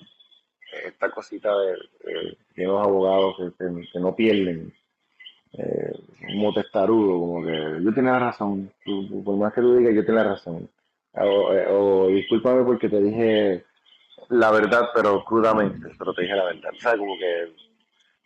esta 0.85 1.11
cosita 1.11 1.51
de, 1.59 2.37
de, 2.55 2.65
los 2.65 2.85
abogados 2.85 3.37
que, 3.59 3.99
no 3.99 4.15
pierden, 4.15 4.73
eh, 5.53 5.93
como 6.27 6.53
testarudo, 6.53 7.19
como 7.19 7.45
que 7.45 7.83
yo 7.83 7.95
tenía 7.95 8.13
la 8.13 8.19
razón, 8.19 8.71
por 9.25 9.37
más 9.37 9.53
que 9.53 9.61
tú 9.61 9.77
digas, 9.77 9.95
yo 9.95 10.05
tenía 10.05 10.25
la 10.25 10.31
razón. 10.31 10.69
O, 11.15 11.53
eh, 11.53 11.67
o, 11.69 12.09
discúlpame 12.09 12.65
porque 12.65 12.89
te 12.89 13.01
dije 13.01 13.65
la 14.29 14.51
verdad, 14.51 14.89
pero 14.95 15.25
crudamente, 15.25 15.89
pero 15.99 16.13
te 16.13 16.23
dije 16.23 16.37
la 16.37 16.45
verdad. 16.45 16.71
¿Sabes? 16.79 16.99
Como 16.99 17.17
que 17.19 17.53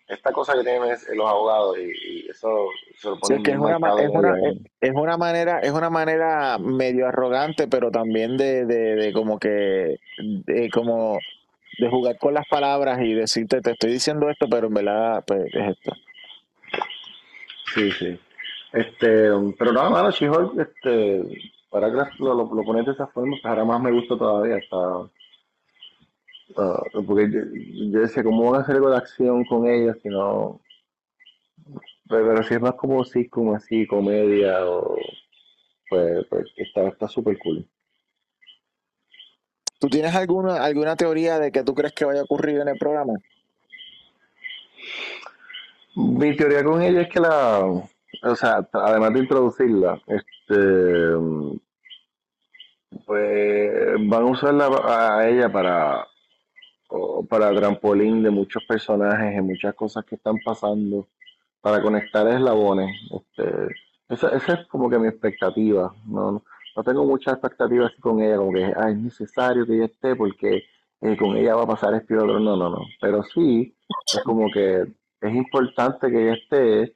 esta 0.09 0.33
cosa 0.33 0.55
que 0.55 0.63
tienen 0.63 0.83
los 1.15 1.31
abogados 1.31 1.79
y, 1.79 2.29
eso 2.29 2.69
se 2.97 3.09
lo 3.09 3.19
pone 3.19 3.37
es, 3.37 3.57
una, 3.57 3.77
es, 3.77 4.11
una, 4.11 4.35
es, 4.81 4.93
una, 4.95 5.17
manera 5.17 5.61
es 5.61 5.71
una 5.71 5.91
manera 5.91 6.59
medio 6.59 7.07
arrogante 7.07 7.69
pero 7.69 7.91
también 7.91 8.37
de, 8.37 8.67
de, 8.67 8.97
de 8.97 9.13
como 9.13 9.39
que 9.39 9.99
de, 10.19 10.71
como 10.71 11.19
de 11.79 11.89
jugar 11.89 12.19
con 12.19 12.35
las 12.35 12.47
palabras 12.49 13.01
y 13.01 13.15
decirte, 13.15 13.61
te 13.61 13.73
estoy 13.73 13.93
diciendo 13.93 14.29
esto, 14.29 14.47
pero 14.49 14.67
en 14.67 14.75
verdad 14.75 15.25
pues, 15.27 15.47
es 15.53 15.71
esto. 15.71 15.93
Sí, 17.75 17.91
sí. 17.93 18.19
Este, 18.73 19.29
pero 19.59 19.73
nada, 19.73 19.91
nada, 19.91 20.11
she 20.11 20.27
este, 20.27 21.53
para 21.71 21.91
que 21.91 21.97
lo, 22.19 22.35
lo, 22.35 22.65
pones 22.65 22.87
de 22.87 22.93
esa 22.93 23.07
forma, 23.07 23.33
pues 23.33 23.45
ahora 23.45 23.65
más 23.65 23.81
me 23.81 23.93
gusta 23.93 24.17
todavía. 24.17 24.57
Está, 24.57 24.79
porque 27.07 27.31
yo, 27.31 28.01
decía, 28.01 28.23
¿cómo 28.23 28.51
van 28.51 28.61
a 28.61 28.63
hacer 28.63 28.77
algo 28.77 28.91
de 28.91 28.97
acción 28.97 29.45
con 29.45 29.67
ellos 29.67 29.97
si 30.03 30.09
no. 30.09 30.61
Pero, 32.09 32.43
si 32.43 32.55
es 32.55 32.61
más 32.61 32.75
como 32.75 33.05
sí, 33.05 33.29
como 33.29 33.55
así, 33.55 33.87
comedia, 33.87 34.67
o, 34.67 34.97
pues, 35.89 36.27
pues 36.29 36.47
está 36.57 37.09
súper 37.09 37.39
cool. 37.39 37.67
¿Tú 39.79 39.89
tienes 39.89 40.15
alguna, 40.15 40.63
alguna 40.63 40.95
teoría 40.95 41.39
de 41.39 41.51
que 41.51 41.65
tú 41.65 41.75
crees 41.75 41.93
que 41.93 42.05
vaya 42.05 42.21
a 42.21 42.25
ocurrir 42.25 42.61
en 42.61 42.69
el 42.69 42.79
programa? 42.79 43.15
Mi 45.95 46.37
teoría 46.37 46.65
con 46.65 46.81
ella 46.83 47.03
es 47.03 47.09
que 47.09 47.21
la, 47.21 47.65
o 47.65 48.37
sea, 48.37 48.69
además 48.73 49.13
de 49.13 49.21
introducirla, 49.21 50.01
este, 50.07 51.17
pues 53.07 54.09
van 54.09 54.23
a 54.23 54.27
usarla 54.27 54.71
a 54.85 55.29
ella 55.29 55.51
para, 55.51 56.07
para 57.29 57.55
trampolín 57.55 58.23
de 58.23 58.31
muchos 58.31 58.65
personajes 58.65 59.37
y 59.37 59.41
muchas 59.41 59.75
cosas 59.75 60.05
que 60.05 60.17
están 60.17 60.37
pasando, 60.45 61.09
para 61.61 61.83
conectar 61.83 62.27
eslabones. 62.29 62.91
Este, 63.11 63.75
esa, 64.09 64.29
esa 64.31 64.53
es 64.55 64.67
como 64.69 64.89
que 64.89 64.99
mi 64.99 65.09
expectativa. 65.09 65.95
¿no? 66.07 66.43
no 66.77 66.83
tengo 66.85 67.05
muchas 67.05 67.35
expectativas 67.35 67.93
con 68.01 68.21
ella, 68.21 68.37
como 68.37 68.53
que 68.53 68.71
es 68.71 68.97
necesario 68.97 69.67
que 69.67 69.75
ella 69.75 69.85
esté 69.87 70.17
porque 70.17 70.65
eh, 71.01 71.17
con 71.17 71.37
ella 71.37 71.57
va 71.57 71.65
a 71.65 71.67
pasar 71.67 71.95
esto 71.95 72.15
y 72.15 72.17
otro. 72.17 72.41
No, 72.41 72.57
no, 72.57 72.71
no. 72.71 72.81
Pero 73.01 73.23
sí, 73.23 73.75
es 74.15 74.23
como 74.25 74.51
que 74.51 74.87
es 75.23 75.35
importante 75.35 76.11
que 76.11 76.23
ella 76.23 76.35
esté 76.35 76.95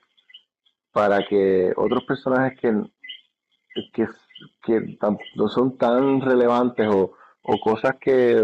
para 0.93 1.27
que 1.27 1.73
otros 1.77 2.05
personajes 2.05 2.59
que, 2.61 2.73
que, 3.93 4.07
que 4.65 4.99
no 5.37 5.49
son 5.49 5.77
tan 5.79 6.21
relevantes 6.21 6.89
o, 6.89 7.13
o 7.43 7.61
cosas 7.61 7.97
que 8.01 8.43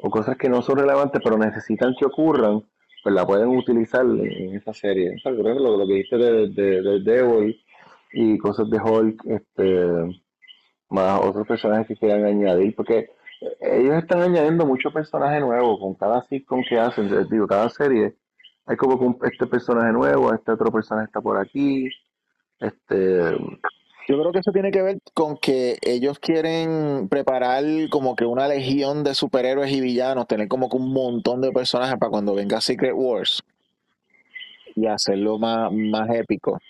o 0.00 0.10
cosas 0.10 0.36
que 0.36 0.48
no 0.48 0.62
son 0.62 0.78
relevantes 0.78 1.20
pero 1.22 1.38
necesitan 1.38 1.94
que 1.98 2.06
ocurran, 2.06 2.62
pues 3.02 3.14
la 3.14 3.26
pueden 3.26 3.48
utilizar 3.48 4.04
en 4.04 4.56
esa 4.56 4.72
serie. 4.72 5.14
O 5.24 5.30
lo, 5.30 5.76
lo, 5.76 5.86
que 5.86 5.92
dijiste 5.92 6.16
de, 6.16 6.48
de, 6.48 6.82
de 6.82 7.00
Devil 7.00 7.60
y 8.12 8.38
cosas 8.38 8.68
de 8.70 8.78
Hulk, 8.78 9.24
este, 9.26 10.22
más 10.90 11.20
otros 11.20 11.46
personajes 11.46 11.86
que 11.86 11.96
quieran 11.96 12.24
añadir, 12.24 12.74
porque 12.74 13.10
ellos 13.60 13.94
están 13.94 14.22
añadiendo 14.22 14.64
muchos 14.64 14.92
personajes 14.92 15.40
nuevos 15.40 15.78
con 15.78 15.94
cada 15.94 16.22
sitcom 16.24 16.62
que 16.68 16.78
hacen, 16.78 17.10
digo, 17.28 17.46
cada 17.46 17.68
serie. 17.68 18.14
Hay 18.66 18.76
como 18.76 19.18
que 19.20 19.28
este 19.28 19.46
personaje 19.46 19.92
nuevo, 19.92 20.32
este 20.32 20.52
otro 20.52 20.72
personaje 20.72 21.06
está 21.06 21.20
por 21.20 21.38
aquí. 21.38 21.88
Este, 22.60 23.36
yo 24.06 24.20
creo 24.20 24.32
que 24.32 24.40
eso 24.40 24.52
tiene 24.52 24.70
que 24.70 24.82
ver 24.82 24.98
con 25.14 25.36
que 25.38 25.78
ellos 25.82 26.18
quieren 26.18 27.08
preparar 27.08 27.64
como 27.90 28.14
que 28.16 28.26
una 28.26 28.46
legión 28.48 29.02
de 29.02 29.14
superhéroes 29.14 29.72
y 29.72 29.80
villanos, 29.80 30.26
tener 30.26 30.48
como 30.48 30.68
que 30.68 30.76
un 30.76 30.92
montón 30.92 31.40
de 31.40 31.52
personajes 31.52 31.96
para 31.98 32.10
cuando 32.10 32.34
venga 32.34 32.60
Secret 32.60 32.92
Wars 32.94 33.42
y 34.74 34.86
hacerlo 34.86 35.38
más, 35.38 35.72
más 35.72 36.10
épico. 36.10 36.60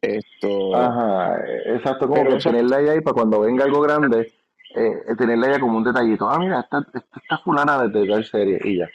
Esto. 0.00 0.74
Ajá, 0.74 1.44
exacto, 1.66 2.08
como 2.08 2.24
que 2.24 2.36
tenerla 2.36 2.78
ahí 2.78 3.00
para 3.02 3.14
cuando 3.14 3.40
venga 3.40 3.64
algo 3.64 3.80
grande, 3.82 4.32
eh, 4.74 5.14
tenerla 5.16 5.48
ahí 5.48 5.60
como 5.60 5.76
un 5.76 5.84
detallito. 5.84 6.28
Ah, 6.28 6.38
mira, 6.38 6.60
esta, 6.60 6.84
esta, 6.94 7.38
fulana 7.38 7.86
de 7.86 8.06
tal 8.06 8.24
serie 8.24 8.58
y 8.64 8.78
ya. 8.78 8.88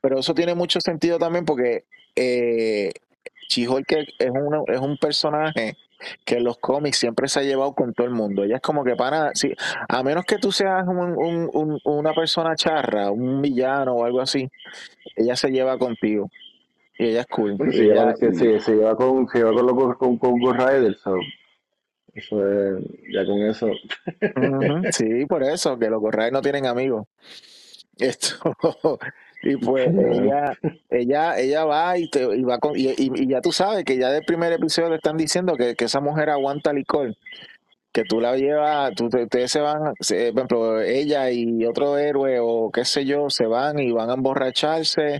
Pero 0.00 0.18
eso 0.18 0.34
tiene 0.34 0.54
mucho 0.54 0.80
sentido 0.80 1.18
también 1.18 1.44
porque 1.44 1.84
eh, 2.16 2.92
que 3.48 4.00
es, 4.00 4.08
es 4.18 4.80
un 4.80 4.96
personaje 4.98 5.76
que 6.24 6.36
en 6.36 6.44
los 6.44 6.58
cómics 6.58 6.98
siempre 6.98 7.28
se 7.28 7.40
ha 7.40 7.42
llevado 7.42 7.74
con 7.74 7.92
todo 7.92 8.06
el 8.06 8.12
mundo. 8.12 8.44
Ella 8.44 8.56
es 8.56 8.62
como 8.62 8.84
que 8.84 8.96
para, 8.96 9.32
sí, 9.34 9.54
a 9.88 10.02
menos 10.02 10.24
que 10.24 10.38
tú 10.38 10.52
seas 10.52 10.84
una 10.86 12.14
persona 12.14 12.54
charra, 12.56 13.10
un 13.10 13.42
villano 13.42 13.94
o 13.94 14.04
algo 14.04 14.20
así, 14.20 14.48
ella 15.16 15.36
se 15.36 15.50
lleva 15.50 15.78
contigo. 15.78 16.30
Y 16.98 17.06
ella 17.06 17.20
es 17.20 17.26
cool. 17.28 17.56
Sí, 17.70 17.80
ella, 17.82 18.14
se 18.16 18.30
lleva 18.74 18.96
con, 18.96 19.26
se 19.28 19.38
lleva 19.38 19.54
con, 19.54 19.66
los, 19.66 19.96
con, 19.96 20.18
con 20.18 20.38
Ghost 20.38 20.58
Rider, 20.58 20.96
eso 22.12 22.46
es, 22.46 22.84
ya 23.12 23.24
con 23.24 23.40
eso. 23.42 23.68
sí, 24.92 25.26
por 25.26 25.42
eso, 25.44 25.78
que 25.78 25.88
los 25.88 26.00
Ghost 26.00 26.18
no 26.32 26.42
tienen 26.42 26.66
amigos. 26.66 27.06
Esto, 27.98 28.54
y 29.42 29.56
pues 29.56 29.88
ella, 30.12 30.58
ella, 30.90 31.38
ella 31.38 31.64
va 31.64 31.98
y 31.98 32.08
te 32.10 32.22
y 32.36 32.42
va 32.42 32.58
con, 32.58 32.76
y, 32.76 32.94
y, 32.96 33.26
ya 33.28 33.40
tú 33.40 33.52
sabes 33.52 33.84
que 33.84 33.98
ya 33.98 34.10
del 34.10 34.24
primer 34.24 34.52
episodio 34.52 34.90
le 34.90 34.96
están 34.96 35.16
diciendo 35.16 35.56
que, 35.56 35.74
que 35.74 35.86
esa 35.86 36.00
mujer 36.00 36.30
aguanta 36.30 36.72
licor 36.72 37.14
que 37.92 38.04
tú 38.04 38.20
la 38.20 38.36
llevas, 38.36 38.94
tú, 38.94 39.06
ustedes 39.06 39.50
se 39.50 39.60
van, 39.60 39.82
por 39.82 40.16
ejemplo, 40.16 40.80
ella 40.80 41.30
y 41.30 41.64
otro 41.66 41.98
héroe 41.98 42.38
o 42.40 42.70
qué 42.70 42.84
sé 42.84 43.04
yo, 43.04 43.30
se 43.30 43.46
van 43.46 43.80
y 43.80 43.90
van 43.90 44.10
a 44.10 44.14
emborracharse 44.14 45.18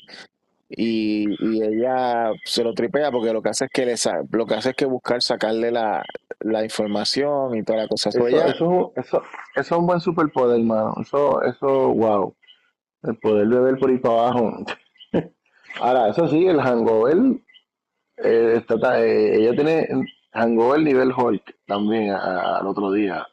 y, 0.68 1.26
y 1.40 1.62
ella 1.62 2.30
se 2.44 2.62
lo 2.62 2.72
tripea 2.72 3.10
porque 3.10 3.32
lo 3.32 3.42
que 3.42 3.48
hace 3.48 3.64
es 3.64 3.70
que 3.72 3.86
le 3.86 3.94
lo 4.30 4.46
que 4.46 4.54
hace 4.54 4.70
es 4.70 4.76
que 4.76 4.84
buscar 4.84 5.20
sacarle 5.20 5.72
la, 5.72 6.04
la 6.38 6.62
información 6.62 7.56
y 7.56 7.64
toda 7.64 7.80
la 7.80 7.88
cosa. 7.88 8.10
Eso, 8.10 8.28
eso, 8.28 8.92
eso, 8.94 9.22
es 9.56 9.70
un 9.72 9.86
buen 9.86 10.00
superpoder, 10.00 10.60
hermano. 10.60 10.94
Eso, 11.00 11.42
eso, 11.42 11.92
wow. 11.92 12.34
El 13.02 13.16
poder 13.16 13.48
de 13.48 13.60
ver 13.60 13.78
por 13.78 13.90
ahí 13.90 13.98
para 13.98 14.14
abajo. 14.14 14.64
Ahora, 15.80 16.08
eso 16.08 16.28
sí, 16.28 16.46
el 16.46 16.60
hangover, 16.60 17.16
eh, 18.18 18.62
está, 18.68 19.02
eh, 19.02 19.36
ella 19.36 19.54
tiene 19.54 19.88
hangover 20.32 20.80
nivel 20.80 21.12
Hulk 21.16 21.56
también 21.66 22.10
al 22.10 22.66
otro 22.66 22.92
día. 22.92 23.26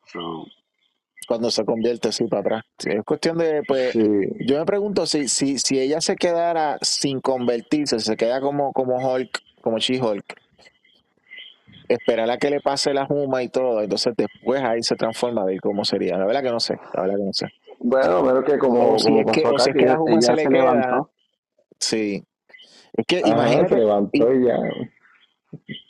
Cuando 1.27 1.51
se 1.51 1.65
convierte 1.65 2.10
así 2.10 2.25
para 2.25 2.41
atrás. 2.41 2.63
es 2.86 3.03
cuestión 3.03 3.38
de, 3.38 3.63
pues, 3.67 3.93
yo 3.93 4.60
me 4.60 4.65
pregunto 4.65 5.06
si, 5.06 5.27
si, 5.27 5.60
si 5.60 5.80
ella 5.80 5.99
se 5.99 6.15
quedara 6.15 6.77
sin 6.82 7.19
convertirse, 7.19 7.99
se 7.99 8.15
queda 8.15 8.39
como, 8.39 8.71
como 8.71 8.95
Hulk, 8.97 9.41
como 9.62 9.80
She-Hulk, 9.80 10.23
esperar 11.89 12.30
a 12.30 12.38
que 12.38 12.49
le 12.49 12.62
pase 12.62 12.93
la 12.93 13.06
juma 13.06 13.43
y 13.43 13.49
todo, 13.49 13.82
entonces 13.82 14.13
después 14.15 14.62
ahí 14.62 14.84
se 14.84 14.95
transforma 14.95 15.45
de 15.45 15.60
cómo 15.60 15.84
sería. 15.84 16.17
La 16.17 16.25
verdad 16.25 16.43
que 16.43 16.51
no 16.51 16.60
sé, 16.60 16.80
la 16.93 17.01
verdad 17.01 17.17
que 17.17 17.23
no 17.23 17.34
sé. 17.34 17.47
Bueno, 17.79 18.23
pero 18.25 18.43
que 18.43 18.57
como, 18.57 18.93
o 18.93 18.99
si 18.99 19.17
es 19.19 19.25
que, 19.31 19.45
o 19.45 19.59
si 19.59 19.69
es 19.69 19.75
que 19.75 19.85
la 19.85 19.97
juma 19.97 20.21
se 20.21 20.33
le 20.33 20.47
queda. 20.47 21.07
Sí. 21.79 22.23
Es 22.93 23.05
que 23.05 23.19
imagínate. 23.19 23.69
Se 23.69 23.79
levantó 23.79 24.33
y 24.33 24.45
ya. 24.45 24.57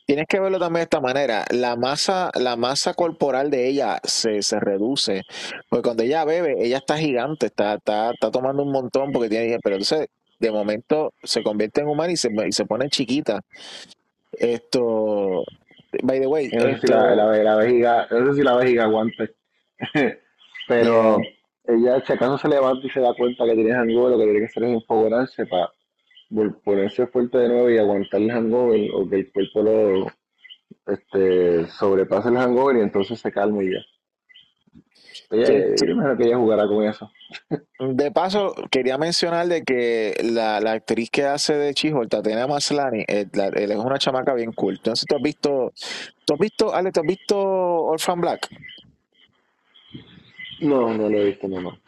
Tienes 0.06 0.26
que 0.28 0.40
verlo 0.40 0.60
también 0.60 0.82
de 0.82 0.84
esta 0.84 1.02
manera. 1.02 1.46
La 1.52 1.76
masa, 1.76 2.32
la 2.36 2.56
masa 2.56 2.94
corporal 2.94 3.50
de 3.50 3.68
ella 3.68 4.00
se, 4.04 4.42
se 4.42 4.60
reduce. 4.60 5.24
Porque 5.70 5.84
cuando 5.84 6.04
ella 6.04 6.24
bebe, 6.24 6.56
ella 6.60 6.78
está 6.78 6.98
gigante, 6.98 7.48
está, 7.48 7.76
está, 7.76 8.12
está 8.12 8.32
tomando 8.32 8.64
un 8.64 8.72
montón 8.72 9.12
porque 9.12 9.30
tiene. 9.30 9.60
Pero 9.62 9.76
entonces, 9.76 10.08
de 10.40 10.52
momento, 10.52 11.14
se 11.24 11.44
convierte 11.44 11.82
en 11.82 11.88
humana 11.88 12.14
y 12.14 12.18
se, 12.18 12.30
y 12.48 12.52
se 12.52 12.66
pone 12.66 12.90
chiquita. 12.90 13.42
Esto. 14.32 15.44
By 16.04 16.20
the 16.20 16.28
way. 16.28 16.50
No 16.50 16.62
sé 16.62 16.80
si 16.80 16.88
la, 16.88 17.16
la, 17.16 17.56
vejiga, 17.56 18.08
no 18.12 18.28
sé 18.28 18.38
si 18.38 18.44
la 18.44 18.56
vejiga 18.56 18.84
aguante. 18.84 19.34
pero 20.68 21.20
ella, 21.68 22.04
si 22.06 22.14
acaso 22.14 22.38
se 22.38 22.48
levanta 22.48 22.86
y 22.86 22.90
se 22.90 23.00
da 23.00 23.14
cuenta 23.14 23.46
que 23.46 23.56
tiene 23.56 23.74
algo, 23.74 24.10
lo 24.10 24.18
que 24.18 24.24
tiene 24.24 24.40
que 24.40 24.46
hacer 24.46 24.64
es 24.64 24.70
enfogonarse 24.72 25.46
para 25.46 25.72
ponerse 26.64 27.08
fuerte 27.08 27.38
de 27.38 27.50
nuevo 27.50 27.70
y 27.70 27.78
aguantar 27.78 28.22
el 28.22 28.32
hangover 28.32 28.90
o 28.94 29.10
que 29.10 29.16
el 29.18 29.32
cuerpo 29.32 29.62
lo 29.62 30.08
este, 30.88 31.68
sobrepase 31.68 32.30
el 32.30 32.38
hangover 32.38 32.78
y 32.78 32.82
entonces 32.82 33.20
se 33.20 33.32
calme 33.32 33.66
y 33.66 33.74
ya. 33.74 33.80
Ella, 35.30 36.16
que 36.16 36.24
ella 36.24 36.38
jugará 36.38 36.68
con 36.68 36.86
eso. 36.86 37.12
De 37.80 38.12
paso, 38.12 38.54
quería 38.72 38.98
mencionar 38.98 39.48
de 39.48 39.64
que 39.64 40.16
la, 40.24 40.62
la 40.62 40.74
actriz 40.74 41.10
que 41.10 41.26
hace 41.26 41.54
de 41.56 41.74
Chijo, 41.74 42.08
Tatiana 42.08 42.48
Maslani, 42.48 43.04
eh, 43.08 43.26
él, 43.34 43.72
es 43.72 43.78
una 43.78 43.98
chamaca 43.98 44.34
bien 44.34 44.54
cool. 44.54 44.76
Entonces, 44.76 45.06
¿tú 45.06 45.16
has 45.16 45.22
visto, 45.22 45.74
tú 46.26 46.34
has 46.34 46.40
visto, 46.40 46.74
Ale, 46.74 46.92
¿tú 46.92 47.02
has 47.02 47.08
visto 47.08 47.38
Orphan 47.38 48.22
Black? 48.22 48.48
No, 50.62 50.94
no 50.94 51.10
lo 51.10 51.20
he 51.20 51.26
visto, 51.26 51.48
no, 51.48 51.62
no. 51.62 51.80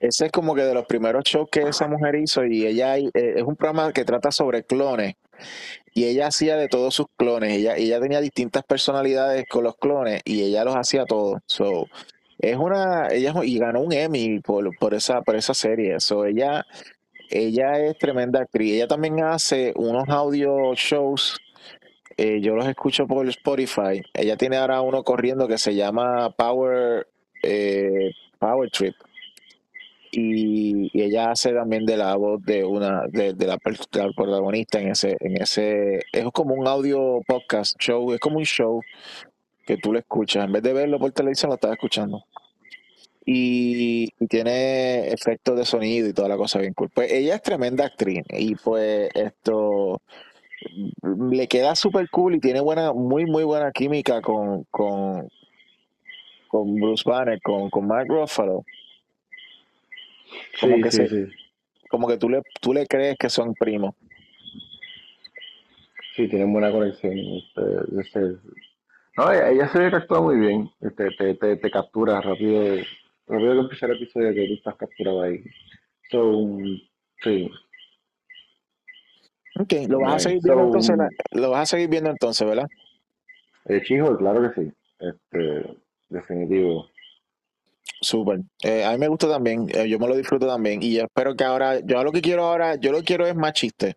Ese 0.00 0.26
es 0.26 0.32
como 0.32 0.54
que 0.54 0.62
de 0.62 0.74
los 0.74 0.86
primeros 0.86 1.24
shows 1.24 1.48
que 1.50 1.62
esa 1.62 1.88
mujer 1.88 2.14
hizo 2.14 2.44
y 2.44 2.66
ella 2.66 2.96
eh, 2.96 3.10
es 3.14 3.42
un 3.42 3.56
programa 3.56 3.92
que 3.92 4.04
trata 4.04 4.30
sobre 4.30 4.62
clones 4.62 5.16
y 5.92 6.04
ella 6.04 6.28
hacía 6.28 6.56
de 6.56 6.68
todos 6.68 6.94
sus 6.94 7.06
clones. 7.16 7.52
Ella, 7.52 7.76
ella 7.76 8.00
tenía 8.00 8.20
distintas 8.20 8.62
personalidades 8.64 9.46
con 9.48 9.64
los 9.64 9.76
clones 9.76 10.22
y 10.24 10.42
ella 10.42 10.64
los 10.64 10.76
hacía 10.76 11.04
todos. 11.04 11.40
So, 11.46 11.86
es 12.38 12.56
una, 12.56 13.08
ella 13.08 13.34
y 13.42 13.58
ganó 13.58 13.80
un 13.80 13.92
Emmy 13.92 14.40
por, 14.40 14.70
por 14.78 14.94
esa, 14.94 15.22
por 15.22 15.34
esa 15.34 15.54
serie. 15.54 15.98
So, 15.98 16.24
ella, 16.24 16.64
ella 17.30 17.80
es 17.80 17.98
tremenda 17.98 18.40
actriz. 18.40 18.74
Ella 18.74 18.86
también 18.86 19.20
hace 19.24 19.72
unos 19.74 20.08
audio 20.08 20.74
shows. 20.74 21.36
Eh, 22.16 22.40
yo 22.40 22.54
los 22.54 22.66
escucho 22.68 23.06
por 23.06 23.28
Spotify. 23.28 24.02
Ella 24.14 24.36
tiene 24.36 24.56
ahora 24.56 24.80
uno 24.80 25.02
corriendo 25.02 25.48
que 25.48 25.58
se 25.58 25.74
llama 25.74 26.30
Power 26.30 27.08
eh, 27.48 28.12
Power 28.38 28.70
Trip. 28.70 28.94
Y, 30.10 30.90
ella 30.94 31.30
hace 31.30 31.52
también 31.52 31.84
de 31.84 31.96
la 31.96 32.16
voz 32.16 32.42
de 32.44 32.64
una 32.64 33.06
de, 33.08 33.34
la, 33.46 33.58
protagonista 33.58 34.80
en 34.80 34.88
ese 34.88 35.16
en 35.20 35.40
ese 35.40 36.00
es 36.12 36.24
como 36.32 36.54
un 36.54 36.66
audio 36.66 37.20
podcast 37.26 37.78
show 37.78 38.12
es 38.14 38.20
como 38.20 38.38
un 38.38 38.44
show 38.44 38.80
que 39.66 39.76
tú 39.76 39.92
lo 39.92 39.98
escuchas. 39.98 40.46
En 40.46 40.52
vez 40.52 40.62
de 40.62 40.72
verlo 40.72 40.98
por 40.98 41.12
televisión 41.12 41.50
lo 41.50 41.56
estás 41.56 41.72
escuchando. 41.72 42.24
Y, 43.26 44.08
tiene 44.28 45.08
efectos 45.08 45.58
de 45.58 45.66
sonido 45.66 46.08
y 46.08 46.14
toda 46.14 46.28
la 46.28 46.38
cosa 46.38 46.58
bien 46.58 46.72
cool. 46.72 46.88
Pues 46.94 47.12
ella 47.12 47.34
es 47.34 47.42
tremenda 47.42 47.84
actriz 47.84 48.24
y 48.30 48.54
pues 48.54 49.10
esto 49.14 50.00
le 51.30 51.46
queda 51.46 51.76
súper 51.76 52.08
cool 52.10 52.36
y 52.36 52.40
tiene 52.40 52.60
buena 52.60 52.92
muy 52.92 53.26
muy 53.26 53.44
buena 53.44 53.70
química 53.70 54.22
con 54.22 54.64
con 54.70 55.28
con 56.48 56.74
Bruce 56.74 57.04
Banner 57.08 57.40
con 57.42 57.70
con 57.70 57.86
Mark 57.86 58.08
Ruffalo 58.08 58.64
como 60.60 60.82
que 60.82 60.90
sí, 60.90 61.02
Como 61.88 62.08
que 62.08 62.18
tú 62.18 62.28
le, 62.28 62.42
tú 62.60 62.72
le 62.72 62.86
crees 62.86 63.16
que 63.18 63.28
son 63.28 63.54
primos. 63.54 63.94
Sí, 66.14 66.28
tienen 66.28 66.52
buena 66.52 66.72
conexión. 66.72 67.16
Este, 67.16 68.00
este, 68.00 68.20
no, 69.16 69.32
ella 69.32 69.68
se 69.68 69.86
actúa 69.86 70.20
muy 70.20 70.38
bien. 70.38 70.70
Este, 70.80 71.10
te, 71.12 71.34
te, 71.34 71.56
te, 71.56 71.70
captura 71.70 72.20
rápido. 72.20 72.82
Rápido 73.26 73.52
que 73.54 73.60
empieza 73.60 73.86
el 73.86 73.96
episodio 73.96 74.34
que 74.34 74.46
tú 74.46 74.54
estás 74.54 74.76
capturado 74.76 75.22
ahí. 75.22 75.44
So, 76.10 76.46
sí. 77.22 77.50
Ok, 79.60 79.72
lo 79.88 80.00
vas 80.00 80.14
a 80.14 80.18
seguir 80.28 80.40
viendo 80.42 80.64
entonces, 80.64 80.96
lo 81.32 81.50
vas 81.50 81.60
a 81.62 81.66
seguir 81.66 81.88
viendo 81.88 82.10
entonces, 82.10 82.46
¿verdad? 82.46 82.68
El 83.64 83.82
chico, 83.82 84.16
claro 84.16 84.42
que 84.42 84.60
sí. 84.60 84.72
Este, 85.00 85.76
definitivo. 86.08 86.88
Súper. 88.00 88.40
Eh, 88.62 88.84
a 88.84 88.92
mí 88.92 88.98
me 88.98 89.08
gusta 89.08 89.28
también, 89.28 89.66
eh, 89.74 89.88
yo 89.88 89.98
me 89.98 90.06
lo 90.06 90.14
disfruto 90.14 90.46
también 90.46 90.82
y 90.82 90.98
espero 90.98 91.34
que 91.34 91.42
ahora, 91.42 91.80
yo 91.80 92.02
lo 92.04 92.12
que 92.12 92.20
quiero 92.20 92.44
ahora, 92.44 92.76
yo 92.76 92.92
lo 92.92 92.98
que 92.98 93.04
quiero 93.04 93.26
es 93.26 93.34
más 93.34 93.54
chiste. 93.54 93.96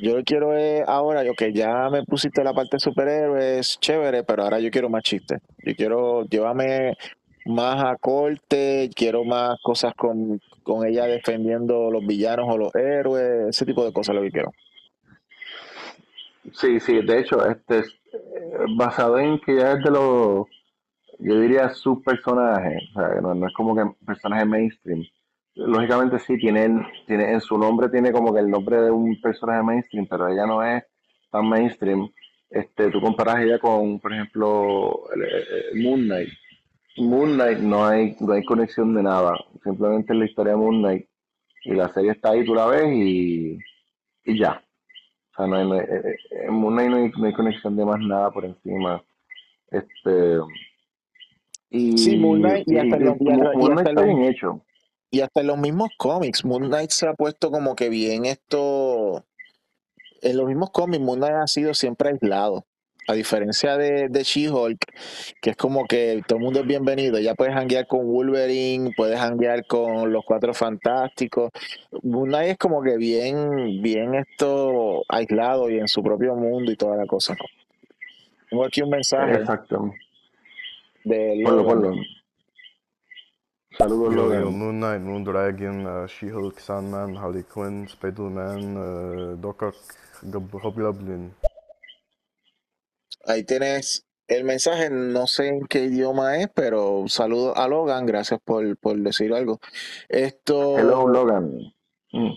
Yo 0.00 0.16
lo 0.16 0.24
quiero 0.24 0.56
es 0.56 0.82
ahora, 0.88 1.22
yo 1.22 1.34
que 1.34 1.52
ya 1.52 1.90
me 1.90 2.04
pusiste 2.04 2.42
la 2.42 2.54
parte 2.54 2.76
de 2.76 2.80
superhéroes, 2.80 3.78
chévere, 3.80 4.24
pero 4.24 4.44
ahora 4.44 4.60
yo 4.60 4.70
quiero 4.70 4.88
más 4.88 5.02
chiste. 5.02 5.40
Yo 5.58 5.74
quiero 5.76 6.24
llevarme 6.24 6.96
más 7.44 7.84
a 7.84 7.96
corte, 7.96 8.90
quiero 8.94 9.24
más 9.24 9.58
cosas 9.62 9.92
con, 9.94 10.40
con 10.62 10.86
ella 10.86 11.04
defendiendo 11.04 11.90
los 11.90 12.06
villanos 12.06 12.46
o 12.48 12.56
los 12.56 12.74
héroes, 12.74 13.48
ese 13.50 13.66
tipo 13.66 13.84
de 13.84 13.92
cosas 13.92 14.14
lo 14.14 14.22
que 14.22 14.30
quiero. 14.30 14.52
Sí, 16.54 16.80
sí, 16.80 17.02
de 17.02 17.20
hecho, 17.20 17.46
este 17.46 17.80
es 17.80 17.94
basado 18.76 19.18
en 19.18 19.38
que 19.40 19.56
ya 19.56 19.72
es 19.72 19.84
de 19.84 19.90
los 19.90 20.46
yo 21.24 21.40
diría 21.40 21.70
su 21.70 22.02
personaje, 22.02 22.78
o 22.94 23.00
sea, 23.00 23.20
no, 23.20 23.46
es 23.46 23.54
como 23.54 23.76
que 23.76 23.82
personaje 24.04 24.44
mainstream. 24.44 25.04
Lógicamente 25.54 26.18
sí, 26.18 26.36
tiene, 26.38 26.86
tiene, 27.06 27.32
en 27.32 27.40
su 27.40 27.56
nombre 27.58 27.88
tiene 27.88 28.10
como 28.12 28.32
que 28.34 28.40
el 28.40 28.50
nombre 28.50 28.80
de 28.80 28.90
un 28.90 29.20
personaje 29.20 29.62
mainstream, 29.62 30.06
pero 30.08 30.28
ella 30.28 30.46
no 30.46 30.62
es 30.64 30.82
tan 31.30 31.48
mainstream. 31.48 32.10
Este, 32.50 32.90
tú 32.90 33.00
comparas 33.00 33.40
ella 33.40 33.58
con, 33.58 34.00
por 34.00 34.12
ejemplo, 34.12 35.04
Moon 35.74 36.02
Knight. 36.02 36.30
Moon 36.98 37.34
Knight 37.34 37.58
no 37.58 37.86
hay, 37.86 38.16
no 38.20 38.32
hay 38.32 38.44
conexión 38.44 38.94
de 38.94 39.02
nada, 39.02 39.34
simplemente 39.62 40.12
es 40.12 40.18
la 40.18 40.24
historia 40.26 40.52
de 40.52 40.58
Moon 40.58 40.78
Knight. 40.82 41.06
Y 41.64 41.74
la 41.74 41.88
serie 41.90 42.12
está 42.12 42.30
ahí, 42.30 42.44
tú 42.44 42.54
la 42.54 42.66
ves 42.66 42.92
y, 42.92 43.58
y 44.24 44.38
ya. 44.38 44.62
O 45.32 45.36
sea, 45.36 45.46
no 45.46 45.56
hay, 45.56 45.80
eh, 45.80 46.02
eh, 46.04 46.16
en 46.46 46.54
Moon 46.54 46.74
Knight 46.74 46.90
no 46.90 46.96
hay, 46.96 47.10
no 47.16 47.26
hay 47.26 47.32
conexión 47.32 47.76
de 47.76 47.84
más 47.84 48.00
nada 48.00 48.30
por 48.30 48.44
encima. 48.44 49.02
Este, 49.70 50.38
y, 51.72 51.96
sí, 51.96 52.16
Moon 52.16 52.40
Knight 52.40 52.68
y, 52.68 52.76
hasta, 52.76 52.98
los, 52.98 53.16
y 55.10 55.20
hasta 55.20 55.40
en 55.40 55.46
los 55.46 55.58
mismos 55.58 55.88
cómics, 55.96 56.44
Moon 56.44 56.64
Knight 56.68 56.90
se 56.90 57.06
ha 57.06 57.14
puesto 57.14 57.50
como 57.50 57.74
que 57.74 57.88
bien 57.88 58.26
esto. 58.26 59.24
En 60.20 60.36
los 60.36 60.46
mismos 60.46 60.70
cómics, 60.70 61.02
Moon 61.02 61.18
Knight 61.18 61.34
ha 61.34 61.46
sido 61.46 61.72
siempre 61.72 62.10
aislado. 62.10 62.66
A 63.08 63.14
diferencia 63.14 63.76
de, 63.76 64.08
de 64.08 64.22
She-Hulk, 64.22 64.78
que 65.40 65.50
es 65.50 65.56
como 65.56 65.86
que 65.86 66.22
todo 66.28 66.38
el 66.38 66.44
mundo 66.44 66.60
es 66.60 66.66
bienvenido. 66.66 67.18
Ya 67.18 67.34
puedes 67.34 67.54
hanguear 67.56 67.88
con 67.88 68.06
Wolverine, 68.06 68.92
puedes 68.96 69.18
hanguear 69.18 69.66
con 69.66 70.12
los 70.12 70.24
Cuatro 70.24 70.54
Fantásticos. 70.54 71.50
Moon 72.02 72.28
Knight 72.28 72.50
es 72.50 72.58
como 72.58 72.80
que 72.82 72.96
bien, 72.98 73.82
bien 73.82 74.14
esto 74.14 75.02
aislado 75.08 75.68
y 75.68 75.78
en 75.78 75.88
su 75.88 76.02
propio 76.02 76.36
mundo 76.36 76.70
y 76.70 76.76
toda 76.76 76.96
la 76.96 77.06
cosa. 77.06 77.34
Tengo 78.48 78.64
aquí 78.64 78.82
un 78.82 78.90
mensaje 78.90 79.34
Exacto. 79.34 79.92
De 81.04 81.42
Ponlo, 81.44 81.62
Logan. 81.62 81.80
ponlo. 81.82 82.02
Saludos, 83.78 84.14
Logan. 84.14 84.58
Moon 84.58 84.78
Knight, 84.80 85.00
Moon 85.00 85.24
Dragon, 85.24 85.86
uh, 85.86 86.06
She-Hulk, 86.06 86.60
Sandman, 86.60 87.16
Harley 87.16 87.44
Quinn, 87.52 87.84
Spider-Man, 87.84 88.76
uh, 88.76 89.36
Doc 89.38 89.62
Hobgoblin. 90.62 91.34
Ahí 93.26 93.44
tienes 93.44 94.04
el 94.28 94.44
mensaje, 94.44 94.90
no 94.90 95.26
sé 95.26 95.48
en 95.48 95.66
qué 95.66 95.84
idioma 95.84 96.36
es, 96.38 96.48
pero 96.54 97.04
saludo 97.08 97.56
a 97.56 97.66
Logan, 97.68 98.04
gracias 98.06 98.40
por, 98.44 98.76
por 98.78 98.96
decir 98.98 99.32
algo. 99.32 99.60
Esto, 100.08 100.78
Hello, 100.78 101.06
Logan. 101.08 101.50
Mm. 102.12 102.32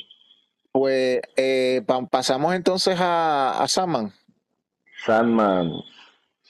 pues, 0.71 1.21
eh, 1.35 1.81
pa- 1.85 2.05
pasamos 2.05 2.53
entonces 2.55 2.97
a, 2.99 3.61
a 3.61 3.67
Sandman. 3.67 4.13
Sandman. 5.05 5.71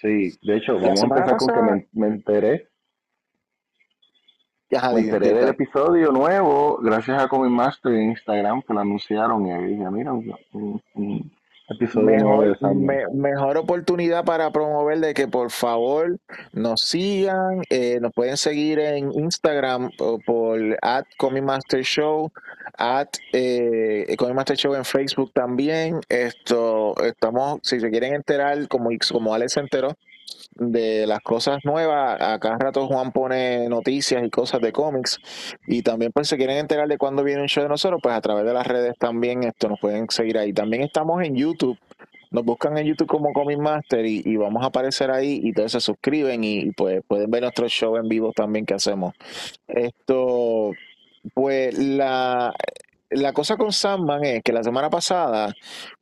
Sí, 0.05 0.37
de 0.43 0.57
hecho, 0.57 0.75
vamos 0.75 1.01
a 1.01 1.05
empezar 1.05 1.37
con 1.37 1.47
que 1.47 1.61
me, 1.61 1.87
me 1.93 2.07
enteré. 2.07 2.69
Me 4.69 4.99
enteré 4.99 5.33
del 5.33 5.49
episodio 5.49 6.11
nuevo 6.11 6.77
gracias 6.81 7.21
a 7.21 7.27
Comic 7.27 7.51
Master 7.51 7.93
en 7.93 8.11
Instagram 8.11 8.61
que 8.61 8.73
lo 8.73 8.81
anunciaron 8.81 9.45
y 9.47 9.51
ahí 9.51 9.65
dije, 9.67 9.89
mira, 9.89 10.11
un 10.13 11.31
episodio 11.69 12.05
Mejor, 12.05 12.75
me- 12.75 13.07
mejor 13.13 13.57
oportunidad 13.57 14.23
para 14.23 14.51
promover 14.51 14.99
de 14.99 15.13
que 15.13 15.27
por 15.27 15.49
favor 15.51 16.17
nos 16.53 16.81
sigan, 16.81 17.61
eh, 17.69 17.99
nos 17.99 18.11
pueden 18.13 18.37
seguir 18.37 18.79
en 18.79 19.11
Instagram 19.13 19.89
por, 19.97 20.23
por 20.23 20.59
at 20.81 21.05
Comic 21.17 21.43
Master 21.43 21.83
Show, 21.83 22.31
at 22.77 23.07
eh, 23.33 24.15
Comic 24.17 24.35
Master 24.35 24.57
Show 24.57 24.75
en 24.75 24.85
Facebook 24.85 25.31
también. 25.33 26.01
Esto 26.09 26.95
estamos, 27.03 27.59
si 27.63 27.79
se 27.79 27.89
quieren 27.89 28.13
enterar, 28.13 28.67
como, 28.67 28.89
como 29.11 29.33
Alex 29.33 29.53
se 29.53 29.59
enteró, 29.61 29.89
de 30.55 31.05
las 31.07 31.19
cosas 31.21 31.59
nuevas. 31.63 32.21
A 32.21 32.39
cada 32.39 32.57
rato 32.57 32.87
Juan 32.87 33.11
pone 33.11 33.67
noticias 33.69 34.23
y 34.23 34.29
cosas 34.29 34.61
de 34.61 34.71
cómics. 34.71 35.19
Y 35.67 35.81
también 35.81 36.11
pues 36.11 36.27
se 36.27 36.37
quieren 36.37 36.57
enterar 36.57 36.87
de 36.87 36.97
cuándo 36.97 37.23
viene 37.23 37.41
un 37.41 37.47
show 37.47 37.63
de 37.63 37.69
nosotros, 37.69 37.99
pues 38.01 38.15
a 38.15 38.21
través 38.21 38.45
de 38.45 38.53
las 38.53 38.65
redes 38.65 38.95
también 38.97 39.43
esto 39.43 39.69
nos 39.69 39.79
pueden 39.79 40.09
seguir 40.09 40.37
ahí. 40.37 40.53
También 40.53 40.83
estamos 40.83 41.23
en 41.23 41.35
YouTube. 41.35 41.77
Nos 42.31 42.43
buscan 42.43 42.77
en 42.77 42.87
YouTube 42.87 43.07
como 43.07 43.31
Comic 43.31 43.59
Master 43.59 44.05
y, 44.05 44.21
y 44.25 44.35
vamos 44.35 44.63
a 44.63 44.67
aparecer 44.67 45.09
ahí 45.09 45.39
y 45.43 45.49
entonces 45.49 45.71
se 45.71 45.79
suscriben 45.79 46.43
y, 46.43 46.59
y, 46.59 46.71
pues 46.71 47.01
pueden 47.07 47.31
ver 47.31 47.43
nuestro 47.43 47.69
show 47.69 47.95
en 47.95 48.09
vivo 48.09 48.33
también 48.33 48.65
que 48.65 48.73
hacemos. 48.73 49.13
Esto, 49.67 50.71
pues 51.33 51.77
la, 51.77 52.53
la 53.09 53.33
cosa 53.33 53.55
con 53.57 53.71
Sandman 53.71 54.23
es 54.25 54.43
que 54.43 54.51
la 54.53 54.63
semana 54.63 54.89
pasada 54.89 55.53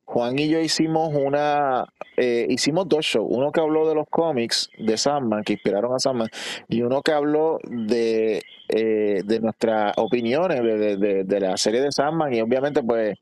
Juan 0.04 0.38
y 0.38 0.48
yo 0.48 0.60
hicimos 0.60 1.12
una, 1.14 1.86
eh, 2.16 2.46
hicimos 2.48 2.88
dos 2.88 3.04
shows, 3.06 3.26
uno 3.30 3.52
que 3.52 3.60
habló 3.60 3.88
de 3.88 3.94
los 3.94 4.06
cómics 4.10 4.70
de 4.78 4.96
Sandman, 4.96 5.42
que 5.44 5.54
inspiraron 5.54 5.94
a 5.94 5.98
Sandman, 5.98 6.28
y 6.68 6.82
uno 6.82 7.02
que 7.02 7.12
habló 7.12 7.58
de, 7.64 8.42
eh, 8.68 9.22
de 9.24 9.40
nuestras 9.40 9.94
opiniones 9.96 10.62
de, 10.62 10.96
de- 10.96 11.24
de- 11.24 11.40
la 11.40 11.56
serie 11.56 11.80
de 11.80 11.90
Sandman, 11.90 12.34
y 12.34 12.40
obviamente 12.42 12.82
pues 12.82 13.16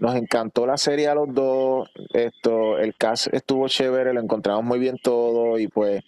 nos 0.00 0.16
encantó 0.16 0.66
la 0.66 0.76
serie 0.76 1.08
a 1.08 1.14
los 1.14 1.32
dos, 1.32 1.88
esto, 2.12 2.78
el 2.78 2.94
cast 2.96 3.32
estuvo 3.32 3.68
chévere, 3.68 4.12
lo 4.12 4.20
encontramos 4.20 4.64
muy 4.64 4.78
bien 4.80 4.98
todo, 5.02 5.58
y 5.58 5.68
pues 5.68 6.02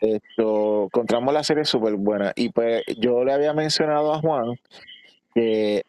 esto, 0.00 0.84
encontramos 0.84 1.32
la 1.32 1.42
serie 1.44 1.64
súper 1.64 1.94
buena, 1.94 2.32
y 2.36 2.50
pues 2.50 2.82
yo 2.98 3.24
le 3.24 3.32
había 3.32 3.54
mencionado 3.54 4.12
a 4.12 4.20
Juan 4.20 4.54
que 5.34 5.82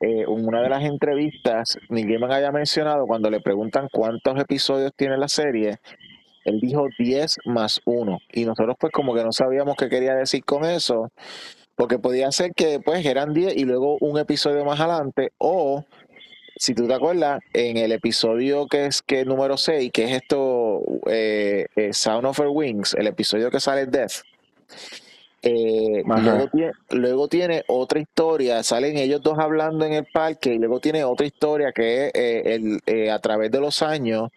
eh, 0.00 0.22
en 0.22 0.46
una 0.46 0.62
de 0.62 0.68
las 0.68 0.84
entrevistas, 0.84 1.78
Neil 1.88 2.08
Gaiman 2.08 2.32
había 2.32 2.52
mencionado 2.52 3.06
cuando 3.06 3.30
le 3.30 3.40
preguntan 3.40 3.88
cuántos 3.92 4.38
episodios 4.38 4.92
tiene 4.96 5.16
la 5.16 5.28
serie, 5.28 5.78
él 6.44 6.60
dijo 6.60 6.86
10 6.98 7.38
más 7.46 7.80
1. 7.84 8.18
Y 8.32 8.44
nosotros 8.44 8.76
pues 8.78 8.92
como 8.92 9.14
que 9.14 9.24
no 9.24 9.32
sabíamos 9.32 9.76
qué 9.76 9.88
quería 9.88 10.14
decir 10.14 10.44
con 10.44 10.64
eso, 10.64 11.10
porque 11.74 11.98
podía 11.98 12.30
ser 12.32 12.52
que 12.54 12.80
pues 12.80 13.04
eran 13.04 13.32
10 13.32 13.56
y 13.56 13.64
luego 13.64 13.96
un 14.00 14.18
episodio 14.18 14.64
más 14.64 14.80
adelante, 14.80 15.32
o 15.38 15.84
si 16.56 16.74
tú 16.74 16.86
te 16.86 16.94
acuerdas, 16.94 17.40
en 17.52 17.76
el 17.78 17.92
episodio 17.92 18.66
que 18.66 18.86
es 18.86 19.02
que 19.02 19.24
número 19.24 19.56
6, 19.56 19.90
que 19.92 20.04
es 20.04 20.22
esto, 20.22 20.82
eh, 21.10 21.66
eh, 21.76 21.92
Sound 21.92 22.26
of 22.26 22.38
Her 22.38 22.48
Wings, 22.48 22.94
el 22.94 23.08
episodio 23.08 23.50
que 23.50 23.58
sale 23.58 23.86
Death, 23.86 24.22
eh, 25.46 26.02
luego, 26.06 26.48
tiene, 26.48 26.72
luego 26.90 27.28
tiene 27.28 27.64
otra 27.68 28.00
historia, 28.00 28.62
salen 28.62 28.96
ellos 28.96 29.22
dos 29.22 29.38
hablando 29.38 29.84
en 29.84 29.92
el 29.92 30.06
parque 30.06 30.54
y 30.54 30.58
luego 30.58 30.80
tiene 30.80 31.04
otra 31.04 31.26
historia 31.26 31.70
que 31.72 32.06
es 32.06 32.12
eh, 32.14 32.54
el, 32.54 32.80
eh, 32.86 33.10
a 33.10 33.18
través 33.18 33.50
de 33.50 33.60
los 33.60 33.82
años 33.82 34.30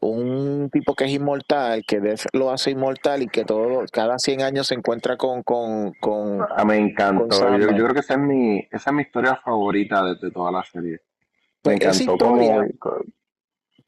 un 0.00 0.70
tipo 0.72 0.94
que 0.94 1.04
es 1.04 1.10
inmortal, 1.10 1.84
que 1.86 2.16
lo 2.32 2.50
hace 2.50 2.70
inmortal 2.70 3.22
y 3.22 3.28
que 3.28 3.44
todo, 3.44 3.84
cada 3.92 4.18
100 4.18 4.42
años 4.42 4.68
se 4.68 4.74
encuentra 4.74 5.16
con, 5.16 5.42
con, 5.42 5.92
con, 6.00 6.40
Ah, 6.56 6.64
me 6.64 6.76
con 6.76 6.88
encantó. 6.88 7.58
Yo, 7.58 7.68
creo 7.68 7.94
que 7.94 8.00
esa 8.00 8.14
es 8.14 8.20
mi, 8.20 8.58
esa 8.70 8.90
es 8.90 8.92
mi 8.92 9.02
historia 9.02 9.36
favorita 9.36 10.02
de, 10.04 10.14
de 10.16 10.30
toda 10.30 10.50
la 10.50 10.64
serie. 10.64 11.00
Me 11.64 11.76
Pues 11.76 12.00
encantó 12.00 12.24
como 12.24 12.42
historia, 12.42 12.68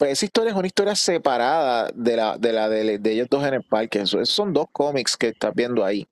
pues 0.00 0.12
esa 0.12 0.24
historia 0.24 0.50
es 0.50 0.56
una 0.56 0.66
historia 0.66 0.96
separada 0.96 1.90
de 1.94 2.16
la 2.16 2.38
de, 2.38 2.52
la 2.54 2.68
de, 2.70 2.98
ellos 3.12 3.28
dos 3.30 3.44
en 3.46 3.54
el 3.54 3.62
parque. 3.62 4.00
Eso- 4.00 4.20
esos 4.20 4.34
son 4.34 4.52
dos 4.54 4.66
cómics 4.72 5.16
que 5.16 5.28
estás 5.28 5.54
viendo 5.54 5.84
ahí. 5.84 6.08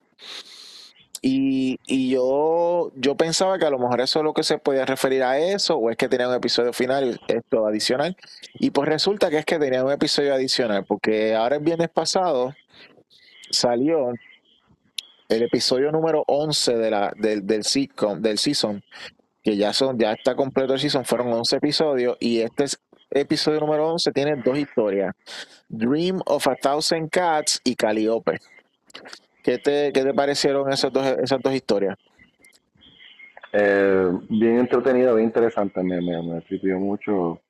Y, 1.23 1.81
y 1.87 2.11
yo, 2.11 2.93
yo 2.95 3.17
pensaba 3.17 3.59
que 3.59 3.65
a 3.65 3.71
lo 3.71 3.79
mejor 3.79 4.01
eso 4.01 4.21
es 4.21 4.25
lo 4.25 4.35
que 4.35 4.45
se 4.45 4.59
podía 4.59 4.85
referir 4.85 5.23
a 5.25 5.37
eso, 5.39 5.77
o 5.77 5.91
es 5.91 5.97
que 5.97 6.07
tenía 6.09 6.29
un 6.29 6.35
episodio 6.35 6.73
final, 6.73 7.19
esto 7.27 7.67
adicional. 7.67 8.17
Y 8.55 8.71
pues 8.71 8.89
resulta 8.89 9.31
que 9.31 9.39
es 9.39 9.45
que 9.45 9.59
tenía 9.59 9.83
un 9.83 9.91
episodio 9.91 10.33
adicional, 10.35 10.85
porque 10.87 11.35
ahora 11.35 11.57
el 11.57 11.63
viernes 11.65 11.89
pasado 11.89 12.55
salió 13.51 14.13
el 15.29 15.43
episodio 15.43 15.91
número 15.91 16.25
11 16.29 16.77
de 16.77 16.91
la, 16.91 17.13
del, 17.17 17.47
del 17.47 17.65
sitcom, 17.65 18.21
del 18.21 18.39
season, 18.39 18.85
que 19.43 19.57
ya 19.57 19.73
son, 19.73 19.99
ya 19.99 20.13
está 20.13 20.37
completo 20.37 20.75
el 20.75 20.81
season, 20.81 21.05
fueron 21.05 21.33
11 21.33 21.57
episodios, 21.57 22.17
y 22.21 22.41
este 22.41 22.65
es- 22.65 22.79
episodio 23.11 23.61
número 23.61 23.89
11 23.93 24.13
tiene 24.13 24.37
dos 24.37 24.59
historias, 24.59 25.15
Dream 25.69 26.21
of 26.27 26.47
a 26.47 26.55
Thousand 26.57 27.09
Cats 27.11 27.61
y 27.65 27.75
Calliope. 27.75 28.39
¿Qué 29.43 29.59
te, 29.59 29.93
qué 29.93 30.03
te 30.03 30.15
parecieron 30.15 30.71
esas 30.73 30.93
dos, 30.93 31.07
esas 31.23 31.41
dos 31.41 31.55
historias? 31.55 31.97
eh, 33.53 34.11
bien 34.29 34.59
entretenida, 34.59 35.13
bien 35.15 35.27
interesante. 35.27 35.83
Me, 35.83 36.01
me, 36.01 36.23
me 36.23 36.75
mucho. 36.77 37.41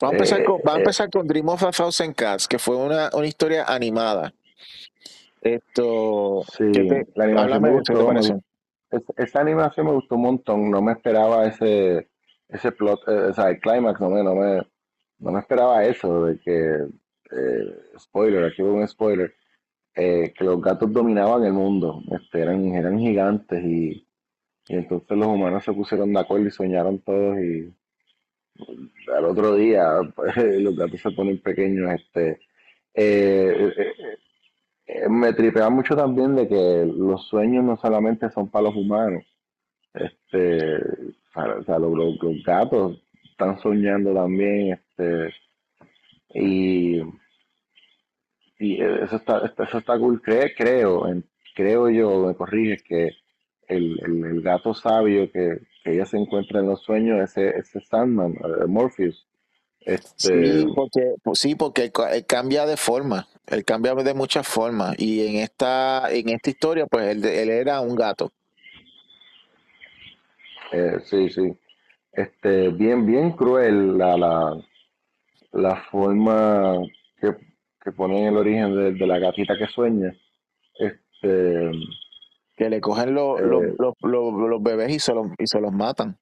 Vamos 0.00 0.12
a 0.12 0.16
empezar 0.16 0.40
Eh, 0.40 0.44
con, 0.44 0.60
a 0.64 0.74
eh, 0.74 0.78
empezar 0.78 1.10
con 1.10 1.26
Dream 1.26 1.48
of 1.48 1.62
a 1.62 1.70
Thousand 1.70 2.14
Cats, 2.14 2.48
que 2.48 2.58
fue 2.58 2.76
una, 2.76 3.10
una 3.12 3.26
historia 3.26 3.64
animada. 3.64 4.32
Esto, 5.40 6.42
¿qué 6.56 6.72
sí, 6.72 6.88
te, 6.88 7.06
la 7.14 7.24
animación 7.24 8.14
me 8.14 9.00
esa 9.16 9.40
animación 9.40 9.86
me 9.86 9.92
gustó 9.92 10.14
un 10.14 10.22
montón. 10.22 10.70
No 10.70 10.80
me 10.80 10.92
esperaba 10.92 11.46
ese, 11.46 12.08
ese 12.48 12.72
plot, 12.72 13.00
eh, 13.08 13.30
o 13.30 13.34
sea, 13.34 13.50
el 13.50 13.60
clímax. 13.60 14.00
No 14.00 14.08
me, 14.08 14.22
no 14.22 14.34
me, 14.34 14.62
no 15.18 15.32
me 15.32 15.40
esperaba 15.40 15.84
eso 15.84 16.26
de 16.26 16.38
que, 16.40 16.52
eh, 17.32 17.76
spoiler, 17.98 18.44
aquí 18.44 18.62
hubo 18.62 18.74
un 18.74 18.88
spoiler, 18.88 19.34
eh, 19.96 20.32
que 20.36 20.44
los 20.44 20.60
gatos 20.62 20.92
dominaban 20.92 21.44
el 21.44 21.52
mundo. 21.54 22.02
Este, 22.12 22.42
eran, 22.42 22.66
eran 22.74 22.98
gigantes 22.98 23.62
y, 23.64 24.06
y 24.68 24.76
entonces 24.76 25.16
los 25.18 25.28
humanos 25.28 25.64
se 25.64 25.72
pusieron 25.74 26.12
de 26.12 26.20
acuerdo 26.20 26.48
y 26.48 26.50
soñaron 26.52 27.00
todos 27.00 27.38
y 27.40 27.74
al 29.16 29.24
otro 29.24 29.54
día 29.54 29.86
pues, 30.14 30.34
los 30.60 30.76
gatos 30.76 31.00
se 31.00 31.10
ponen 31.12 31.40
pequeños. 31.40 31.92
Este, 31.92 32.40
eh, 32.94 33.72
me 35.08 35.32
tripea 35.32 35.70
mucho 35.70 35.96
también 35.96 36.34
de 36.36 36.48
que 36.48 36.84
los 36.86 37.26
sueños 37.28 37.64
no 37.64 37.76
solamente 37.76 38.30
son 38.30 38.48
para 38.50 38.64
los 38.64 38.76
humanos. 38.76 39.24
Este, 39.94 40.76
o 41.36 41.64
sea, 41.64 41.78
los- 41.80 41.94
los 41.96 42.44
gatos 42.44 43.02
están 43.24 43.58
soñando 43.60 44.14
también. 44.14 44.80
Este, 44.96 45.34
y, 46.34 47.00
y 48.58 48.82
eso 48.82 49.16
está, 49.16 49.52
eso 49.58 49.78
está 49.78 49.98
cool. 49.98 50.22
Cre- 50.22 50.52
creo, 50.56 51.08
en- 51.08 51.24
creo 51.54 51.88
yo, 51.90 52.26
me 52.26 52.34
corrige 52.34 52.78
que 52.84 53.10
el, 53.68 53.98
el, 54.04 54.24
el 54.24 54.42
gato 54.42 54.74
sabio 54.74 55.30
que, 55.32 55.58
que 55.82 55.92
ella 55.94 56.06
se 56.06 56.18
encuentra 56.18 56.60
en 56.60 56.66
los 56.66 56.82
sueños, 56.82 57.20
ese, 57.20 57.50
ese 57.58 57.80
Sandman, 57.80 58.32
eh, 58.34 58.66
Morpheus, 58.66 59.26
este, 59.80 60.60
Sí, 60.60 60.66
porque, 60.74 61.14
pues 61.22 61.38
sí, 61.38 61.54
porque 61.54 61.92
él 62.12 62.26
cambia 62.26 62.64
de 62.66 62.76
forma, 62.76 63.26
él 63.46 63.64
cambia 63.64 63.94
de 63.94 64.14
muchas 64.14 64.46
formas. 64.46 64.94
Y 64.98 65.26
en 65.26 65.36
esta, 65.42 66.10
en 66.10 66.30
esta 66.30 66.50
historia, 66.50 66.86
pues 66.86 67.08
él, 67.08 67.24
él 67.24 67.50
era 67.50 67.80
un 67.80 67.94
gato. 67.94 68.32
eh, 70.72 70.98
sí, 71.04 71.28
sí, 71.28 71.54
este, 72.12 72.68
bien, 72.70 73.04
bien 73.06 73.32
cruel 73.32 73.98
la, 73.98 74.16
la, 74.16 74.56
la 75.54 75.76
forma 75.90 76.78
que, 77.20 77.34
que 77.82 77.92
ponen 77.92 78.26
el 78.26 78.36
origen 78.36 78.74
de, 78.74 78.92
de 78.92 79.06
la 79.06 79.18
gatita 79.18 79.56
que 79.56 79.66
sueña, 79.66 80.12
este, 80.78 81.70
Que 82.56 82.70
le 82.70 82.80
cogen 82.80 83.14
los, 83.14 83.40
Eh. 83.40 83.44
los, 83.44 83.62
los, 83.78 83.94
los, 84.02 84.48
los 84.50 84.62
bebés 84.62 84.90
y 84.90 84.98
se 84.98 85.14
los, 85.14 85.26
y 85.38 85.46
se 85.46 85.60
los 85.60 85.72
matan. 85.72 86.18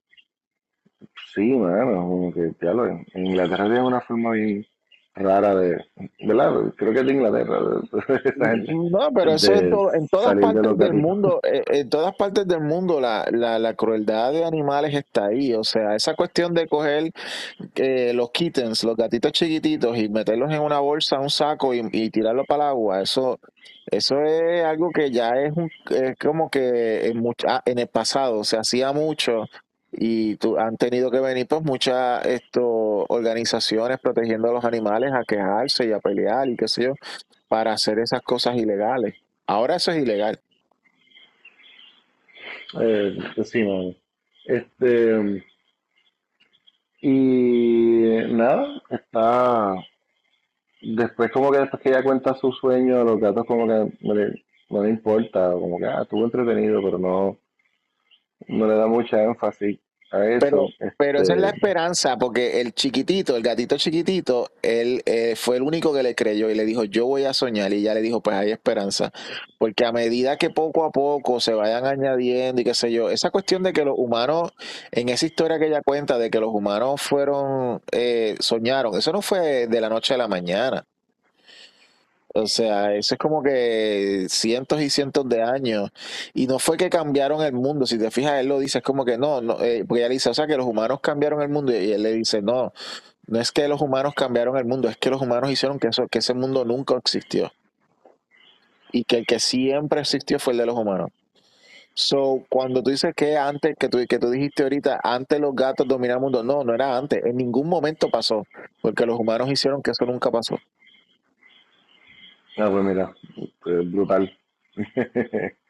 sí, 1.35 1.53
mano, 1.57 1.97
como 2.07 2.33
que, 2.33 2.53
diablo, 2.61 2.87
en 2.87 3.05
en 3.15 3.27
Inglaterra 3.27 3.65
tiene 3.65 3.83
una 3.83 4.01
forma 4.01 4.33
bien 4.33 4.65
rara 5.15 5.55
de, 5.55 5.77
¿verdad? 6.21 6.53
Creo 6.77 6.93
que 6.93 7.01
es 7.01 7.07
de 7.07 7.13
Inglaterra. 7.13 7.59
No, 8.91 9.11
pero 9.15 9.33
eso 9.33 9.53
de 9.53 9.59
en, 9.59 9.71
to- 9.71 9.95
en 9.95 10.09
todas 10.09 10.35
de 10.37 10.41
partes 10.41 10.79
del 10.79 10.95
mundo, 10.95 11.41
eh, 11.43 11.63
en 11.67 11.91
todas 11.91 12.15
partes 12.17 12.47
del 12.49 12.61
mundo 12.61 13.01
la, 13.01 13.27
la, 13.31 13.59
la 13.59 13.75
crueldad 13.75 14.33
de 14.33 14.45
animales 14.45 14.95
está 14.95 15.27
ahí. 15.27 15.53
O 15.55 15.65
sea, 15.65 15.95
esa 15.95 16.15
cuestión 16.15 16.55
de 16.55 16.67
coger 16.67 17.13
eh, 17.77 18.13
los 18.15 18.31
kittens, 18.31 18.85
los 18.85 18.97
gatitos 18.97 19.33
chiquititos 19.33 19.97
y 19.99 20.09
meterlos 20.09 20.51
en 20.53 20.61
una 20.61 20.81
bolsa, 20.81 21.19
un 21.19 21.31
saco 21.31 21.75
y, 21.75 21.83
y 21.93 22.11
tirarlos 22.11 22.47
para 22.47 22.65
el 22.65 22.69
agua, 22.71 23.03
eso, 23.03 23.39
eso 23.91 24.21
es 24.23 24.65
algo 24.65 24.91
que 24.91 25.11
ya 25.11 25.31
es, 25.41 25.53
un, 25.57 25.71
es 25.91 26.17
como 26.19 26.49
que 26.51 27.07
en, 27.09 27.19
mucha- 27.19 27.63
en 27.67 27.79
el 27.79 27.89
pasado 27.89 28.45
se 28.45 28.57
hacía 28.57 28.93
mucho 28.93 29.45
y 29.93 30.37
tu- 30.37 30.59
han 30.59 30.77
tenido 30.77 31.11
que 31.11 31.21
venir 31.21 31.47
pues 31.49 31.63
muchas 31.63 32.25
esto, 32.27 33.05
organizaciones 33.09 33.99
protegiendo 34.01 34.49
a 34.49 34.53
los 34.53 34.65
animales 34.65 35.13
a 35.13 35.25
quejarse 35.25 35.87
y 35.87 35.93
a 35.93 36.01
pelear 36.01 36.49
y 36.49 36.57
qué 36.57 36.67
sé 36.69 36.85
yo 36.85 36.95
para 37.49 37.73
hacer 37.73 37.99
esas 37.99 38.23
cosas 38.23 38.57
ilegales. 38.57 39.15
Ahora 39.47 39.77
eso 39.77 39.91
es 39.93 40.03
ilegal. 40.03 40.41
Eh, 42.81 43.17
sí, 43.45 43.63
mano. 43.63 43.95
Este, 44.47 45.45
y 47.01 48.07
nada, 48.31 48.81
está, 48.91 49.75
después 50.81 51.31
como 51.33 51.51
que 51.51 51.59
después 51.59 51.83
que 51.83 51.89
ella 51.91 52.03
cuenta 52.03 52.35
su 52.35 52.53
sueño, 52.53 53.05
los 53.05 53.21
gatos 53.21 53.45
como 53.47 53.67
que 53.67 53.93
no 54.01 54.15
le, 54.15 54.43
no 54.71 54.83
le 54.83 54.91
importa, 54.91 55.53
como 55.53 55.79
que 55.79 55.87
ah, 55.87 56.03
estuvo 56.03 56.25
entretenido, 56.25 56.81
pero 56.83 56.99
no, 56.99 57.37
no 58.53 58.67
le 58.67 58.75
da 58.77 58.87
mucha 58.87 59.23
énfasis 59.23 59.79
a 60.11 60.19
Pero, 60.41 60.67
eso. 60.67 60.93
pero 60.99 61.23
esa 61.23 61.33
es 61.35 61.41
la 61.41 61.47
Este, 61.49 61.57
esperanza, 61.59 62.19
porque 62.19 62.61
el 62.61 62.75
chiquitito, 62.75 63.35
el 63.35 63.43
gatito 63.43 63.79
chiquitito, 63.79 64.51
él 64.61 65.01
eh, 65.07 65.35
fue 65.37 65.57
el 65.57 65.63
único 65.63 65.95
que 65.95 66.03
le 66.03 66.15
creyó 66.15 66.51
y 66.51 66.55
le 66.55 66.67
dijo, 66.67 66.85
yo 66.85 67.07
voy 67.07 67.25
a 67.25 67.33
soñar. 67.33 67.73
Y 67.73 67.77
ella 67.77 67.95
le 67.95 68.03
dijo, 68.03 68.21
pues 68.23 68.37
hay 68.37 68.51
esperanza. 68.51 69.11
Porque 69.59 69.87
a 69.87 69.93
medida 69.93 70.37
que 70.37 70.51
poco 70.51 70.85
a 70.85 70.91
poco 70.91 71.41
se 71.41 71.55
vayan 71.55 71.87
añadiendo 71.87 72.61
y 72.61 72.65
qué 72.65 72.75
sé 72.75 72.93
yo, 72.93 73.09
esa 73.09 73.31
cuestión 73.31 73.63
de 73.63 73.73
que 73.73 73.87
los 73.87 73.95
humanos, 73.97 74.53
en 74.91 75.09
esa 75.09 75.25
historia 75.25 75.59
que 75.59 75.69
ella 75.69 75.81
cuenta, 75.83 76.19
de 76.19 76.29
que 76.31 76.41
los 76.41 76.51
humanos 76.53 77.01
fueron, 77.01 77.81
eh, 77.93 78.37
soñaron, 78.39 78.95
eso 78.99 79.13
no 79.13 79.23
fue 79.23 79.67
de 79.67 79.81
la 79.81 79.89
noche 79.89 80.13
a 80.13 80.19
la 80.19 80.29
mañana. 80.29 80.85
O 82.35 82.47
sea, 82.47 82.95
eso 82.95 83.15
es 83.15 83.19
como 83.19 83.43
que 83.43 84.27
cientos 84.29 84.81
y 84.81 84.89
cientos 84.89 85.29
de 85.29 85.43
años. 85.43 85.91
Y 86.33 86.47
no 86.47 86.59
fue 86.59 86.79
que 86.79 86.89
cambiaron 86.89 87.43
el 87.43 87.53
mundo. 87.53 87.87
Si 87.87 87.99
te 87.99 88.11
fijas, 88.11 88.41
él 88.41 88.47
lo 88.47 88.59
dice, 88.59 88.79
es 88.79 88.85
como 88.85 89.05
que 89.05 89.19
no, 89.19 89.43
no 89.43 89.61
eh, 89.63 89.85
porque 89.87 90.01
ella 90.01 90.09
dice, 90.09 90.31
o 90.31 90.35
sea, 90.35 90.47
que 90.47 90.57
los 90.57 90.67
humanos 90.67 91.01
cambiaron 91.01 91.43
el 91.43 91.51
mundo. 91.51 91.73
Y 91.73 91.93
él 91.93 92.03
le 92.03 92.13
dice, 92.13 92.41
no, 92.41 92.73
no 93.27 93.41
es 93.41 93.53
que 93.53 93.69
los 93.69 93.81
humanos 93.81 94.15
cambiaron 94.15 94.57
el 94.57 94.65
mundo, 94.65 94.89
es 94.89 94.97
que 94.97 95.11
los 95.11 95.21
humanos 95.21 95.51
hicieron 95.51 95.79
que, 95.79 95.89
eso, 95.89 96.09
que 96.09 96.19
ese 96.19 96.35
mundo 96.35 96.65
nunca 96.65 96.95
existió. 96.97 97.53
Y 98.93 99.05
que 99.05 99.19
el 99.19 99.27
que 99.27 99.39
siempre 99.39 100.01
existió 100.01 100.39
fue 100.39 100.55
el 100.55 100.59
de 100.61 100.67
los 100.67 100.77
humanos. 100.77 101.11
So, 101.95 102.45
cuando 102.49 102.83
tú 102.83 102.91
dices 102.91 103.13
que 103.15 103.37
antes, 103.37 103.77
que 103.79 103.89
tú, 103.91 103.99
que 104.09 104.19
tú 104.19 104.31
dijiste 104.31 104.63
ahorita, 104.63 105.01
antes 105.03 105.39
los 105.39 105.55
gatos 105.55 105.87
dominaban 105.87 106.21
el 106.21 106.23
mundo, 106.23 106.43
no, 106.43 106.65
no 106.65 106.75
era 106.75 106.97
antes, 106.97 107.23
en 107.25 107.37
ningún 107.37 107.69
momento 107.69 108.09
pasó, 108.11 108.47
porque 108.81 109.05
los 109.05 109.19
humanos 109.19 109.51
hicieron 109.51 109.83
que 109.83 109.91
eso 109.91 110.07
nunca 110.07 110.31
pasó. 110.31 110.57
Ah, 112.59 112.69
pues 112.71 112.85
mira, 112.85 113.15
eh, 113.67 113.81
brutal. 113.85 114.33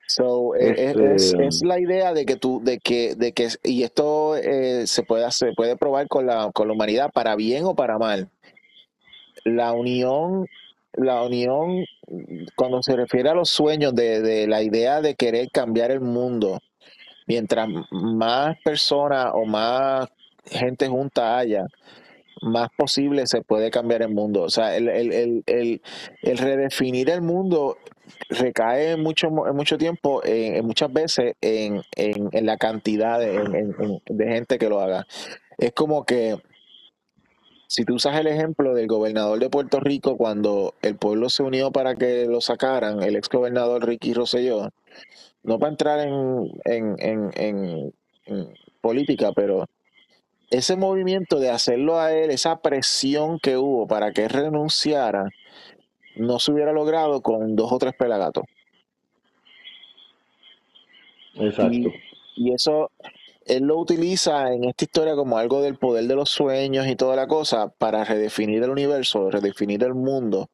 So, 0.06 0.54
eh, 0.56 0.74
es, 0.76 0.96
es- 0.96 1.34
Este, 1.34 1.46
es 1.46 1.62
la 1.64 1.80
idea 1.80 2.12
de 2.12 2.24
que 2.26 2.36
tú, 2.36 2.60
de 2.62 2.78
que, 2.78 3.14
de 3.14 3.32
que, 3.32 3.48
y 3.64 3.82
esto 3.82 4.36
eh, 4.36 4.86
se 4.86 5.02
puede 5.02 5.24
hacer, 5.24 5.54
puede 5.56 5.76
probar 5.76 6.08
con 6.08 6.26
la, 6.26 6.50
con 6.52 6.68
la 6.68 6.74
humanidad 6.74 7.10
para 7.12 7.36
bien 7.36 7.64
o 7.64 7.74
para 7.74 7.98
mal. 7.98 8.28
La 9.44 9.72
unión, 9.72 10.46
la 10.92 11.22
unión, 11.24 11.84
cuando 12.56 12.82
se 12.82 12.94
refiere 12.96 13.30
a 13.30 13.34
los 13.34 13.50
sueños 13.50 13.94
de, 13.94 14.20
de 14.22 14.46
la 14.46 14.62
idea 14.62 15.00
de 15.00 15.14
querer 15.14 15.50
cambiar 15.50 15.90
el 15.90 16.00
mundo, 16.00 16.60
mientras 17.26 17.68
más 17.90 18.56
personas 18.64 19.30
o 19.34 19.44
más 19.44 20.08
gente 20.44 20.88
junta 20.88 21.38
haya, 21.38 21.66
más 22.42 22.68
posible 22.76 23.26
se 23.26 23.42
puede 23.42 23.70
cambiar 23.70 24.02
el 24.02 24.10
mundo. 24.14 24.42
O 24.42 24.50
sea, 24.50 24.76
el, 24.76 24.88
el, 24.88 25.12
el, 25.46 25.82
el, 26.22 26.38
redefinir 26.38 27.10
el 27.10 27.22
mundo 27.22 27.76
recae 28.30 28.96
mucho, 28.96 29.28
en 29.48 29.56
mucho 29.56 29.78
tiempo, 29.78 30.22
en, 30.24 30.56
en 30.56 30.66
muchas 30.66 30.92
veces, 30.92 31.34
en, 31.40 31.82
en, 31.96 32.28
en 32.32 32.46
la 32.46 32.56
cantidad 32.56 33.18
de, 33.18 33.34
en- 33.36 33.54
en- 33.54 33.74
en- 33.78 34.02
de 34.16 34.26
gente 34.28 34.58
que 34.58 34.68
lo 34.68 34.80
haga. 34.80 35.06
Es 35.58 35.72
como 35.72 36.04
que 36.04 36.36
si 37.66 37.84
tú 37.84 37.94
usas 37.94 38.18
el 38.18 38.26
ejemplo 38.26 38.74
del 38.74 38.86
gobernador 38.86 39.38
de 39.38 39.48
Puerto 39.48 39.80
Rico 39.80 40.16
cuando 40.16 40.74
el 40.82 40.96
pueblo 40.96 41.30
se 41.30 41.42
unió 41.42 41.70
para 41.72 41.94
que 41.94 42.26
lo 42.26 42.40
sacaran, 42.40 43.02
el 43.02 43.16
ex 43.16 43.28
gobernador 43.28 43.86
Ricky 43.86 44.12
Rosselló, 44.12 44.68
no 45.42 45.58
para 45.58 45.70
entrar 45.72 46.00
en, 46.00 46.50
en, 46.64 46.96
en, 46.98 47.30
en- 47.36 47.94
en 48.26 48.48
política, 48.80 49.32
pero 49.34 49.66
ese 50.52 50.76
movimiento 50.76 51.40
de 51.40 51.50
hacerlo 51.50 51.98
a 51.98 52.12
él, 52.12 52.30
esa 52.30 52.60
presión 52.60 53.38
que 53.38 53.56
hubo 53.56 53.86
para 53.86 54.12
que 54.12 54.24
él 54.24 54.30
renunciara, 54.30 55.30
no 56.16 56.38
se 56.38 56.52
hubiera 56.52 56.72
logrado 56.72 57.22
con 57.22 57.56
dos 57.56 57.72
o 57.72 57.78
tres 57.78 57.94
pelagatos. 57.98 58.44
exacto. 61.34 61.88
Y, 62.34 62.50
y 62.50 62.52
eso, 62.52 62.90
él 63.46 63.64
lo 63.64 63.78
utiliza 63.78 64.52
en 64.52 64.64
esta 64.64 64.84
historia 64.84 65.14
como 65.14 65.38
algo 65.38 65.62
del 65.62 65.78
poder 65.78 66.04
de 66.04 66.14
los 66.16 66.30
sueños 66.30 66.86
y 66.86 66.96
toda 66.96 67.16
la 67.16 67.26
cosa 67.26 67.68
para 67.68 68.04
redefinir 68.04 68.62
el 68.62 68.70
universo, 68.70 69.30
redefinir 69.30 69.82
el 69.84 69.94
mundo. 69.94 70.50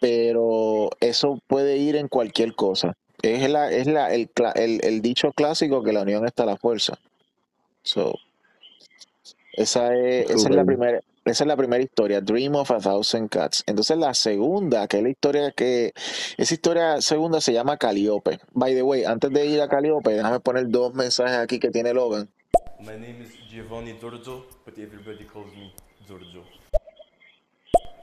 Pero 0.00 0.90
eso 1.00 1.40
puede 1.48 1.78
ir 1.78 1.96
en 1.96 2.06
cualquier 2.06 2.54
cosa. 2.54 2.96
Es, 3.20 3.50
la, 3.50 3.70
es 3.72 3.88
la, 3.88 4.14
el, 4.14 4.30
el, 4.54 4.80
el 4.84 5.02
dicho 5.02 5.32
clásico 5.32 5.82
que 5.82 5.92
la 5.92 6.02
unión 6.02 6.24
está 6.24 6.44
a 6.44 6.46
la 6.46 6.56
fuerza. 6.56 6.98
So, 7.82 8.14
esa 9.58 9.92
es, 9.92 10.30
esa 10.30 10.48
es 10.48 10.54
la 10.54 10.64
primera, 10.64 11.00
esa 11.24 11.44
es 11.44 11.48
la 11.48 11.56
primera 11.56 11.82
historia, 11.82 12.20
Dream 12.20 12.54
of 12.54 12.70
a 12.70 12.78
Thousand 12.78 13.28
Cats. 13.28 13.64
Entonces 13.66 13.98
la 13.98 14.14
segunda, 14.14 14.86
que 14.86 14.98
es 14.98 15.02
la 15.02 15.08
historia 15.08 15.50
que, 15.50 15.92
esa 16.36 16.54
historia 16.54 17.00
segunda 17.00 17.40
se 17.40 17.52
llama 17.52 17.76
Caliope. 17.76 18.38
By 18.52 18.74
the 18.74 18.82
way, 18.82 19.04
antes 19.04 19.32
de 19.32 19.46
ir 19.46 19.60
a 19.60 19.68
Caliope, 19.68 20.12
déjame 20.12 20.38
poner 20.38 20.68
dos 20.68 20.94
mensajes 20.94 21.38
aquí 21.38 21.58
que 21.58 21.70
tiene 21.70 21.92
Logan. 21.92 22.28
My 22.80 22.92
name 22.92 23.24
is 23.24 23.32
Giovanni 23.50 23.98
Giorgio, 24.00 24.46
but 24.64 24.78
everybody 24.78 25.24
calls 25.24 25.52
me 25.52 25.74
Giorgio. 26.06 26.44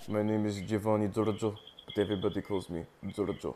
My 0.10 0.22
name 0.22 0.50
is 0.50 0.62
Giovanni 0.68 1.10
Giorgio, 1.10 1.56
but 1.86 1.98
everybody 1.98 2.42
calls 2.42 2.70
me 2.70 2.86
Giorgio. 3.16 3.56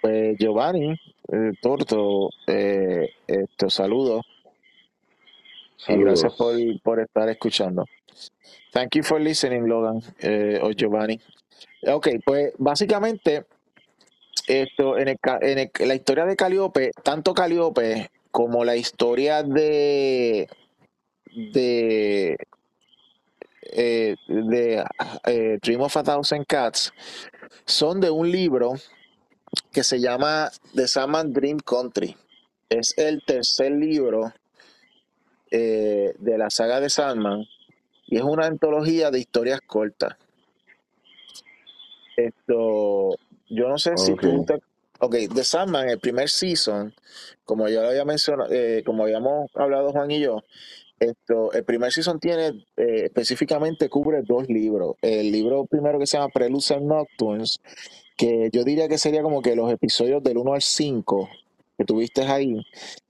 Pues 0.00 0.38
Giovanni, 0.38 0.98
eh, 1.28 1.52
Torto, 1.60 2.30
eh, 2.46 3.10
esto, 3.26 3.68
y 5.88 5.96
gracias 5.96 6.34
por, 6.34 6.54
por 6.82 7.00
estar 7.00 7.28
escuchando. 7.28 7.84
Thank 8.72 8.96
you 8.96 9.02
for 9.02 9.20
listening, 9.20 9.66
Logan 9.68 10.00
eh, 10.20 10.58
o 10.62 10.70
Giovanni. 10.72 11.20
Ok, 11.86 12.08
pues 12.24 12.52
básicamente 12.58 13.44
esto 14.46 14.98
en, 14.98 15.08
el, 15.08 15.18
en 15.42 15.58
el- 15.58 15.88
la 15.88 15.94
historia 15.94 16.24
de 16.26 16.36
Caliope, 16.36 16.90
tanto 17.02 17.34
Caliope 17.34 18.10
como 18.30 18.64
la 18.64 18.76
historia 18.76 19.42
de 19.42 20.48
de 21.52 22.36
eh, 23.72 24.16
de 24.28 24.84
eh, 25.26 25.58
Dream 25.62 25.80
of 25.82 25.96
a 25.96 26.02
Thousand 26.02 26.46
Cats 26.46 26.92
son 27.64 28.00
de 28.00 28.10
un 28.10 28.30
libro 28.30 28.74
que 29.72 29.82
se 29.84 30.00
llama 30.00 30.50
The 30.74 30.86
Sandman 30.88 31.32
Dream 31.32 31.58
Country. 31.58 32.16
Es 32.68 32.96
el 32.98 33.22
tercer 33.24 33.72
libro 33.72 34.32
eh, 35.56 36.16
de 36.18 36.36
la 36.36 36.50
saga 36.50 36.80
de 36.80 36.90
Sandman 36.90 37.46
y 38.08 38.16
es 38.16 38.24
una 38.24 38.46
antología 38.46 39.12
de 39.12 39.20
historias 39.20 39.60
cortas. 39.64 40.16
Esto, 42.16 43.16
yo 43.48 43.68
no 43.68 43.78
sé 43.78 43.96
si 43.96 44.16
tú 44.16 44.44
te... 44.44 44.54
Ok, 44.98 45.14
The 45.32 45.44
Sandman, 45.44 45.88
el 45.88 46.00
primer 46.00 46.28
season, 46.28 46.92
como 47.44 47.68
ya 47.68 47.82
lo 47.82 47.88
había 47.90 48.04
mencionado, 48.04 48.52
eh, 48.52 48.82
como 48.84 49.04
habíamos 49.04 49.48
hablado 49.54 49.92
Juan 49.92 50.10
y 50.10 50.20
yo, 50.22 50.42
esto, 50.98 51.52
el 51.52 51.62
primer 51.62 51.92
season 51.92 52.18
tiene, 52.18 52.66
eh, 52.76 53.04
específicamente 53.04 53.88
cubre 53.88 54.22
dos 54.22 54.48
libros. 54.48 54.96
El 55.02 55.30
libro 55.30 55.66
primero 55.66 56.00
que 56.00 56.06
se 56.08 56.16
llama 56.16 56.30
Preludes 56.34 56.72
and 56.72 56.86
Nocturnes, 56.86 57.60
que 58.16 58.50
yo 58.52 58.64
diría 58.64 58.88
que 58.88 58.98
sería 58.98 59.22
como 59.22 59.40
que 59.40 59.54
los 59.54 59.70
episodios 59.70 60.20
del 60.20 60.38
1 60.38 60.54
al 60.54 60.62
5 60.62 61.28
que 61.78 61.84
tuviste 61.84 62.22
ahí, 62.22 62.64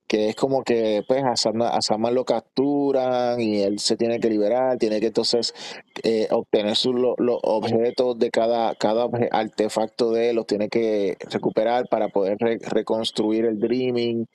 que 0.06 0.28
es 0.28 0.36
como 0.36 0.62
que 0.62 1.02
pues 1.08 1.22
a 1.24 1.36
Saman, 1.36 2.14
lo 2.14 2.24
capturan 2.24 3.40
y 3.40 3.62
él 3.62 3.78
se 3.78 3.96
tiene 3.96 4.20
que 4.20 4.28
liberar, 4.28 4.78
tiene 4.78 5.00
que 5.00 5.06
entonces 5.06 5.54
eh, 6.02 6.28
obtener 6.30 6.76
sus, 6.76 6.94
los 6.94 7.38
objetos 7.42 8.18
de 8.18 8.30
cada, 8.30 8.74
cada 8.74 9.08
artefacto 9.30 10.12
de 10.12 10.30
él, 10.30 10.36
los 10.36 10.46
tiene 10.46 10.68
que 10.68 11.16
recuperar 11.30 11.88
para 11.88 12.08
poder 12.08 12.36
reconstruir 12.38 13.46
el 13.46 13.58
Dreaming, 13.58 14.26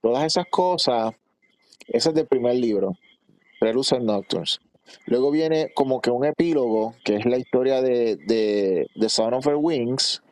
todas 0.00 0.24
esas 0.24 0.46
cosas, 0.50 1.14
ese 1.86 2.08
es 2.08 2.14
del 2.14 2.26
primer 2.26 2.56
libro, 2.56 2.96
Preludes 3.60 4.00
Nocturnes. 4.02 4.60
Luego 5.06 5.30
viene 5.30 5.70
como 5.74 6.00
que 6.00 6.10
un 6.10 6.24
epílogo, 6.24 6.94
que 7.04 7.16
es 7.16 7.24
la 7.24 7.38
historia 7.38 7.80
de, 7.80 8.16
de, 8.16 8.88
de 8.94 9.08
Sound 9.08 9.34
of 9.34 9.46
Her 9.46 9.56
Wings, 9.56 10.22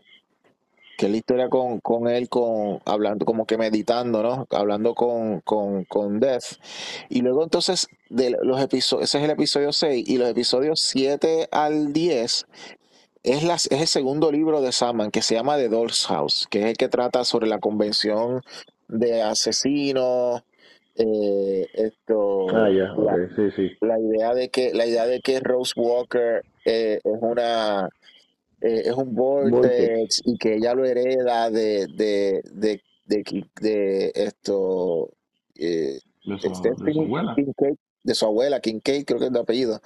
que 1.00 1.06
es 1.06 1.12
la 1.12 1.16
historia 1.16 1.48
con, 1.48 1.80
con 1.80 2.08
él, 2.08 2.28
con, 2.28 2.78
hablando, 2.84 3.24
como 3.24 3.46
que 3.46 3.56
meditando, 3.56 4.22
¿no? 4.22 4.46
Hablando 4.50 4.94
con, 4.94 5.40
con, 5.40 5.84
con 5.86 6.20
Death. 6.20 6.58
Y 7.08 7.22
luego 7.22 7.42
entonces, 7.42 7.88
de 8.10 8.36
los 8.42 8.60
episodios, 8.60 9.08
ese 9.08 9.16
es 9.16 9.24
el 9.24 9.30
episodio 9.30 9.72
6, 9.72 10.06
y 10.06 10.18
los 10.18 10.28
episodios 10.28 10.80
7 10.80 11.48
al 11.52 11.94
10 11.94 12.46
es, 13.22 13.44
las, 13.44 13.66
es 13.68 13.80
el 13.80 13.86
segundo 13.86 14.30
libro 14.30 14.60
de 14.60 14.72
Saman, 14.72 15.10
que 15.10 15.22
se 15.22 15.36
llama 15.36 15.56
The 15.56 15.70
Doll's 15.70 16.04
House, 16.04 16.46
que 16.50 16.60
es 16.60 16.66
el 16.66 16.76
que 16.76 16.90
trata 16.90 17.24
sobre 17.24 17.46
la 17.46 17.60
convención 17.60 18.42
de 18.88 19.22
asesinos, 19.22 20.42
eh, 20.96 21.66
esto 21.72 22.46
ah, 22.50 22.68
la, 22.68 23.16
sí, 23.36 23.50
sí. 23.56 23.70
la, 23.80 23.98
idea 23.98 24.34
de 24.34 24.50
que 24.50 24.74
la 24.74 24.84
idea 24.84 25.06
de 25.06 25.22
que 25.22 25.40
Rose 25.40 25.72
Walker 25.76 26.42
eh, 26.66 27.00
es 27.02 27.18
una 27.22 27.88
eh, 28.60 28.82
es 28.86 28.94
un 28.94 29.14
vortex, 29.14 30.22
y 30.24 30.36
que 30.36 30.56
ella 30.56 30.74
lo 30.74 30.84
hereda 30.84 31.50
de, 31.50 31.86
de, 31.94 32.42
de, 32.52 32.82
de, 33.60 34.12
esto. 34.14 35.10
Eh, 35.54 35.98
de, 36.24 36.38
su, 36.92 37.00
abuela. 37.00 37.34
Kincaid, 37.34 37.74
de 38.02 38.14
su 38.14 38.26
abuela, 38.26 38.60
Kincaid, 38.60 39.04
creo 39.04 39.18
que 39.18 39.26
es 39.26 39.32
de 39.32 39.40
apellido. 39.40 39.80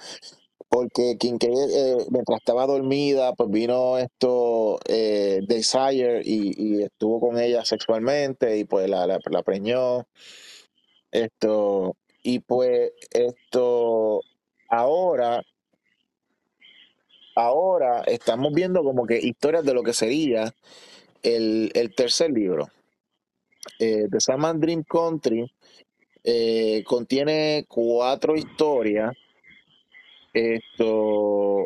Porque 0.67 1.17
Kincaid, 1.17 1.53
eh, 1.53 1.97
mientras 2.09 2.39
estaba 2.39 2.65
dormida, 2.65 3.33
pues 3.33 3.49
vino 3.49 3.97
esto, 3.97 4.79
eh, 4.89 5.39
Desire, 5.47 6.21
y, 6.25 6.53
y, 6.57 6.83
estuvo 6.83 7.21
con 7.21 7.39
ella 7.39 7.63
sexualmente, 7.63 8.57
y 8.57 8.65
pues 8.65 8.89
la, 8.89 9.07
la, 9.07 9.19
la 9.29 9.43
preñó. 9.43 10.05
Esto, 11.11 11.95
y 12.23 12.39
pues 12.39 12.91
esto, 13.11 14.19
ahora 14.69 15.41
ahora 17.35 18.01
estamos 18.07 18.53
viendo 18.53 18.83
como 18.83 19.05
que 19.05 19.17
historias 19.17 19.63
de 19.63 19.73
lo 19.73 19.83
que 19.83 19.93
sería 19.93 20.53
el, 21.23 21.71
tercer 21.95 22.31
libro. 22.31 22.69
Eh, 23.79 24.07
The 24.09 24.19
Salman 24.19 24.59
Dream 24.59 24.83
Country 24.83 25.51
eh, 26.23 26.83
contiene 26.85 27.65
cuatro 27.67 28.35
historias 28.35 29.15
esto, 30.35 31.65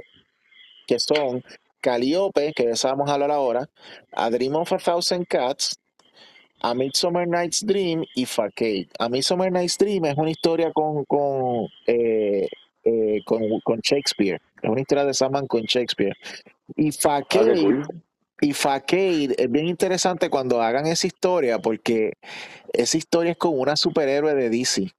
que 0.88 1.00
son 1.00 1.44
Calliope, 1.82 2.54
que 2.54 2.72
a 2.72 2.92
hablar 2.92 3.32
ahora, 3.32 3.70
A 4.12 4.30
Dream 4.30 4.56
of 4.56 4.72
a 4.72 4.78
Thousand 4.78 5.26
Cats, 5.28 5.80
A 6.62 6.74
Midsummer 6.74 7.28
Night's 7.28 7.66
Dream 7.66 8.04
y 8.16 8.26
Facade. 8.26 8.90
A 9.00 9.10
Midsummer 9.10 9.52
Night's 9.52 9.78
Dream 9.78 10.06
es 10.06 10.18
una 10.18 10.30
historia 10.30 10.72
con, 10.74 11.06
con 11.06 11.68
eh, 11.88 12.48
eh, 12.84 13.22
con, 13.26 13.42
con, 13.64 13.80
Shakespeare. 13.80 14.42
Es 14.62 14.70
una 14.70 14.82
historia 14.82 15.06
de 15.06 15.14
Saman 15.14 15.48
con 15.48 15.62
Shakespeare. 15.64 16.16
Y 16.76 16.92
Facade, 16.92 17.84
y 18.42 18.54
Facade 18.54 19.36
es 19.38 19.52
bien 19.52 19.68
interesante 19.68 20.30
cuando 20.30 20.62
hagan 20.62 20.88
esa 20.88 21.08
historia, 21.08 21.60
porque 21.60 22.14
esa 22.74 22.98
historia 22.98 23.32
es 23.32 23.38
con 23.38 23.60
una 23.60 23.76
superhéroe 23.76 24.34
de 24.34 24.50
DC. 24.50 24.92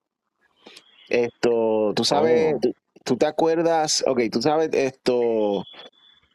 Esto, 1.08 1.92
tú 1.94 2.04
sabes, 2.04 2.54
oh. 2.54 2.72
tú, 3.04 3.16
te 3.16 3.26
acuerdas, 3.26 4.04
ok, 4.06 4.20
tú 4.30 4.42
sabes 4.42 4.70
esto, 4.72 5.64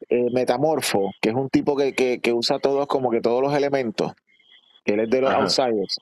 eh, 0.10 0.28
Metamorfo, 0.34 1.12
que 1.22 1.30
es 1.30 1.36
un 1.36 1.50
tipo 1.50 1.76
que, 1.76 1.94
que, 1.94 2.20
que, 2.20 2.34
usa 2.34 2.60
todos 2.60 2.88
como 2.88 3.10
que 3.10 3.22
todos 3.22 3.42
los 3.42 3.54
elementos, 3.54 4.14
que 4.84 4.94
él 4.94 5.02
es 5.02 5.10
de 5.10 5.22
los 5.22 5.32
outsiders. 5.32 5.98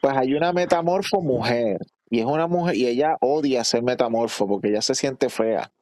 Pues 0.00 0.16
hay 0.16 0.34
una 0.34 0.52
metamorfo 0.52 1.20
mujer 1.20 1.78
y 2.10 2.20
es 2.20 2.26
una 2.26 2.46
mujer, 2.46 2.76
y 2.76 2.86
ella 2.86 3.16
odia 3.20 3.64
ser 3.64 3.82
metamorfo 3.82 4.46
porque 4.46 4.68
ella 4.68 4.82
se 4.82 4.94
siente 4.94 5.28
fea. 5.28 5.72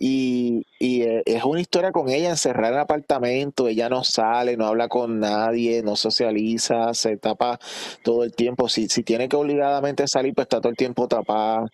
Y, 0.00 0.64
y, 0.78 1.02
eh, 1.02 1.22
es 1.26 1.42
una 1.42 1.60
historia 1.60 1.90
con 1.90 2.08
ella 2.08 2.30
encerrada 2.30 2.68
en 2.68 2.74
el 2.74 2.80
apartamento, 2.80 3.66
ella 3.66 3.88
no 3.88 4.04
sale, 4.04 4.56
no 4.56 4.66
habla 4.66 4.88
con 4.88 5.18
nadie, 5.18 5.82
no 5.82 5.96
socializa, 5.96 6.94
se 6.94 7.16
tapa 7.16 7.58
todo 8.04 8.22
el 8.22 8.32
tiempo. 8.32 8.68
Si, 8.68 8.88
si 8.88 9.02
tiene 9.02 9.28
que 9.28 9.34
obligadamente 9.36 10.06
salir, 10.06 10.34
pues 10.34 10.44
está 10.44 10.60
todo 10.60 10.70
el 10.70 10.76
tiempo 10.76 11.08
tapada. 11.08 11.66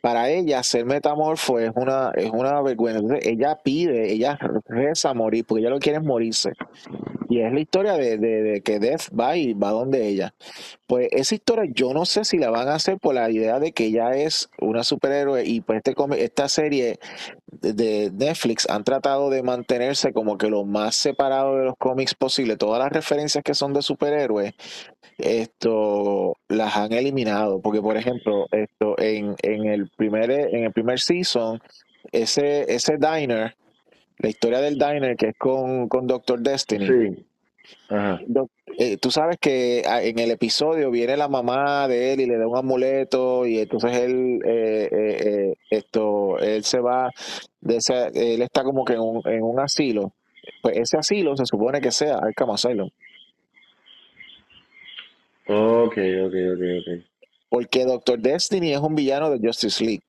Para 0.00 0.30
ella, 0.30 0.62
ser 0.62 0.84
metamorfo 0.84 1.58
es 1.58 1.72
una, 1.74 2.12
es 2.14 2.30
una 2.30 2.62
vergüenza. 2.62 3.16
ella 3.20 3.58
pide, 3.62 4.12
ella 4.12 4.38
reza 4.66 5.12
morir, 5.12 5.44
porque 5.44 5.62
ella 5.62 5.70
lo 5.70 5.80
quiere 5.80 6.00
morirse. 6.00 6.52
Y 7.28 7.40
es 7.40 7.52
la 7.52 7.60
historia 7.60 7.92
de, 7.94 8.16
de, 8.16 8.60
que 8.62 8.78
Death 8.78 9.08
va 9.18 9.36
y 9.36 9.52
va 9.52 9.70
donde 9.70 10.06
ella. 10.06 10.34
Pues 10.86 11.08
esa 11.10 11.34
historia 11.34 11.70
yo 11.74 11.92
no 11.92 12.06
sé 12.06 12.24
si 12.24 12.38
la 12.38 12.50
van 12.50 12.68
a 12.68 12.74
hacer 12.74 12.98
por 12.98 13.14
la 13.14 13.30
idea 13.30 13.58
de 13.58 13.72
que 13.72 13.86
ella 13.86 14.12
es 14.12 14.48
una 14.60 14.84
superhéroe 14.84 15.44
y 15.44 15.60
pues 15.60 15.82
este, 15.84 15.94
esta 16.24 16.48
serie 16.48 16.98
de 17.50 18.10
Netflix 18.12 18.68
han 18.68 18.84
tratado 18.84 19.30
de 19.30 19.42
mantenerse 19.42 20.12
como 20.12 20.38
que 20.38 20.50
lo 20.50 20.64
más 20.64 20.94
separado 20.94 21.56
de 21.56 21.64
los 21.64 21.74
cómics 21.78 22.14
posible. 22.14 22.56
Todas 22.56 22.78
las 22.78 22.92
referencias 22.92 23.44
que 23.44 23.54
son 23.54 23.72
de 23.72 23.82
superhéroes, 23.82 24.54
esto 25.18 26.36
las 26.48 26.76
han 26.76 26.92
eliminado. 26.92 27.60
Porque, 27.60 27.80
por 27.80 27.96
ejemplo, 27.96 28.46
esto 28.52 28.94
en, 28.98 29.34
en 29.42 29.66
el 29.66 29.88
primer 29.96 30.30
en 30.30 30.64
el 30.64 30.72
primer 30.72 31.00
season, 31.00 31.60
ese, 32.12 32.72
ese 32.72 32.96
diner 32.98 33.54
la 34.18 34.28
historia 34.28 34.60
del 34.60 34.78
diner 34.78 35.16
que 35.16 35.28
es 35.28 35.36
con, 35.38 35.88
con 35.88 36.06
Doctor 36.06 36.40
Destiny. 36.40 36.86
Sí. 36.86 37.24
Eh, 37.90 38.98
tú 38.98 39.10
sabes 39.10 39.38
que 39.40 39.82
ah, 39.86 40.02
en 40.02 40.18
el 40.18 40.30
episodio 40.30 40.90
viene 40.90 41.16
la 41.16 41.28
mamá 41.28 41.88
de 41.88 42.12
él 42.12 42.20
y 42.20 42.26
le 42.26 42.36
da 42.36 42.46
un 42.46 42.56
amuleto 42.56 43.46
y 43.46 43.58
entonces 43.58 43.96
él 43.96 44.40
eh, 44.44 44.88
eh, 44.92 45.54
esto 45.70 46.38
él 46.38 46.64
se 46.64 46.80
va 46.80 47.10
de 47.60 47.76
ese, 47.76 48.08
él 48.14 48.42
está 48.42 48.62
como 48.62 48.84
que 48.84 48.92
en 48.92 49.00
un, 49.00 49.22
en 49.24 49.42
un 49.42 49.58
asilo. 49.58 50.12
Pues 50.62 50.76
ese 50.76 50.98
asilo 50.98 51.36
se 51.36 51.46
supone 51.46 51.80
que 51.80 51.90
sea 51.90 52.18
Arkham 52.18 52.50
Asylum. 52.50 52.90
Ok 55.48 55.96
ok 55.96 56.34
ok 56.54 56.62
ok. 56.78 57.04
Porque 57.48 57.84
Doctor 57.84 58.18
Destiny 58.18 58.72
es 58.72 58.80
un 58.80 58.94
villano 58.94 59.30
de 59.30 59.44
Justice 59.46 59.82
League 59.82 60.02